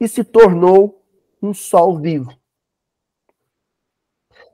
[0.01, 1.07] E se tornou
[1.41, 2.37] um sol vivo.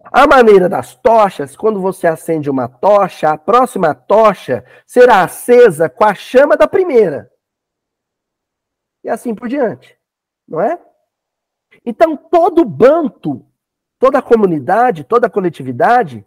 [0.05, 6.05] A maneira das tochas, quando você acende uma tocha, a próxima tocha será acesa com
[6.05, 7.31] a chama da primeira.
[9.05, 9.99] E assim por diante,
[10.47, 10.83] não é?
[11.85, 13.47] Então, todo banto,
[13.99, 16.27] toda a comunidade, toda a coletividade,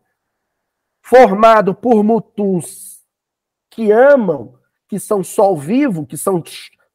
[1.01, 3.03] formado por mutus
[3.69, 6.43] que amam, que são sol vivo, que são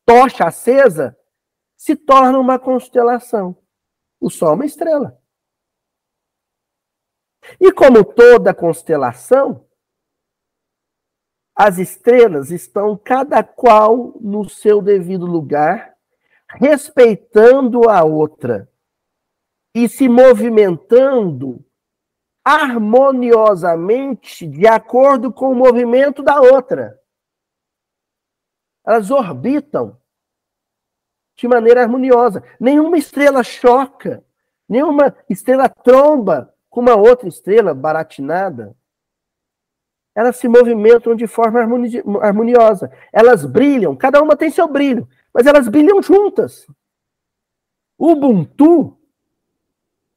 [0.05, 1.19] tocha acesa,
[1.77, 3.57] se torna uma constelação.
[4.20, 5.19] O sol é uma estrela.
[7.61, 9.66] E como toda constelação,
[11.55, 15.97] as estrelas estão cada qual no seu devido lugar,
[16.48, 18.70] respeitando a outra
[19.77, 21.62] e se movimentando
[22.43, 26.98] harmoniosamente de acordo com o movimento da outra.
[28.86, 30.01] Elas orbitam
[31.36, 32.43] de maneira harmoniosa.
[32.59, 34.24] Nenhuma estrela choca,
[34.66, 38.74] nenhuma estrela tromba com uma outra estrela baratinada,
[40.15, 41.61] elas se movimentam de forma
[42.23, 42.90] harmoniosa.
[43.12, 46.66] Elas brilham, cada uma tem seu brilho, mas elas brilham juntas.
[47.98, 48.95] Ubuntu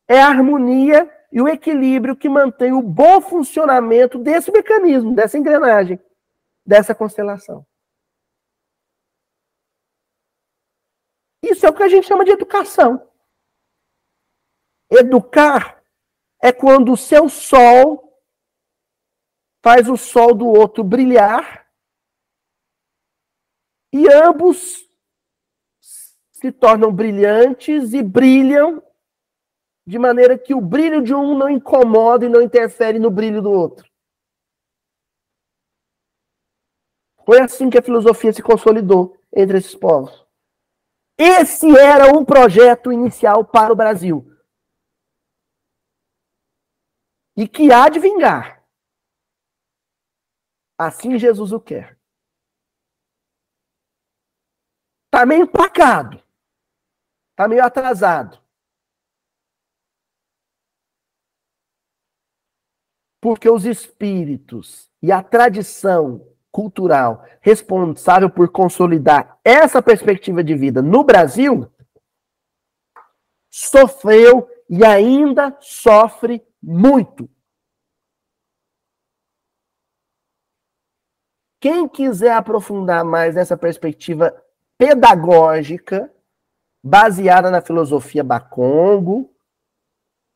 [0.10, 6.00] é a harmonia e o equilíbrio que mantém o bom funcionamento desse mecanismo, dessa engrenagem,
[6.66, 7.64] dessa constelação.
[11.44, 13.08] Isso é o que a gente chama de educação.
[14.90, 15.80] Educar
[16.42, 18.20] é quando o seu sol
[19.62, 21.70] faz o sol do outro brilhar
[23.94, 24.90] e ambos
[26.32, 28.82] se tornam brilhantes e brilham
[29.90, 33.52] de maneira que o brilho de um não incomoda e não interfere no brilho do
[33.52, 33.90] outro.
[37.26, 40.26] Foi assim que a filosofia se consolidou entre esses povos.
[41.18, 44.26] Esse era um projeto inicial para o Brasil.
[47.40, 48.62] e que há de vingar.
[50.78, 51.98] Assim Jesus o quer.
[55.06, 56.22] Está meio empacado.
[57.32, 58.44] Está meio atrasado.
[63.22, 71.04] Porque os espíritos e a tradição cultural responsável por consolidar essa perspectiva de vida no
[71.04, 71.72] Brasil
[73.50, 77.30] sofreu e ainda sofre muito.
[81.60, 84.34] Quem quiser aprofundar mais essa perspectiva
[84.78, 86.14] pedagógica,
[86.82, 89.34] baseada na filosofia Bakongo,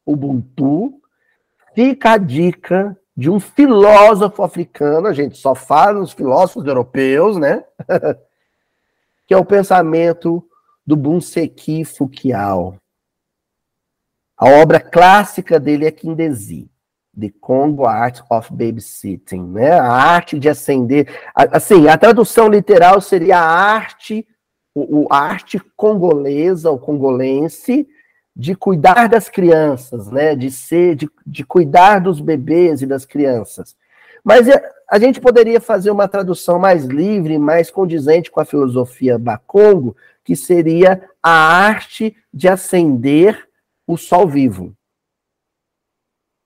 [0.05, 1.01] Ubuntu,
[1.73, 7.63] fica a dica de um filósofo africano, a gente só fala nos filósofos europeus, né?
[9.27, 10.45] que é o pensamento
[10.85, 12.77] do Bunseki Fukiao.
[14.35, 16.69] A obra clássica dele é Kindesi,
[17.17, 19.71] The Congo Art of Babysitting, né?
[19.71, 21.07] A arte de acender.
[21.35, 24.27] Assim, a tradução literal seria a arte,
[25.09, 27.87] a arte congolesa ou congolense
[28.35, 30.35] de cuidar das crianças, né?
[30.35, 33.75] De ser, de, de cuidar dos bebês e das crianças.
[34.23, 39.19] Mas é, a gente poderia fazer uma tradução mais livre, mais condizente com a filosofia
[39.19, 43.47] Bakongo, que seria a arte de acender
[43.85, 44.73] o sol vivo.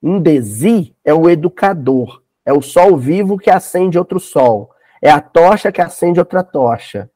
[0.02, 4.70] Indesi é o educador, é o sol vivo que acende outro sol,
[5.00, 7.10] é a tocha que acende outra tocha.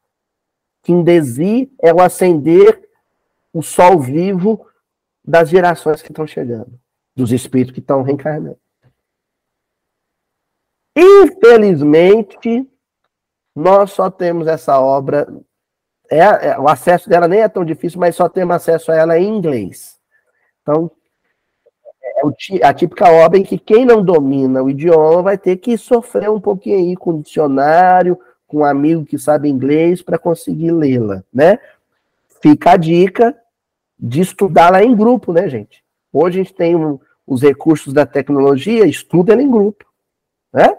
[0.81, 2.82] Kindesi é o acender
[3.53, 4.67] o sol vivo
[5.23, 6.77] das gerações que estão chegando,
[7.15, 8.59] dos espíritos que estão reencarnando.
[10.97, 12.67] Infelizmente,
[13.55, 15.27] nós só temos essa obra,
[16.09, 19.17] é, é, o acesso dela nem é tão difícil, mas só temos acesso a ela
[19.17, 19.99] em inglês.
[20.61, 20.91] Então,
[22.61, 26.29] é a típica obra em que quem não domina o idioma vai ter que sofrer
[26.29, 31.59] um pouquinho aí com dicionário, com um amigo que sabe inglês para conseguir lê-la, né?
[32.41, 33.35] Fica a dica
[33.97, 35.83] de estudar lá em grupo, né, gente?
[36.11, 39.85] Hoje a gente tem um, os recursos da tecnologia, estuda em grupo,
[40.53, 40.77] né?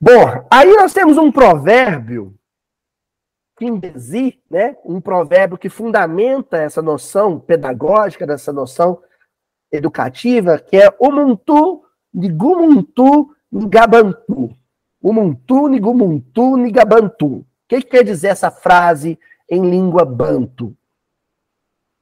[0.00, 2.34] Bom, aí nós temos um provérbio,
[3.56, 4.76] Kindesi, né?
[4.84, 9.00] Um provérbio que fundamenta essa noção pedagógica, dessa noção
[9.72, 14.56] educativa, que é Umuntu Nigumuntu Nigabantu.
[15.02, 17.26] Umuntu Nigumuntu Nigabantu.
[17.26, 19.18] O que, que quer dizer essa frase
[19.48, 20.76] em língua banto?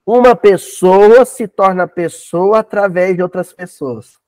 [0.04, 4.20] Uma pessoa se torna pessoa através de outras pessoas.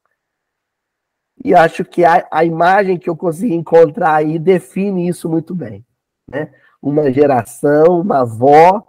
[1.42, 5.84] E acho que a, a imagem que eu consegui encontrar aí define isso muito bem.
[6.28, 6.52] Né?
[6.80, 8.86] Uma geração, uma avó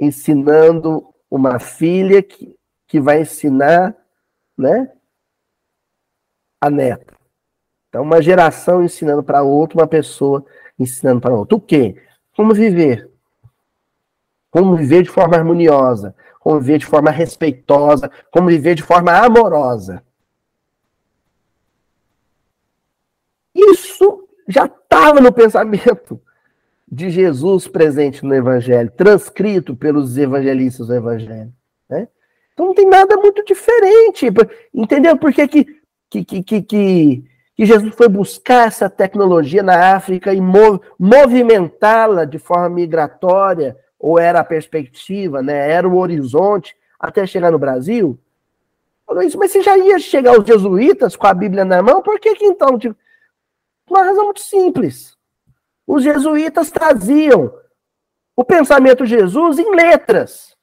[0.00, 2.54] ensinando uma filha que,
[2.86, 3.96] que vai ensinar
[4.56, 4.92] né,
[6.60, 7.14] a neta.
[7.88, 10.44] Então, uma geração ensinando para outra, uma pessoa
[10.78, 11.56] ensinando para outra.
[11.56, 11.96] O quê?
[12.36, 13.10] Como viver?
[14.56, 20.02] Como viver de forma harmoniosa, como viver de forma respeitosa, como viver de forma amorosa.
[23.54, 26.18] Isso já estava no pensamento
[26.90, 31.52] de Jesus presente no Evangelho, transcrito pelos evangelistas do Evangelho.
[31.86, 32.08] Né?
[32.54, 34.28] Então não tem nada muito diferente.
[34.72, 35.64] Entendeu por que, que,
[36.08, 37.24] que, que, que, que
[37.58, 40.40] Jesus foi buscar essa tecnologia na África e
[40.98, 45.70] movimentá-la de forma migratória ou era a perspectiva, né?
[45.70, 48.18] Era o horizonte até chegar no Brasil?
[49.06, 52.02] Falou isso, mas você já ia chegar os jesuítas com a Bíblia na mão?
[52.02, 52.78] Por que, que então?
[52.78, 52.96] Tipo,
[53.88, 55.16] uma razão muito simples.
[55.86, 57.56] Os jesuítas traziam
[58.34, 60.56] o pensamento de Jesus em letras,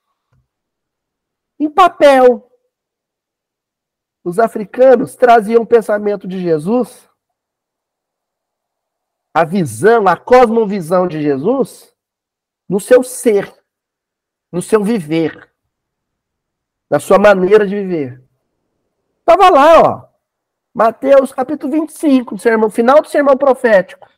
[1.57, 2.49] em papel.
[4.23, 7.09] Os africanos traziam o pensamento de Jesus,
[9.33, 11.92] a visão, a cosmovisão de Jesus,
[12.73, 13.53] no seu ser,
[14.51, 15.47] no seu viver,
[16.89, 18.23] na sua maneira de viver.
[19.19, 20.07] Estava lá, ó.
[20.73, 24.09] Mateus capítulo 25, sermão, final do sermão profético.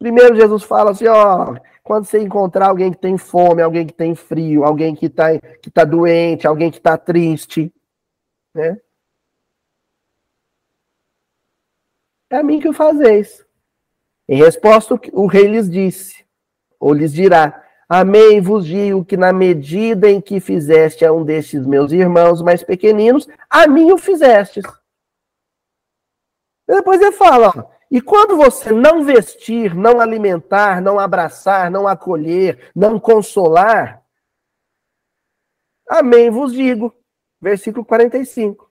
[0.00, 4.16] Primeiro Jesus fala assim, ó, quando você encontrar alguém que tem fome, alguém que tem
[4.16, 7.72] frio, alguém que está que tá doente, alguém que está triste,
[8.52, 8.80] né?
[12.28, 13.46] É a mim que o fazeis.
[14.28, 16.21] Em resposta, o rei lhes disse:
[16.82, 21.64] ou lhes dirá: Amém vos digo que na medida em que fizeste a um destes
[21.64, 24.64] meus irmãos mais pequeninos, a mim o fizestes.
[26.66, 32.72] Depois ele fala: ó, e quando você não vestir, não alimentar, não abraçar, não acolher,
[32.74, 34.02] não consolar,
[35.88, 36.92] amém vos digo,
[37.40, 38.68] versículo 45.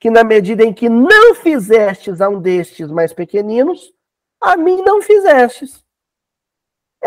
[0.00, 3.92] Que na medida em que não fizestes a um destes mais pequeninos,
[4.40, 5.87] a mim não fizestes.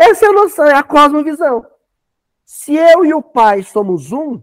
[0.02, 1.64] Essa é a noção, é a cosmovisão.
[2.44, 4.42] Se eu e o Pai somos um,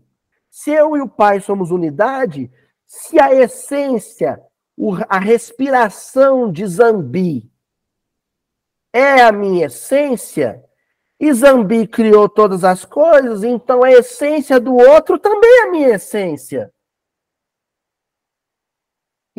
[0.49, 2.49] se eu e o Pai somos unidade,
[2.85, 4.41] se a essência,
[5.09, 7.51] a respiração de Zambi
[8.93, 10.63] é a minha essência,
[11.19, 15.89] e Zambi criou todas as coisas, então a essência do outro também é a minha
[15.89, 16.71] essência.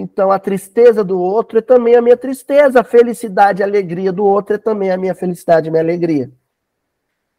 [0.01, 4.11] Então a tristeza do outro é também a minha tristeza, a felicidade e a alegria
[4.11, 6.33] do outro é também a minha felicidade e minha alegria.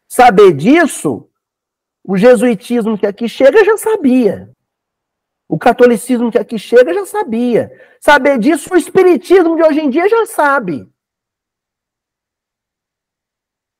[0.08, 1.28] Saber disso,
[2.04, 4.50] o jesuitismo que aqui chega já sabia.
[5.48, 7.70] O catolicismo que aqui chega já sabia.
[8.00, 10.88] Saber disso, o espiritismo de hoje em dia já sabe.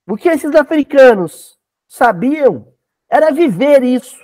[0.07, 1.57] O que esses africanos
[1.87, 2.75] sabiam
[3.09, 4.19] era viver isso.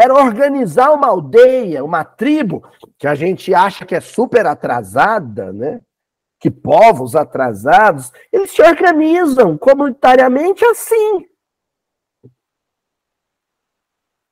[0.00, 2.62] Era organizar uma aldeia, uma tribo,
[2.96, 5.80] que a gente acha que é super atrasada, né?
[6.38, 11.26] Que povos atrasados, eles se organizam comunitariamente assim.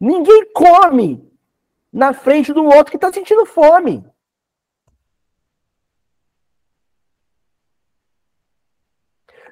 [0.00, 1.28] Ninguém come
[1.92, 4.04] na frente do outro que está sentindo fome.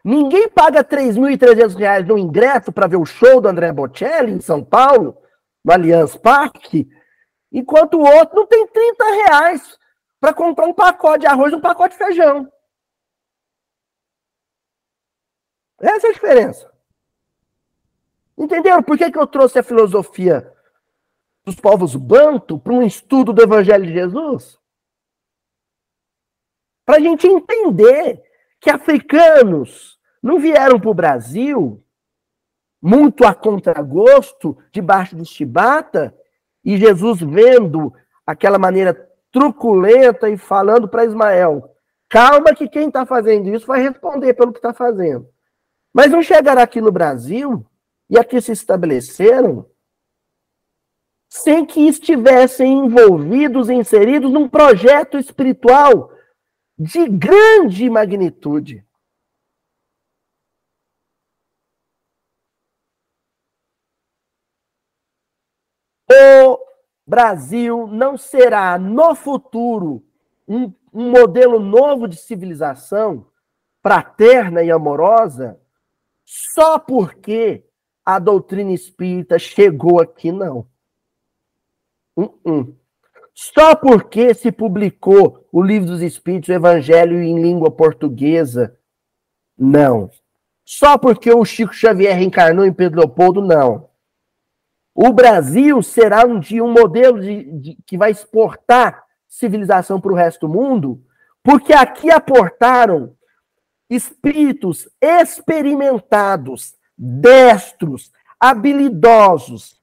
[0.05, 4.63] Ninguém paga R$ 3.300 no ingresso para ver o show do André Bocelli em São
[4.63, 5.24] Paulo,
[5.65, 6.89] no Allianz Parque,
[7.51, 9.79] enquanto o outro não tem 30 reais
[10.21, 12.51] para comprar um pacote de arroz e um pacote de feijão.
[15.81, 16.73] Essa é a diferença.
[18.37, 20.53] Entenderam por que, que eu trouxe a filosofia
[21.45, 24.59] dos povos banto para um estudo do Evangelho de Jesus?
[26.85, 28.23] Para a gente entender
[28.61, 31.84] que africanos não vieram para o Brasil
[32.85, 36.15] muito a contragosto, debaixo de chibata,
[36.63, 37.91] e Jesus vendo
[38.27, 41.65] aquela maneira truculenta e falando para Ismael:
[42.11, 45.27] calma, que quem está fazendo isso vai responder pelo que está fazendo.
[45.95, 47.65] Mas não chegaram aqui no Brasil
[48.11, 49.67] e aqui se estabeleceram
[51.31, 56.13] sem que estivessem envolvidos, inseridos num projeto espiritual
[56.79, 58.84] de grande magnitude.
[66.11, 66.59] O
[67.07, 70.05] Brasil não será, no futuro,
[70.47, 73.27] um, um modelo novo de civilização
[73.83, 75.61] fraterna e amorosa
[76.25, 77.65] só porque
[78.05, 80.67] a doutrina espírita chegou aqui, não.
[82.17, 82.75] Uh -uh.
[83.35, 88.79] Só porque se publicou o Livro dos Espíritos, o Evangelho em língua portuguesa,
[89.59, 90.09] não.
[90.65, 93.89] Só porque o Chico Xavier reencarnou em Pedro Leopoldo, não.
[94.95, 100.15] O Brasil será um dia um modelo de, de que vai exportar civilização para o
[100.15, 101.05] resto do mundo,
[101.43, 103.17] porque aqui aportaram
[103.91, 109.81] espíritos experimentados, destros, habilidosos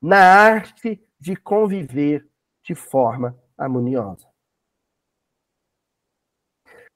[0.00, 2.28] na arte de conviver
[2.62, 4.26] de forma harmoniosa.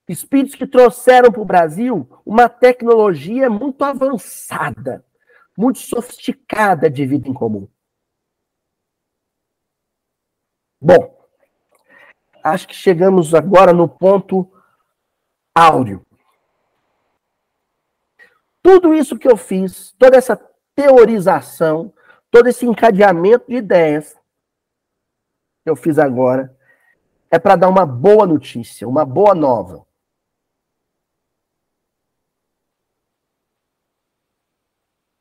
[0.09, 5.05] Espíritos que trouxeram para o Brasil uma tecnologia muito avançada,
[5.57, 7.69] muito sofisticada de vida em comum.
[10.81, 11.19] Bom,
[12.45, 14.51] acho que chegamos agora no ponto
[15.55, 16.05] áureo.
[18.62, 20.37] Tudo isso que eu fiz, toda essa
[20.74, 21.95] teorização,
[22.31, 24.15] todo esse encadeamento de ideias
[25.65, 26.55] que eu fiz agora,
[27.31, 29.87] é para dar uma boa notícia, uma boa nova.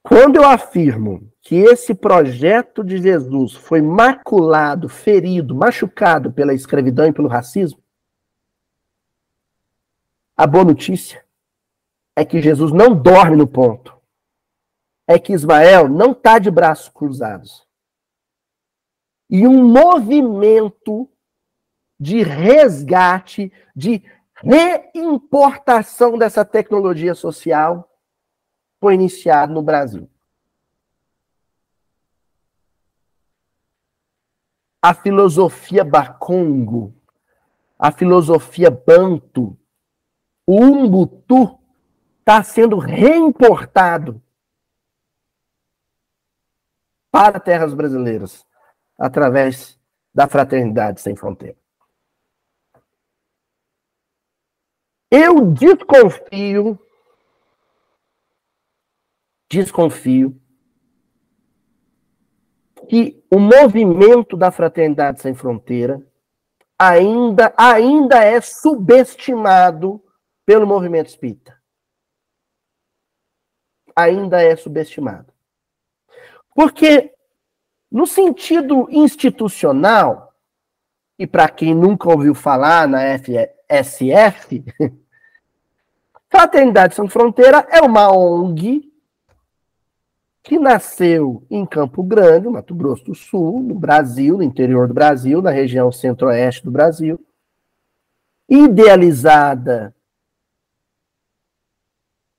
[0.08, 7.12] Quando eu afirmo que esse projeto de Jesus foi maculado, ferido, machucado pela escravidão e
[7.12, 7.82] pelo racismo,
[10.38, 11.26] a boa notícia
[12.16, 14.00] é que Jesus não dorme no ponto.
[15.08, 17.66] É que Ismael não está de braços cruzados.
[19.28, 21.10] E um movimento
[22.00, 24.04] de resgate, de
[24.36, 27.90] reimportação dessa tecnologia social
[28.80, 30.10] foi iniciado no Brasil.
[34.82, 36.94] A filosofia Bakongo,
[37.78, 39.58] a filosofia Banto,
[40.46, 41.60] o Umbutu
[42.20, 44.22] está sendo reimportado
[47.12, 48.46] para terras brasileiras
[48.98, 49.80] através
[50.14, 51.58] da fraternidade sem fronteira.
[55.10, 56.80] Eu desconfio
[59.50, 60.40] desconfio
[62.88, 66.06] que o movimento da Fraternidade Sem Fronteira
[66.78, 70.04] ainda, ainda é subestimado
[70.46, 71.60] pelo movimento espírita.
[73.96, 75.34] Ainda é subestimado.
[76.54, 77.14] Porque,
[77.92, 80.34] no sentido institucional,
[81.18, 84.64] e para quem nunca ouviu falar na FSF,
[86.30, 88.95] Fraternidade Sem Fronteira é uma ONG
[90.46, 95.42] que nasceu em Campo Grande, Mato Grosso do Sul, no Brasil, no interior do Brasil,
[95.42, 97.20] na região centro-oeste do Brasil,
[98.48, 99.94] idealizada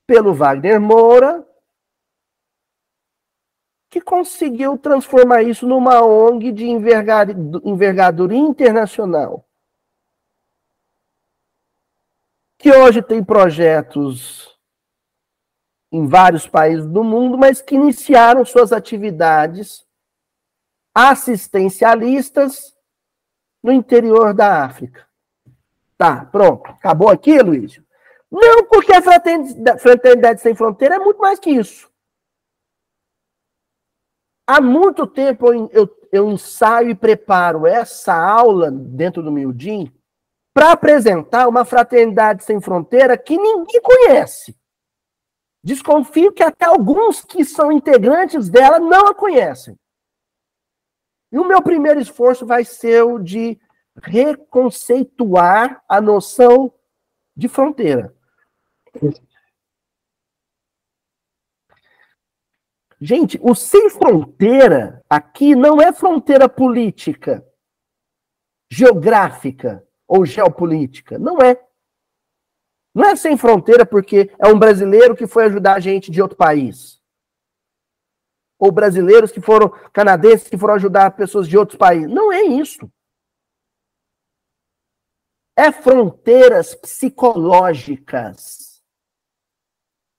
[0.07, 1.45] pelo Wagner Moura,
[3.91, 9.45] que conseguiu transformar isso numa ONG de envergadura internacional.
[12.57, 14.56] Que hoje tem projetos
[15.93, 19.87] em vários países do mundo, mas que iniciaram suas atividades
[20.95, 22.75] assistencialistas
[23.63, 25.07] no interior da África.
[25.97, 26.71] Tá, pronto.
[26.71, 27.81] Acabou aqui, Luiz?
[28.31, 29.03] Não, porque a
[29.79, 31.91] Fraternidade Sem Fronteira é muito mais que isso.
[34.47, 39.93] Há muito tempo eu, eu, eu ensaio e preparo essa aula dentro do Mildim
[40.55, 44.57] para apresentar uma fraternidade sem fronteira que ninguém conhece.
[45.67, 49.77] Desconfio que até alguns que são integrantes dela não a conhecem.
[51.33, 53.59] E o meu primeiro esforço vai ser o de
[54.01, 56.73] reconceituar a noção
[57.37, 58.15] de fronteira.
[63.01, 67.45] Gente, o sem fronteira aqui não é fronteira política,
[68.71, 71.19] geográfica ou geopolítica.
[71.19, 71.61] Não é.
[72.97, 76.99] Não é sem fronteira porque é um brasileiro que foi ajudar gente de outro país.
[78.59, 82.11] Ou brasileiros que foram, canadenses que foram ajudar pessoas de outros países.
[82.11, 82.91] Não é isso.
[85.55, 88.83] É fronteiras psicológicas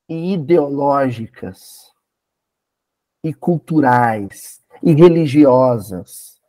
[0.08, 1.92] e ideológicas
[3.24, 6.40] e culturais e religiosas.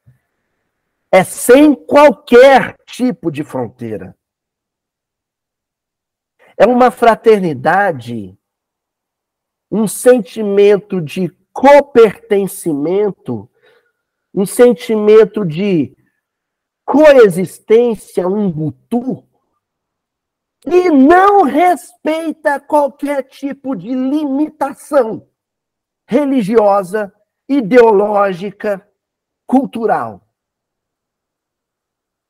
[1.10, 4.14] É sem qualquer tipo de fronteira.
[6.58, 8.36] É uma fraternidade,
[9.70, 13.48] um sentimento de copertencimento,
[14.34, 15.96] um sentimento de
[16.84, 19.24] coexistência, um butu,
[20.60, 25.28] que não respeita qualquer tipo de limitação
[26.08, 27.14] religiosa,
[27.48, 28.84] ideológica,
[29.46, 30.26] cultural.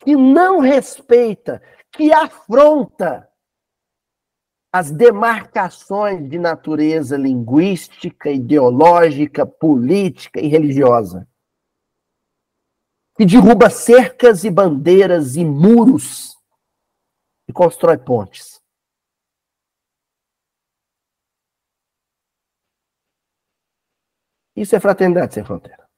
[0.00, 3.27] Que não respeita, que afronta
[4.72, 11.26] as demarcações de natureza linguística, ideológica, política e religiosa.
[13.16, 16.36] Que derruba cercas e bandeiras e muros
[17.48, 18.62] e constrói pontes.
[24.54, 25.88] Isso é fraternidade sem fronteira.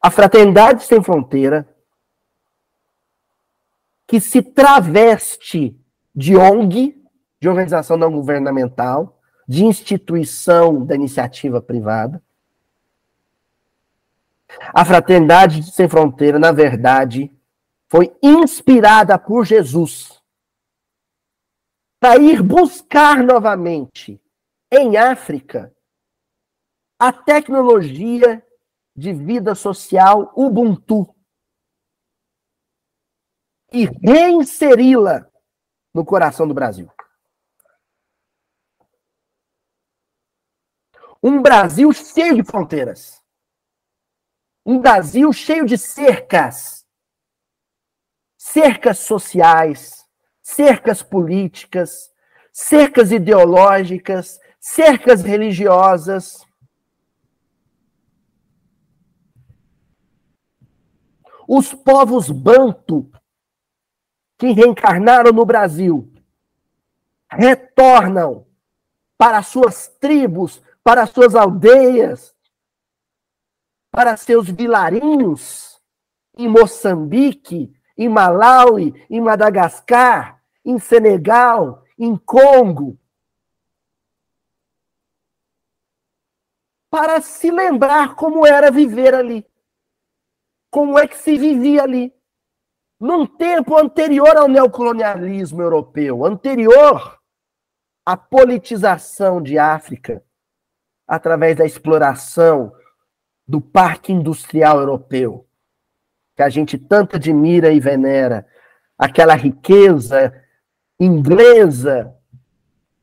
[0.00, 1.66] A fraternidade sem fronteira
[4.06, 5.78] que se traveste
[6.16, 7.04] de ONG,
[7.38, 12.22] de organização não governamental, de instituição da iniciativa privada.
[14.72, 17.30] A Fraternidade Sem Fronteira, na verdade,
[17.88, 20.22] foi inspirada por Jesus
[22.00, 24.20] para ir buscar novamente
[24.72, 25.72] em África
[26.98, 28.42] a tecnologia
[28.96, 31.14] de vida social Ubuntu
[33.72, 35.28] e reinseri-la
[35.96, 36.90] no coração do Brasil.
[41.22, 43.22] Um Brasil cheio de fronteiras.
[44.64, 46.84] Um Brasil cheio de cercas.
[48.36, 50.06] Cercas sociais,
[50.42, 52.12] cercas políticas,
[52.52, 56.46] cercas ideológicas, cercas religiosas.
[61.48, 63.10] Os povos banto
[64.38, 66.12] que reencarnaram no Brasil
[67.28, 68.46] retornam
[69.18, 72.34] para suas tribos, para suas aldeias,
[73.90, 75.80] para seus vilarinhos
[76.36, 82.98] em Moçambique, em Malawi, em Madagascar, em Senegal, em Congo.
[86.90, 89.46] Para se lembrar como era viver ali.
[90.70, 92.15] Como é que se vivia ali
[92.98, 97.18] num tempo anterior ao neocolonialismo europeu, anterior
[98.04, 100.22] a politização de África
[101.06, 102.72] através da exploração
[103.46, 105.46] do parque industrial europeu,
[106.34, 108.46] que a gente tanto admira e venera,
[108.98, 110.32] aquela riqueza
[110.98, 112.14] inglesa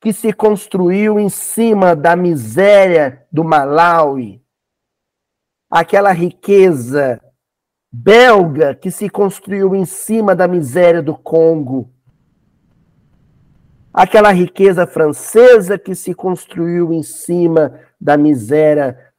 [0.01, 4.43] que se construiu em cima da miséria do Malawi,
[5.69, 7.22] aquela riqueza
[7.95, 11.93] belga que se construiu em cima da miséria do Congo,
[13.93, 19.13] aquela riqueza francesa que se construiu em cima da miséria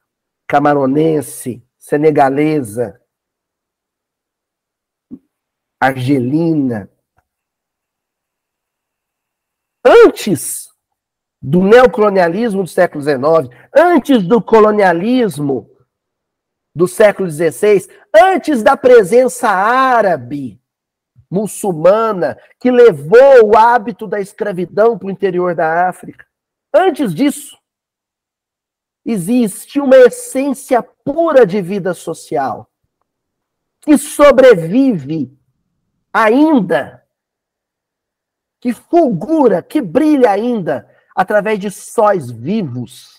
[0.45, 2.99] camaronense, senegalesa,
[5.79, 6.89] argelina.
[9.85, 10.67] Antes
[11.41, 15.74] do neocolonialismo do século XIX, antes do colonialismo
[16.75, 20.59] do século XVI, antes da presença árabe,
[21.31, 26.25] muçulmana, que levou o hábito da escravidão para o interior da África.
[26.73, 27.57] Antes disso,
[29.05, 32.69] existe uma essência pura de vida social
[33.79, 35.31] que sobrevive
[36.11, 37.05] ainda,
[38.59, 43.14] que fulgura, que brilha ainda através de sóis vivos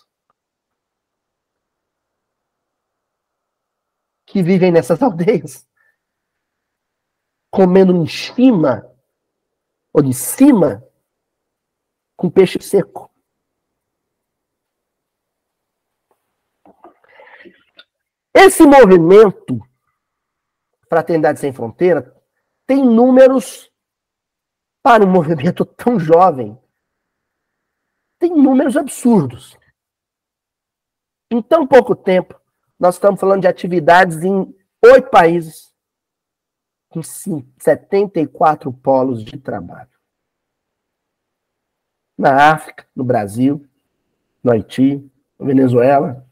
[4.27, 5.67] que vivem nessas aldeias,
[7.51, 8.85] comendo em cima
[9.93, 10.85] ou de cima
[12.17, 13.11] com peixe seco.
[18.35, 19.59] Esse movimento,
[20.91, 22.15] Fraternidade Sem Fronteira,
[22.67, 23.73] tem números
[24.83, 26.61] para um movimento tão jovem.
[28.19, 29.57] Tem números absurdos.
[31.31, 32.39] Em tão pouco tempo,
[32.79, 34.55] nós estamos falando de atividades em
[34.85, 35.75] oito países,
[36.89, 39.91] com 74 polos de trabalho.
[42.17, 43.67] Na África, no Brasil,
[44.43, 46.27] no Haiti, na Venezuela,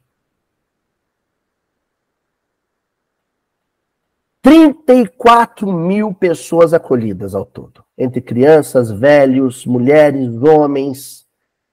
[4.45, 11.27] 34 mil pessoas acolhidas ao todo, entre crianças, velhos, mulheres, homens,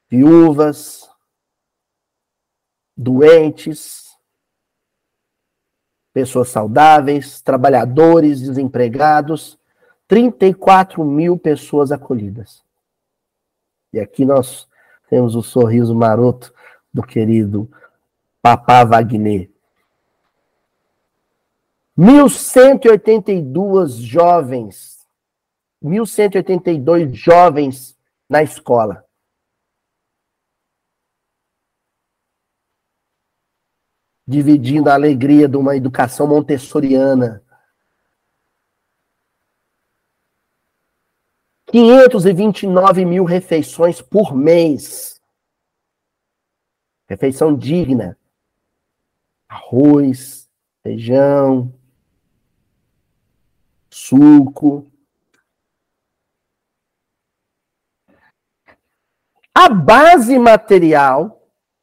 [0.10, 1.10] viúvas,
[2.96, 4.11] doentes,
[6.14, 9.58] pessoas saudáveis, trabalhadores, desempregados,
[10.08, 12.64] 34 mil pessoas acolhidas.
[13.94, 14.68] E aqui nós
[15.10, 16.54] temos o sorriso maroto
[16.94, 17.70] do querido
[18.42, 19.50] Papá Wagner.
[21.98, 25.06] 1.182 jovens,
[25.84, 27.98] 1.182 jovens
[28.30, 29.06] na escola.
[34.32, 37.44] Dividindo a alegria de uma educação montessoriana.
[41.68, 45.20] 529 mil refeições por mês.
[47.10, 48.18] Refeição digna.
[49.50, 50.50] Arroz,
[50.82, 51.74] feijão,
[53.90, 54.90] suco.
[59.54, 61.41] A base material,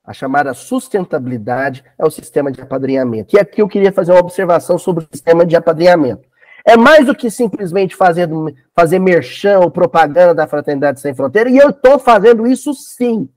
[0.08, 3.36] a chamada sustentabilidade, é o sistema de apadrinhamento.
[3.36, 6.26] E aqui eu queria fazer uma observação sobre o sistema de apadrinhamento.
[6.64, 8.28] É mais do que simplesmente fazer,
[8.74, 13.28] fazer merchan ou propaganda da Fraternidade Sem Fronteira, e eu estou fazendo isso sim.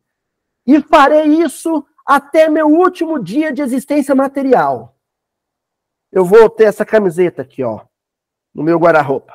[0.65, 4.95] E farei isso até meu último dia de existência material.
[6.11, 7.81] Eu vou ter essa camiseta aqui, ó
[8.53, 9.34] no meu guarda-roupa.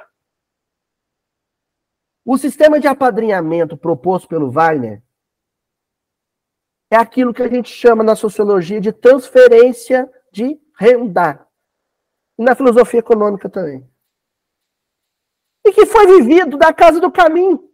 [2.25, 5.03] O sistema de apadrinhamento proposto pelo Wagner
[6.91, 11.47] é aquilo que a gente chama na sociologia de transferência de renda.
[12.39, 13.89] E na filosofia econômica também.
[15.65, 17.69] E que foi vivido da casa do caminho.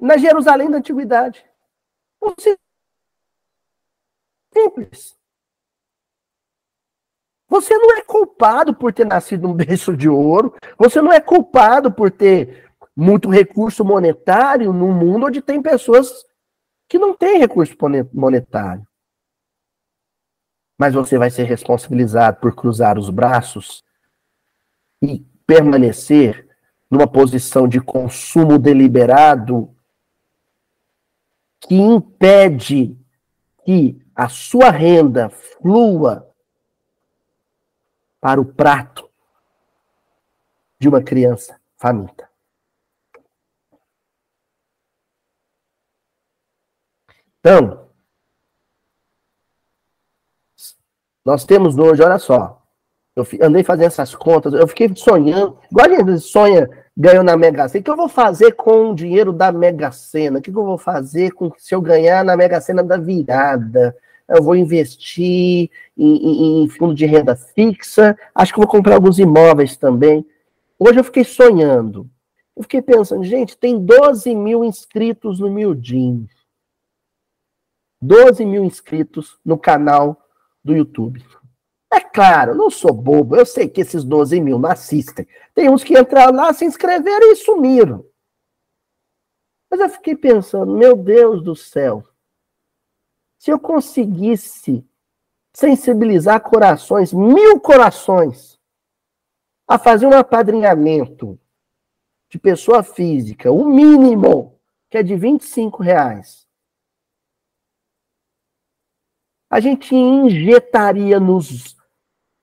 [0.00, 1.44] Na Jerusalém da Antiguidade.
[4.52, 5.18] Simples.
[7.48, 10.56] Você não é culpado por ter nascido num berço de ouro.
[10.78, 16.24] Você não é culpado por ter muito recurso monetário num mundo onde tem pessoas
[16.88, 17.74] que não têm recurso
[18.12, 18.86] monetário.
[20.76, 23.84] Mas você vai ser responsabilizado por cruzar os braços
[25.00, 26.48] e permanecer
[26.90, 29.74] numa posição de consumo deliberado
[31.60, 32.96] que impede
[33.64, 36.28] que a sua renda flua
[38.20, 39.08] para o prato
[40.78, 42.31] de uma criança faminta.
[47.44, 47.88] Então,
[51.24, 52.62] nós temos hoje, olha só,
[53.16, 57.68] eu andei fazendo essas contas, eu fiquei sonhando, igual a gente sonha ganhou na Mega
[57.68, 57.80] Sena.
[57.80, 60.38] O que eu vou fazer com o dinheiro da Mega Sena?
[60.38, 63.96] O que eu vou fazer com se eu ganhar na Mega Sena da virada?
[64.28, 68.16] Eu vou investir em, em, em fundo de renda fixa.
[68.34, 70.24] Acho que vou comprar alguns imóveis também.
[70.78, 72.08] Hoje eu fiquei sonhando.
[72.56, 76.28] Eu fiquei pensando, gente, tem 12 mil inscritos no Mildim.
[78.02, 80.28] 12 mil inscritos no canal
[80.64, 81.24] do YouTube.
[81.92, 85.26] É claro, não sou bobo, eu sei que esses 12 mil não assistem.
[85.54, 88.04] Tem uns que entraram lá, se inscreveram e sumiram.
[89.70, 92.02] Mas eu fiquei pensando, meu Deus do céu,
[93.38, 94.84] se eu conseguisse
[95.52, 98.58] sensibilizar corações, mil corações,
[99.68, 101.38] a fazer um apadrinhamento
[102.28, 104.58] de pessoa física, o mínimo,
[104.90, 106.41] que é de 25 reais,
[109.52, 111.76] a gente injetaria nos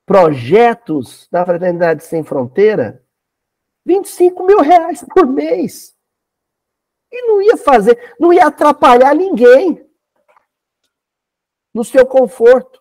[0.06, 3.04] projetos da Fraternidade Sem Fronteira
[3.84, 5.98] 25 mil reais por mês.
[7.12, 9.84] E não ia fazer, não ia atrapalhar ninguém
[11.74, 12.80] no seu conforto.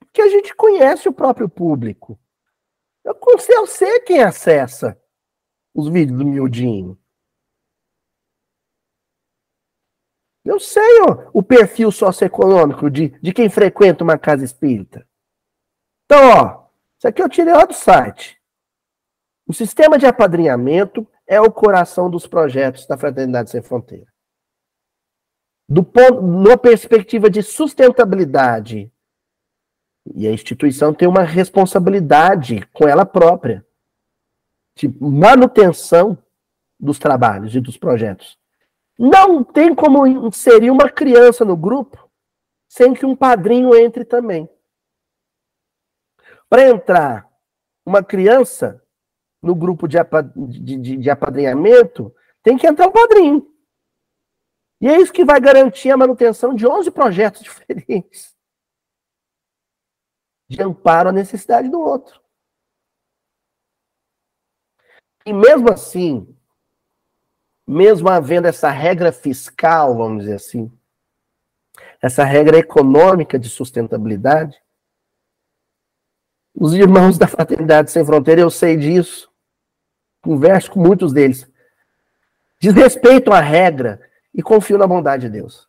[0.00, 2.18] Porque a gente conhece o próprio público.
[3.04, 3.16] Eu,
[3.48, 5.00] eu sei quem acessa
[5.72, 6.99] os vídeos do Miudinho.
[10.50, 15.06] Eu sei ó, o perfil socioeconômico de, de quem frequenta uma casa espírita.
[16.04, 16.66] Então, ó,
[16.98, 18.36] isso aqui eu tirei lá do site.
[19.46, 24.12] O sistema de apadrinhamento é o coração dos projetos da Fraternidade Sem Fronteira.
[25.68, 28.92] Do ponto, numa perspectiva de sustentabilidade,
[30.16, 33.64] e a instituição tem uma responsabilidade com ela própria,
[34.74, 36.18] de manutenção
[36.76, 38.39] dos trabalhos e dos projetos.
[39.02, 42.10] Não tem como inserir uma criança no grupo
[42.68, 44.46] sem que um padrinho entre também.
[46.50, 47.26] Para entrar
[47.82, 48.84] uma criança
[49.40, 49.96] no grupo de,
[50.36, 53.50] de, de, de apadrinhamento, tem que entrar um padrinho.
[54.82, 58.36] E é isso que vai garantir a manutenção de 11 projetos diferentes
[60.46, 62.20] de amparo à necessidade do outro.
[65.24, 66.36] E mesmo assim,
[67.70, 70.72] mesmo havendo essa regra fiscal, vamos dizer assim,
[72.02, 74.60] essa regra econômica de sustentabilidade,
[76.52, 79.30] os irmãos da Fraternidade Sem Fronteira, eu sei disso,
[80.20, 81.48] converso com muitos deles,
[82.58, 84.00] desrespeitam a regra
[84.34, 85.68] e confiam na bondade de Deus.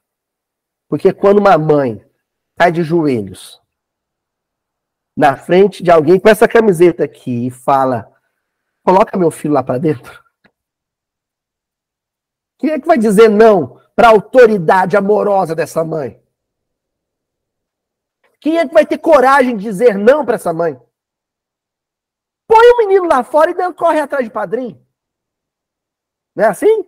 [0.90, 2.04] Porque quando uma mãe
[2.58, 3.62] cai de joelhos
[5.16, 8.12] na frente de alguém com essa camiseta aqui e fala:
[8.84, 10.31] coloca meu filho lá para dentro.
[12.62, 16.24] Quem é que vai dizer não para a autoridade amorosa dessa mãe?
[18.40, 20.80] Quem é que vai ter coragem de dizer não para essa mãe?
[22.48, 24.80] Põe o menino lá fora e não corre atrás de padrinho.
[26.36, 26.86] Não é assim?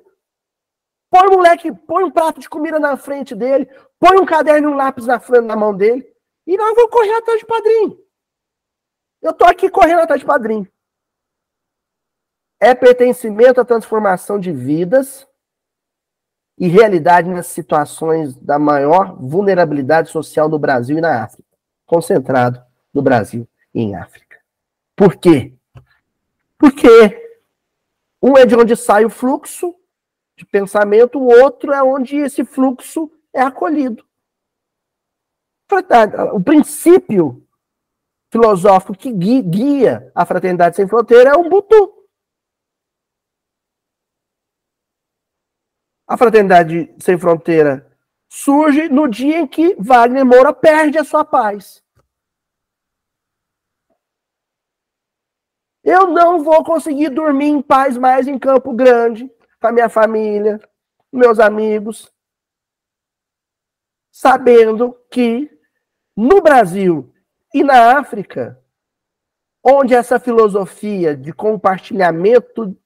[1.10, 3.66] Põe o moleque, põe um prato de comida na frente dele,
[3.98, 6.08] põe um caderno e um lápis na, frente, na mão dele,
[6.46, 7.98] e nós vamos correr atrás de padrinho.
[9.24, 10.72] Eu estou aqui correndo atrás de padrinho.
[12.60, 15.28] É pertencimento à transformação de vidas
[16.58, 21.48] e realidade nas situações da maior vulnerabilidade social no Brasil e na África,
[21.86, 22.62] concentrado
[22.94, 24.38] no Brasil e em África.
[24.96, 25.54] Por quê?
[26.58, 27.20] Porque
[28.22, 29.76] um é de onde sai o fluxo
[30.36, 34.06] de pensamento, o outro é onde esse fluxo é acolhido.
[36.34, 37.44] O princípio
[38.32, 41.93] filosófico que guia a Fraternidade Sem Fronteira é o Ubuntu.
[46.08, 47.90] A Fraternidade Sem Fronteira
[48.30, 51.84] surge no dia em que Wagner Moura perde a sua paz.
[55.84, 60.60] Eu não vou conseguir dormir em paz mais em Campo Grande, com a minha família,
[61.12, 62.12] meus amigos,
[64.12, 65.50] sabendo que
[66.16, 67.14] no Brasil
[67.54, 68.62] e na África,
[69.64, 72.78] onde essa filosofia de compartilhamento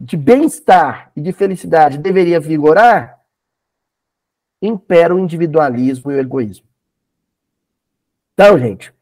[0.00, 3.20] de bem-estar e de felicidade deveria vigorar,
[4.62, 6.66] impera o individualismo e o egoísmo.
[8.32, 8.94] Então, gente,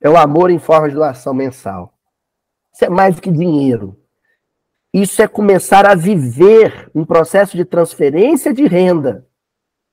[0.00, 1.98] é o amor em forma de doação mensal.
[2.72, 4.00] Isso é mais do que dinheiro.
[4.92, 9.26] Isso é começar a viver um processo de transferência de renda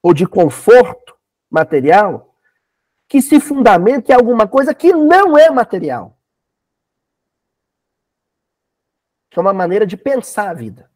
[0.04, 1.16] ou de conforto
[1.50, 2.36] material
[3.08, 6.18] que se fundamenta em alguma coisa que não é material.
[9.32, 10.92] Que é uma maneira de pensar a vida.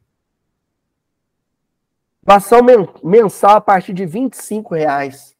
[2.22, 2.60] Doação
[3.04, 5.36] mensal a partir de 25 reais.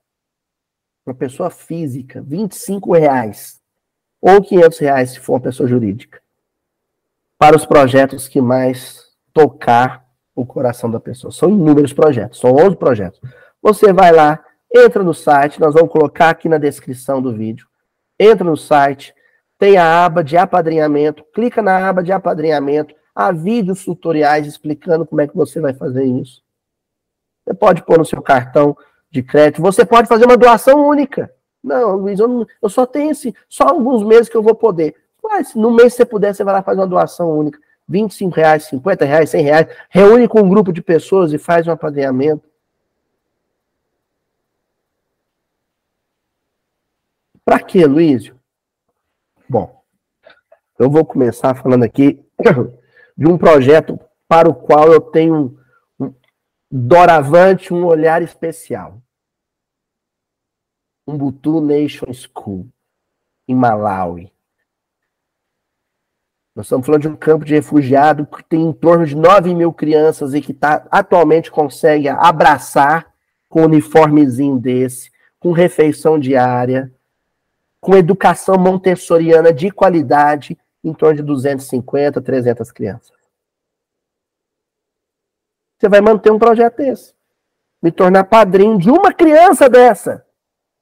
[1.06, 3.62] Uma pessoa física, 25 reais.
[4.20, 6.20] Ou 500 reais se for uma pessoa jurídica.
[7.38, 11.32] para os projetos que mais tocar o coração da pessoa.
[11.32, 13.20] São inúmeros projetos, são 11 projetos.
[13.62, 14.44] Você vai lá,
[14.74, 17.68] entra no site, nós vamos colocar aqui na descrição do vídeo.
[18.18, 19.14] Entra no site,
[19.58, 25.22] tem a aba de apadrinhamento, clica na aba de apadrinhamento, há vídeos tutoriais explicando como
[25.22, 26.44] é que você vai fazer isso.
[27.44, 28.76] Você pode pôr no seu cartão
[29.10, 31.32] de crédito, você pode fazer uma doação única.
[31.64, 34.96] Não, Luiz, eu, não, eu só tenho esse, só alguns meses que eu vou poder.
[35.24, 37.60] Mas no mês, se você puder, você vai lá fazer uma doação única.
[37.88, 39.68] 25 reais, 50 reais, 100 reais.
[39.90, 42.48] Reúne com um grupo de pessoas e faz um apadrinhamento.
[47.44, 48.35] Para quê, Luísio?
[49.48, 49.84] Bom,
[50.80, 52.20] eu vou começar falando aqui
[53.16, 55.60] de um projeto para o qual eu tenho
[56.00, 56.14] um,
[56.72, 59.00] doravante um olhar especial.
[61.08, 62.68] Umbutu Nation School,
[63.48, 64.34] em Malawi.
[66.56, 69.72] Nós estamos falando de um campo de refugiado que tem em torno de 9 mil
[69.72, 73.14] crianças e que tá, atualmente consegue abraçar
[73.48, 76.92] com um uniformezinho desse, com refeição diária,
[77.86, 83.16] com educação montessoriana de qualidade, em torno de 250, 300 crianças.
[85.78, 87.14] Você vai manter um projeto desse.
[87.84, 90.26] Me tornar padrinho de uma criança dessa.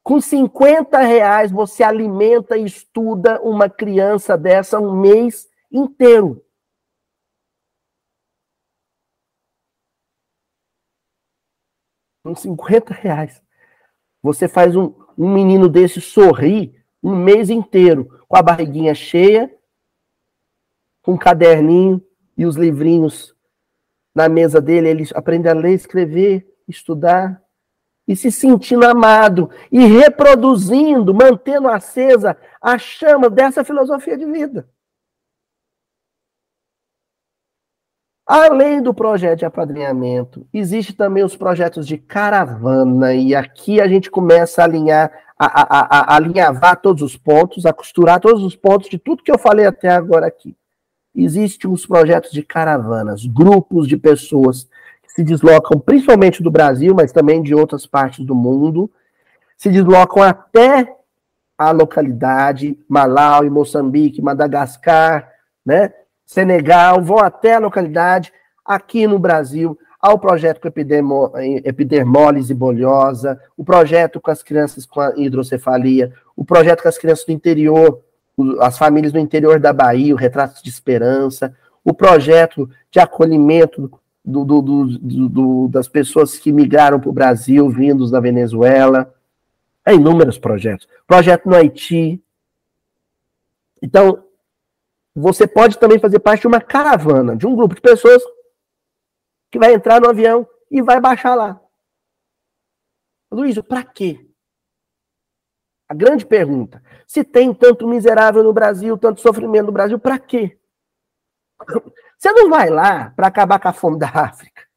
[0.01, 6.41] Com 50 reais você alimenta e estuda uma criança dessa um mês inteiro.
[12.23, 13.43] Com 50 reais.
[14.21, 19.53] Você faz um, um menino desse sorrir um mês inteiro, com a barriguinha cheia,
[21.01, 22.01] com um caderninho
[22.37, 23.35] e os livrinhos
[24.15, 27.41] na mesa dele, ele aprende a ler, escrever, estudar
[28.07, 34.69] e se sentindo amado e reproduzindo, mantendo acesa a chama dessa filosofia de vida.
[38.25, 44.09] Além do projeto de apadrinhamento, existe também os projetos de caravana, e aqui a gente
[44.09, 45.11] começa a alinhar
[45.45, 49.31] a, a, a, alinhavar todos os pontos, a costurar todos os pontos de tudo que
[49.31, 50.55] eu falei até agora aqui.
[51.15, 54.67] Existem os projetos de caravanas, grupos de pessoas
[55.03, 58.89] que se deslocam principalmente do Brasil, mas também de outras partes do mundo,
[59.57, 60.95] se deslocam até
[61.57, 65.29] a localidade, Malau, Moçambique, Madagascar,
[65.65, 65.93] né?
[66.25, 68.33] Senegal, vão até a localidade,
[68.65, 71.31] aqui no Brasil, ao projeto com epidermo,
[71.63, 77.31] epidermólise bolhosa, o projeto com as crianças com hidrocefalia, o projeto com as crianças do
[77.31, 78.01] interior,
[78.59, 81.55] as famílias do interior da Bahia, o Retratos de Esperança,
[81.85, 83.89] o projeto de acolhimento
[84.25, 84.61] do, do,
[84.99, 89.13] do, das pessoas que migraram para o Brasil, vindos da Venezuela.
[89.85, 90.85] Há inúmeros projetos.
[91.07, 92.21] Projeto no Haiti.
[93.81, 94.21] Então,
[95.15, 98.21] você pode também fazer parte de uma caravana, de um grupo de pessoas
[99.53, 101.61] que vai entrar no avião e vai baixar lá.
[103.31, 104.27] Luiz, para quê?
[105.87, 106.81] A grande pergunta.
[107.05, 110.59] Se tem tanto miserável no Brasil, tanto sofrimento no Brasil, para quê?
[112.17, 114.67] Você não vai lá para acabar com a fome da África.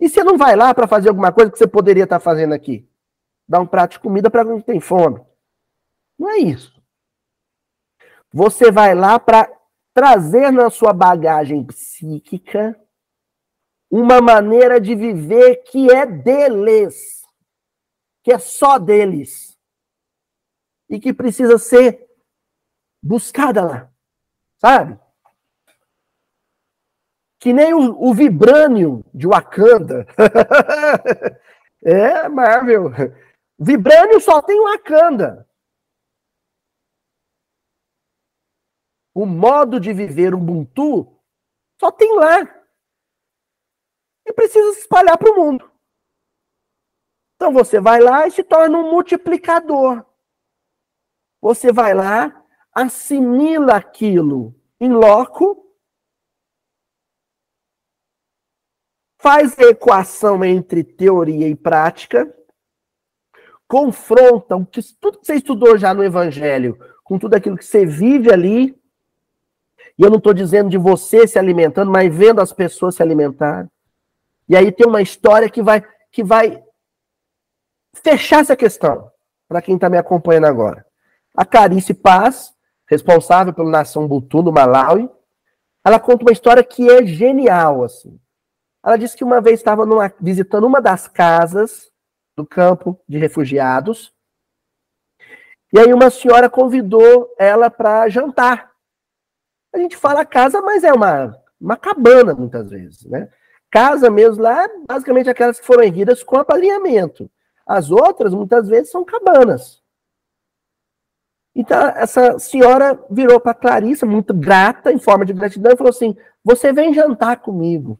[0.00, 2.54] E você não vai lá para fazer alguma coisa que você poderia estar tá fazendo
[2.54, 2.88] aqui?
[3.46, 5.22] Dar um prato de comida para quem tem fome.
[6.18, 6.82] Não é isso.
[8.32, 9.50] Você vai lá para
[9.94, 12.78] trazer na sua bagagem psíquica
[13.90, 17.22] uma maneira de viver que é deles,
[18.22, 19.58] que é só deles,
[20.88, 22.06] e que precisa ser
[23.02, 23.92] buscada lá,
[24.56, 24.98] sabe?
[27.38, 30.06] Que nem o, o vibrânio de Wakanda.
[31.84, 32.90] é, Marvel.
[33.58, 35.46] Vibrânio só tem Wakanda.
[39.14, 41.20] O modo de viver Ubuntu
[41.78, 42.40] só tem lá.
[44.26, 45.70] E precisa se espalhar para o mundo.
[47.34, 50.06] Então você vai lá e se torna um multiplicador.
[51.40, 55.76] Você vai lá, assimila aquilo em loco,
[59.20, 62.32] faz a equação entre teoria e prática,
[63.66, 67.84] confronta o que, tudo que você estudou já no Evangelho com tudo aquilo que você
[67.84, 68.80] vive ali,
[69.98, 73.70] e eu não estou dizendo de você se alimentando, mas vendo as pessoas se alimentarem.
[74.48, 76.62] E aí tem uma história que vai, que vai
[77.94, 79.10] fechar essa questão,
[79.48, 80.84] para quem está me acompanhando agora.
[81.34, 82.52] A Carice Paz,
[82.86, 85.08] responsável pelo Nação Butu no Malawi,
[85.84, 88.18] ela conta uma história que é genial, assim.
[88.84, 89.84] Ela disse que uma vez estava
[90.20, 91.90] visitando uma das casas
[92.36, 94.12] do campo de refugiados,
[95.72, 98.71] e aí uma senhora convidou ela para jantar.
[99.72, 103.30] A gente fala casa, mas é uma, uma cabana, muitas vezes, né?
[103.70, 107.30] Casa mesmo lá, basicamente aquelas que foram erguidas com apadrinhamento.
[107.66, 109.82] As outras, muitas vezes, são cabanas.
[111.54, 116.16] Então, essa senhora virou para Clarissa, muito grata, em forma de gratidão, e falou assim:
[116.44, 117.98] Você vem jantar comigo.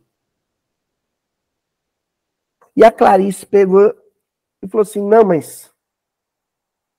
[2.74, 3.94] E a Clarice pegou
[4.62, 5.72] e falou assim: Não, mas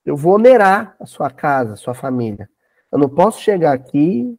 [0.06, 2.50] eu vou onerar a sua casa, a sua família.
[2.92, 4.38] Eu não posso chegar aqui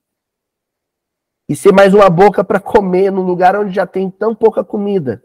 [1.49, 5.23] e ser mais uma boca para comer num lugar onde já tem tão pouca comida.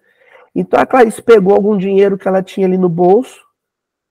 [0.54, 3.40] Então a Clarice pegou algum dinheiro que ela tinha ali no bolso,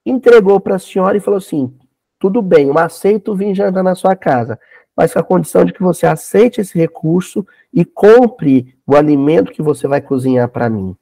[0.05, 1.77] entregou para a senhora e falou assim:
[2.19, 4.59] tudo bem, eu aceito vir jantar na sua casa,
[4.97, 9.63] mas com a condição de que você aceite esse recurso e compre o alimento que
[9.63, 10.97] você vai cozinhar para mim.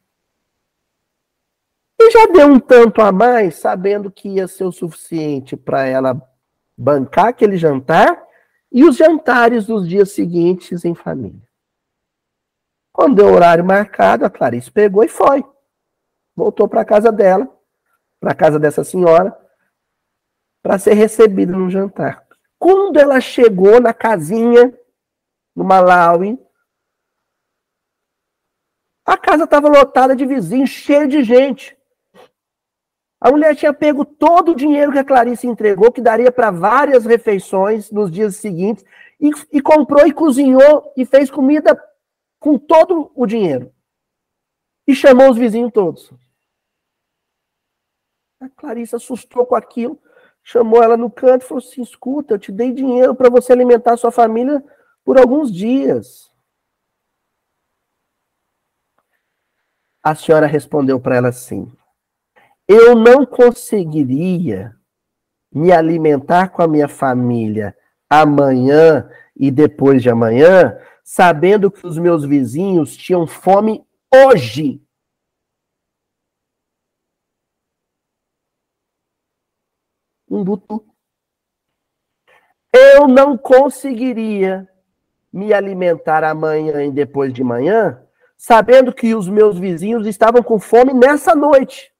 [1.98, 6.20] E já deu um tanto a mais, sabendo que ia ser o suficiente para ela
[6.76, 8.25] bancar aquele jantar
[8.70, 11.46] e os jantares dos dias seguintes em família.
[12.92, 15.44] Quando deu o horário marcado, a Clarice pegou e foi.
[16.34, 17.46] Voltou para a casa dela,
[18.18, 19.36] para a casa dessa senhora,
[20.62, 22.26] para ser recebida no jantar.
[22.58, 24.76] Quando ela chegou na casinha,
[25.54, 26.38] no Malawi,
[29.04, 31.75] a casa estava lotada de vizinhos, cheia de gente.
[33.26, 37.04] A mulher tinha pego todo o dinheiro que a Clarice entregou, que daria para várias
[37.04, 38.84] refeições nos dias seguintes,
[39.20, 41.76] e, e, comprou e cozinhou e fez comida
[42.38, 43.74] com todo o dinheiro.
[44.86, 46.12] E chamou os vizinhos todos.
[48.38, 50.00] A Clarice assustou com aquilo,
[50.40, 53.96] chamou ela no canto e falou assim: escuta, eu te dei dinheiro para você alimentar
[53.96, 54.64] sua família
[55.04, 56.30] por alguns dias.
[60.00, 61.68] A senhora respondeu para ela assim:
[62.68, 64.74] eu não conseguiria
[65.52, 67.76] me alimentar com a minha família
[68.08, 74.82] amanhã e depois de amanhã, sabendo que os meus vizinhos tinham fome hoje.
[80.28, 80.84] um butu.
[82.72, 84.68] Eu não conseguiria
[85.32, 88.02] me alimentar amanhã e depois de manhã,
[88.36, 91.95] sabendo que os meus vizinhos estavam com fome nessa noite.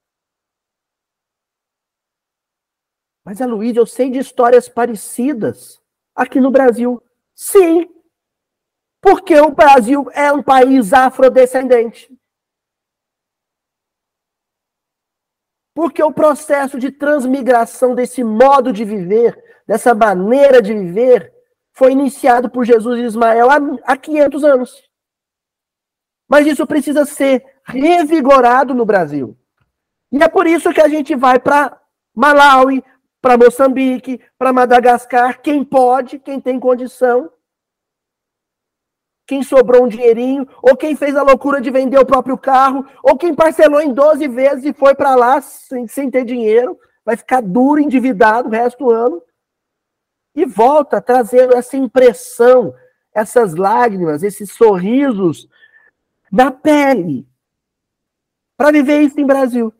[3.27, 5.81] Mas, Luísa, eu sei de histórias parecidas
[6.15, 7.03] aqui no Brasil.
[7.35, 7.85] Sim,
[9.01, 12.09] porque o Brasil é um país afrodescendente.
[15.75, 19.37] Porque o processo de transmigração desse modo de viver,
[19.67, 21.33] dessa maneira de viver,
[21.73, 23.49] foi iniciado por Jesus e Ismael
[23.83, 24.89] há, 500 anos.
[26.29, 29.37] Mas isso precisa ser revigorado no Brasil.
[30.13, 31.77] E é por isso que a gente vai para
[32.15, 32.81] Malawi,
[33.27, 37.29] para Moçambique, para Madagascar, quem pode, quem tem condição,
[39.27, 43.17] quem sobrou um dinheirinho, ou quem fez a loucura de vender o próprio carro, ou
[43.17, 47.41] quem parcelou em 12 vezes e foi para lá sem, sem ter dinheiro, vai ficar
[47.41, 49.21] duro, endividado o resto do ano,
[50.33, 52.73] e volta trazendo essa impressão,
[53.13, 55.49] essas lágrimas, esses sorrisos
[56.31, 57.27] na pele,
[58.55, 59.73] para viver isso em Brasil.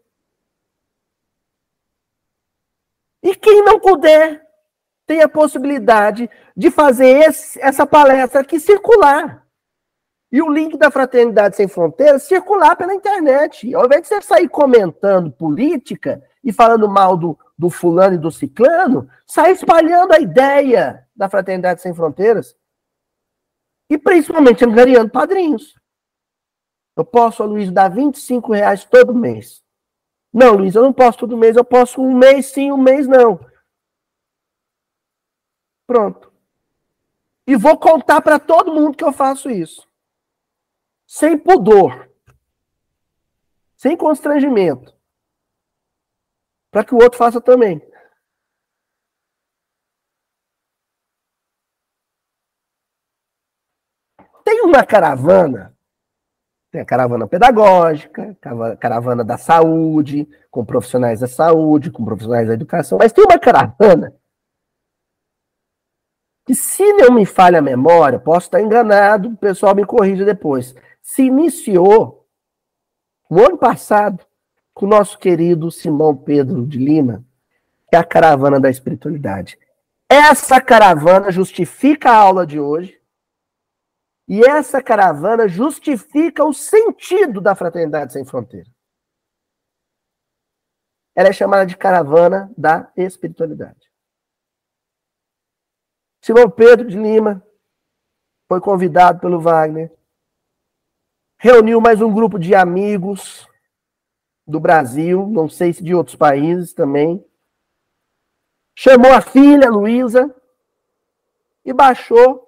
[3.28, 4.42] E quem não puder,
[5.06, 9.46] tem a possibilidade de fazer esse, essa palestra aqui circular.
[10.32, 13.76] E o link da Fraternidade Sem Fronteiras circular pela internet.
[13.76, 18.32] Ao invés de você sair comentando política e falando mal do, do fulano e do
[18.32, 22.56] ciclano, sai espalhando a ideia da Fraternidade Sem Fronteiras.
[23.90, 25.76] E principalmente angariando padrinhos.
[26.96, 29.67] Eu posso, Luiz, dar 25 reais todo mês.
[30.38, 33.40] Não, Luiz, eu não posso todo mês, eu posso um mês sim, um mês não.
[35.88, 36.32] Pronto.
[37.48, 39.90] E vou contar para todo mundo que eu faço isso.
[41.08, 42.08] Sem pudor.
[43.76, 44.96] Sem constrangimento.
[46.70, 47.82] Para que o outro faça também.
[54.44, 55.77] Tem uma caravana,
[56.78, 58.38] tem a caravana pedagógica,
[58.80, 64.14] caravana da saúde, com profissionais da saúde, com profissionais da educação, mas tem uma caravana
[66.46, 70.76] que se não me falha a memória, posso estar enganado, o pessoal me corrija depois,
[71.02, 72.26] se iniciou
[73.30, 74.24] no ano passado
[74.74, 77.26] com o nosso querido Simão Pedro de Lima,
[77.90, 79.58] que é a caravana da espiritualidade.
[80.08, 82.98] Essa caravana justifica a aula de hoje,
[84.28, 88.70] e essa caravana justifica o sentido da fraternidade sem fronteira.
[91.16, 93.90] Ela é chamada de caravana da espiritualidade.
[96.22, 97.42] Simão Pedro de Lima
[98.50, 99.92] foi convidado pelo Wagner,
[101.38, 103.48] reuniu mais um grupo de amigos
[104.46, 107.26] do Brasil, não sei se de outros países também,
[108.76, 110.34] chamou a filha, Luísa,
[111.64, 112.47] e baixou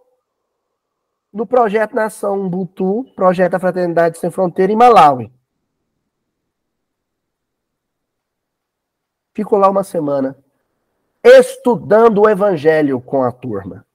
[1.31, 5.31] no projeto Nação Ubuntu, projeto da Fraternidade Sem Fronteira, em Malawi.
[9.33, 10.37] Ficou lá uma semana,
[11.23, 13.85] estudando o evangelho com a turma,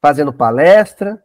[0.00, 1.22] fazendo palestra,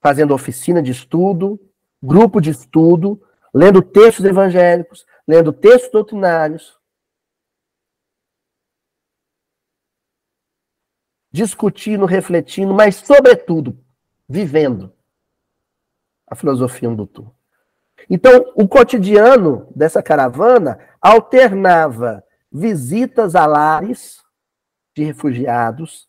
[0.00, 1.58] fazendo oficina de estudo,
[2.02, 3.22] grupo de estudo,
[3.54, 6.78] lendo textos evangélicos, lendo textos doutrinários,
[11.30, 13.78] discutindo, refletindo, mas, sobretudo,
[14.28, 14.92] vivendo
[16.26, 17.32] a filosofia Ubuntu.
[18.10, 24.22] Então, o cotidiano dessa caravana alternava visitas a lares
[24.94, 26.08] de refugiados,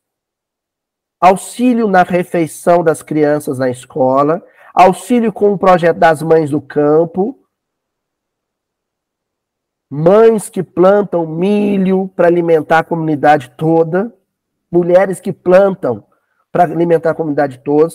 [1.19, 7.37] auxílio na refeição das crianças na escola, auxílio com o projeto das mães do campo,
[9.89, 14.13] mães que plantam milho para alimentar a comunidade toda,
[14.71, 16.05] mulheres que plantam
[16.51, 17.93] para alimentar a comunidade toda.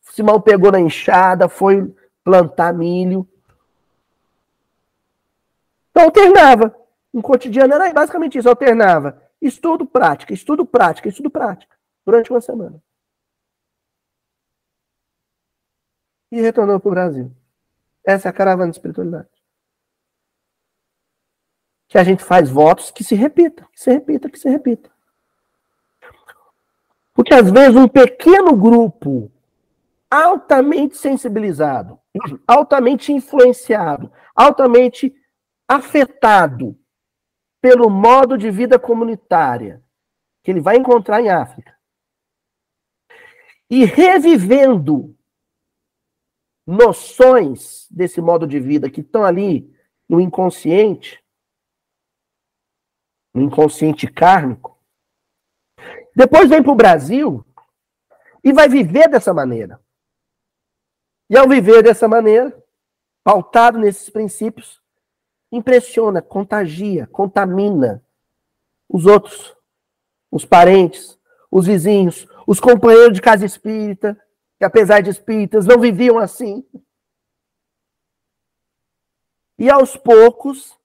[0.00, 3.28] Simão pegou na enxada, foi plantar milho.
[5.90, 6.74] Então alternava.
[7.12, 9.22] Um cotidiano era basicamente isso, alternava.
[9.40, 11.76] Estudo, prática, estudo, prática, estudo, prática.
[12.04, 12.82] Durante uma semana.
[16.30, 17.32] E retornou para o Brasil.
[18.04, 19.28] Essa é a caravana de espiritualidade.
[21.88, 24.93] Que a gente faz votos que se repita, que se repita, que se repita.
[27.14, 29.30] Porque às vezes um pequeno grupo
[30.10, 31.98] altamente sensibilizado,
[32.46, 35.14] altamente influenciado, altamente
[35.68, 36.78] afetado
[37.60, 39.82] pelo modo de vida comunitária
[40.42, 41.74] que ele vai encontrar em África
[43.70, 45.16] e revivendo
[46.66, 49.74] noções desse modo de vida que estão ali
[50.08, 51.24] no inconsciente,
[53.34, 54.73] no inconsciente kármico,
[56.14, 57.44] depois vem para o Brasil
[58.42, 59.80] e vai viver dessa maneira.
[61.28, 62.56] E ao viver dessa maneira,
[63.24, 64.80] pautado nesses princípios,
[65.50, 68.04] impressiona, contagia, contamina
[68.88, 69.56] os outros,
[70.30, 71.18] os parentes,
[71.50, 74.20] os vizinhos, os companheiros de casa espírita,
[74.58, 76.64] que apesar de espíritas não viviam assim.
[79.58, 80.78] E aos poucos,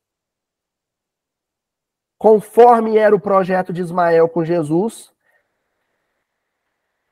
[2.18, 5.12] conforme era o projeto de Ismael com Jesus,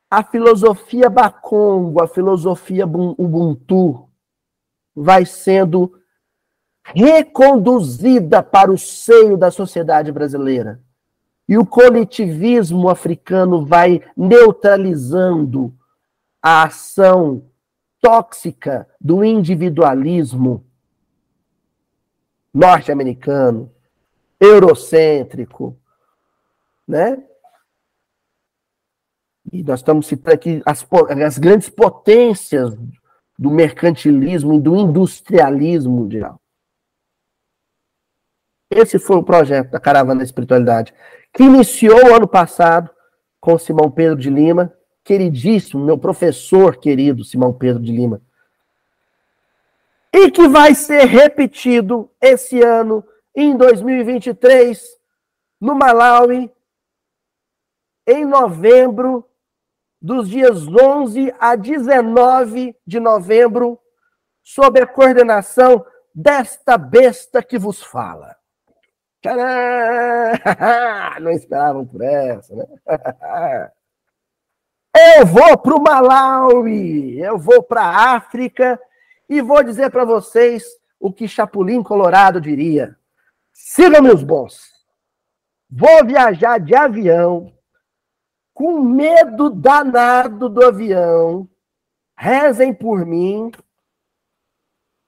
[0.09, 4.09] a filosofia Bakongo, a filosofia Ubuntu,
[4.95, 5.93] vai sendo
[6.83, 10.81] reconduzida para o seio da sociedade brasileira.
[11.47, 15.73] E o coletivismo africano vai neutralizando
[16.41, 17.43] a ação
[18.01, 20.65] tóxica do individualismo
[22.53, 23.71] norte-americano,
[24.39, 25.77] eurocêntrico,
[26.87, 27.23] né?
[29.51, 30.85] E nós estamos citando aqui as,
[31.25, 32.75] as grandes potências
[33.37, 36.39] do mercantilismo e do industrialismo mundial.
[38.69, 40.93] Esse foi o projeto da Caravana da Espiritualidade,
[41.33, 42.89] que iniciou ano passado
[43.39, 48.21] com Simão Pedro de Lima, queridíssimo, meu professor querido Simão Pedro de Lima,
[50.11, 53.03] e que vai ser repetido esse ano,
[53.35, 54.83] em 2023,
[55.61, 56.51] no Malawi,
[58.05, 59.23] em novembro,
[60.01, 63.79] dos dias 11 a 19 de novembro,
[64.43, 68.35] sob a coordenação desta besta que vos fala.
[69.21, 70.39] Tcharam!
[71.21, 72.65] Não esperavam por essa, né?
[75.17, 78.81] Eu vou para o Malawi, eu vou para a África
[79.29, 80.65] e vou dizer para vocês
[80.99, 82.97] o que Chapulim Colorado diria.
[83.53, 84.59] Sigam meus bons.
[85.69, 87.53] Vou viajar de avião
[88.57, 91.47] com medo danado do avião.
[92.17, 93.51] Rezem por mim.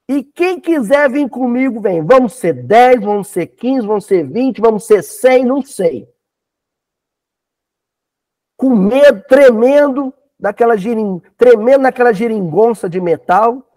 [0.07, 2.05] E quem quiser vir comigo, vem.
[2.05, 6.07] Vamos ser 10, vamos ser 15, vamos ser 20, vamos ser 100, não sei.
[8.55, 11.19] Com medo tremendo daquela giring...
[11.35, 13.67] tremendo naquela geringonça de metal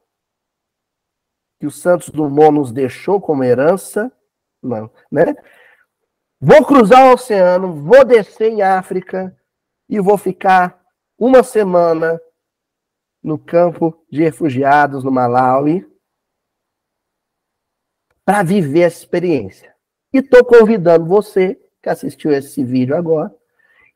[1.59, 4.13] que o Santos Dumont nos deixou como herança,
[4.63, 5.35] não, né?
[6.39, 9.35] Vou cruzar o oceano, vou descer em África,
[9.89, 10.81] e vou ficar
[11.19, 12.21] uma semana
[13.23, 15.87] no campo de refugiados no Malawi
[18.25, 19.75] para viver essa experiência.
[20.13, 23.35] E estou convidando você que assistiu esse vídeo agora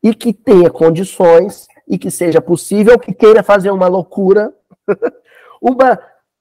[0.03, 4.55] e que tenha condições e que seja possível, que queira fazer uma loucura,
[5.61, 5.99] uma,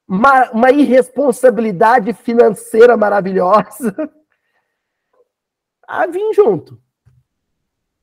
[0.08, 3.96] uma, uma irresponsabilidade financeira maravilhosa,
[5.88, 6.82] a vir junto.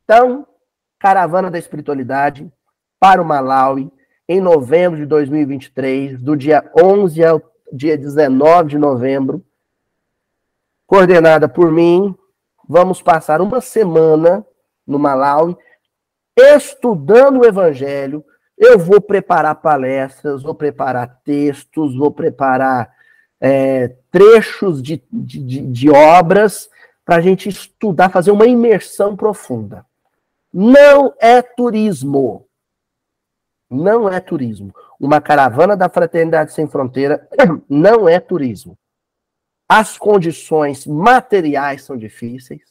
[0.04, 0.46] Então,
[1.02, 2.48] Caravana da Espiritualidade
[3.00, 3.90] para o Malawi,
[4.28, 7.42] em novembro de 2023, do dia 11 ao
[7.72, 9.44] dia 19 de novembro,
[10.86, 12.14] coordenada por mim.
[12.68, 14.46] Vamos passar uma semana
[14.86, 15.56] no Malawi
[16.38, 18.24] estudando o Evangelho.
[18.56, 22.94] Eu vou preparar palestras, vou preparar textos, vou preparar
[23.40, 26.70] é, trechos de, de, de obras
[27.04, 29.84] para a gente estudar, fazer uma imersão profunda.
[30.52, 32.46] Não é turismo.
[33.70, 34.74] Não é turismo.
[35.00, 37.26] Uma caravana da Fraternidade Sem Fronteira
[37.68, 38.78] não é turismo.
[39.66, 42.70] As condições materiais são difíceis.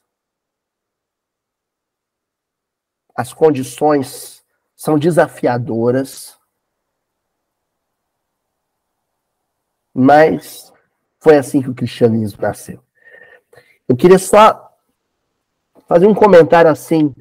[3.16, 4.46] As condições
[4.76, 6.40] são desafiadoras.
[9.92, 10.72] Mas
[11.20, 12.84] foi assim que o cristianismo nasceu.
[13.88, 14.72] Eu queria só
[15.88, 17.14] fazer um comentário assim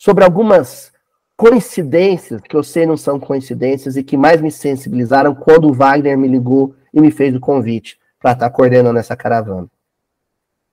[0.00, 0.90] sobre algumas
[1.36, 6.16] coincidências, que eu sei não são coincidências, e que mais me sensibilizaram quando o Wagner
[6.16, 9.68] me ligou e me fez o convite para estar coordenando essa caravana.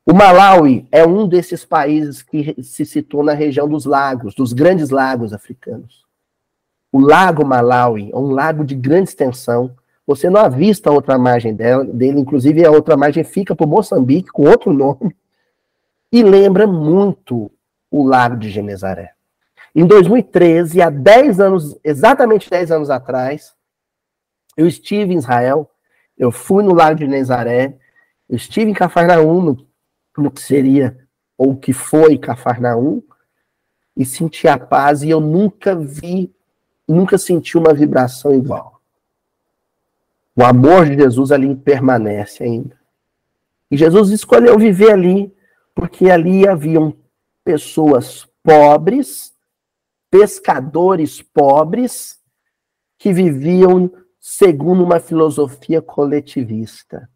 [0.06, 4.92] O Malawi é um desses países que se citou na região dos lagos, dos grandes
[4.92, 6.06] lagos africanos.
[6.90, 9.76] O Lago Malawi é um lago de grande extensão,
[10.06, 14.44] você não avista a outra margem dele, inclusive a outra margem fica para Moçambique com
[14.44, 15.14] outro nome
[16.14, 17.52] e lembra muito
[17.92, 19.17] o Lago de Genezaré.
[19.76, 23.54] Em 2013, há 10 anos, exatamente 10 anos atrás,
[24.56, 25.70] eu estive em Israel,
[26.18, 27.78] eu fui no Lago de Genezaré,
[28.28, 29.68] eu estive em Cafarnaum, no,
[30.18, 30.98] no que seria,
[31.38, 33.04] ou que foi Cafarnaum,
[33.96, 36.34] e senti a paz, e eu nunca vi,
[36.88, 38.82] nunca senti uma vibração igual.
[40.36, 42.78] O amor de Jesus ali permanece ainda.
[43.70, 45.34] E Jesus escolheu viver ali,
[45.74, 46.96] porque ali haviam
[47.44, 49.34] pessoas pobres,
[50.10, 52.22] pescadores pobres,
[52.98, 57.10] que viviam segundo uma filosofia coletivista.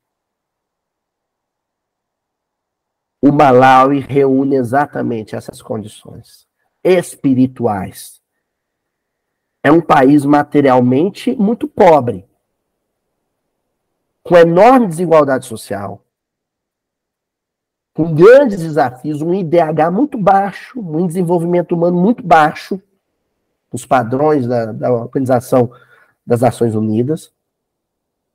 [3.22, 6.48] O Malawi reúne exatamente essas condições
[6.84, 8.22] espirituais.
[9.64, 12.28] É um país materialmente muito pobre,
[14.24, 16.04] com enorme desigualdade social,
[17.94, 22.82] com grandes desafios, um IDH muito baixo, um desenvolvimento humano muito baixo,
[23.72, 25.72] os padrões da, da Organização
[26.26, 27.32] das Nações Unidas,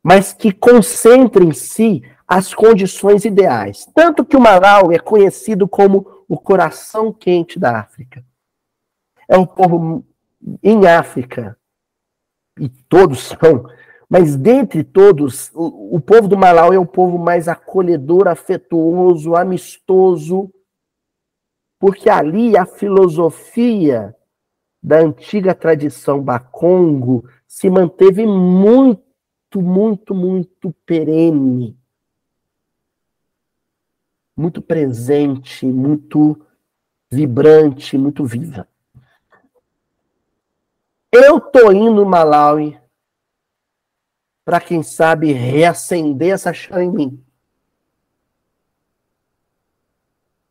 [0.03, 3.89] mas que concentra em si as condições ideais.
[3.95, 8.25] Tanto que o Malawi é conhecido como o coração quente da África.
[9.29, 10.05] É um povo
[10.63, 11.57] em África,
[12.59, 13.69] e todos são
[14.09, 20.53] mas dentre todos, o, o povo do Malawi é o povo mais acolhedor, afetuoso, amistoso,
[21.79, 24.15] porque ali a filosofia
[24.81, 31.77] da antiga tradição Bakongo se manteve muito, muito, muito perene,
[34.37, 36.41] muito presente, muito
[37.11, 38.69] vibrante, muito viva.
[41.11, 42.79] Eu tô indo no Malawi
[44.47, 47.25] para quem sabe reacender essa chama em mim.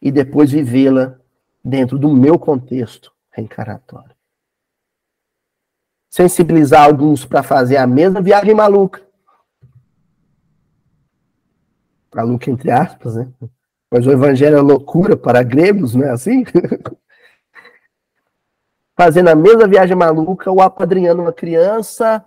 [0.01, 1.17] E depois vivê-la
[1.63, 4.13] dentro do meu contexto reencarnatório.
[6.09, 9.01] Sensibilizar alguns para fazer a mesma viagem maluca.
[12.13, 13.31] Maluca entre aspas, né?
[13.89, 16.43] Mas o evangelho é loucura para gregos, não é assim?
[18.97, 22.25] Fazendo a mesma viagem maluca, ou apadrinhando uma criança,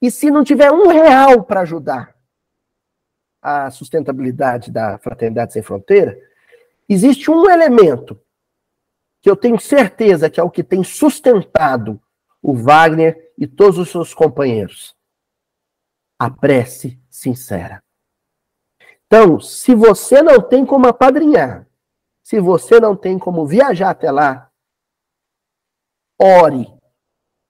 [0.00, 2.14] e se não tiver um real para ajudar
[3.40, 6.18] a sustentabilidade da Fraternidade Sem Fronteira,
[6.88, 8.20] existe um elemento
[9.22, 12.00] que eu tenho certeza que é o que tem sustentado
[12.42, 14.94] o Wagner e todos os seus companheiros.
[16.18, 17.82] A prece sincera.
[19.06, 21.68] Então, se você não tem como apadrinhar,
[22.22, 24.50] se você não tem como viajar até lá,
[26.20, 26.66] ore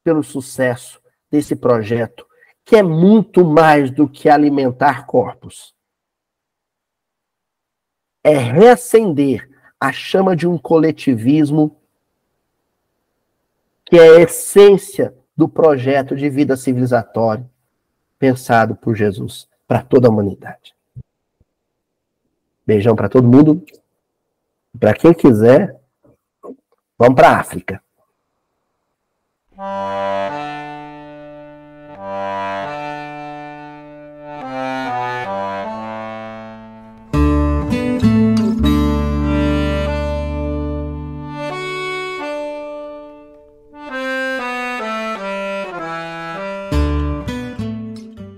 [0.04, 1.00] pelo sucesso
[1.30, 2.26] desse projeto
[2.66, 5.72] que é muito mais do que alimentar corpos.
[8.24, 9.48] É reacender
[9.80, 11.80] a chama de um coletivismo
[13.84, 17.48] que é a essência do projeto de vida civilizatório
[18.18, 20.74] pensado por Jesus para toda a humanidade.
[22.66, 23.64] Beijão para todo mundo.
[24.80, 25.80] Para quem quiser,
[26.98, 27.80] vamos para a África.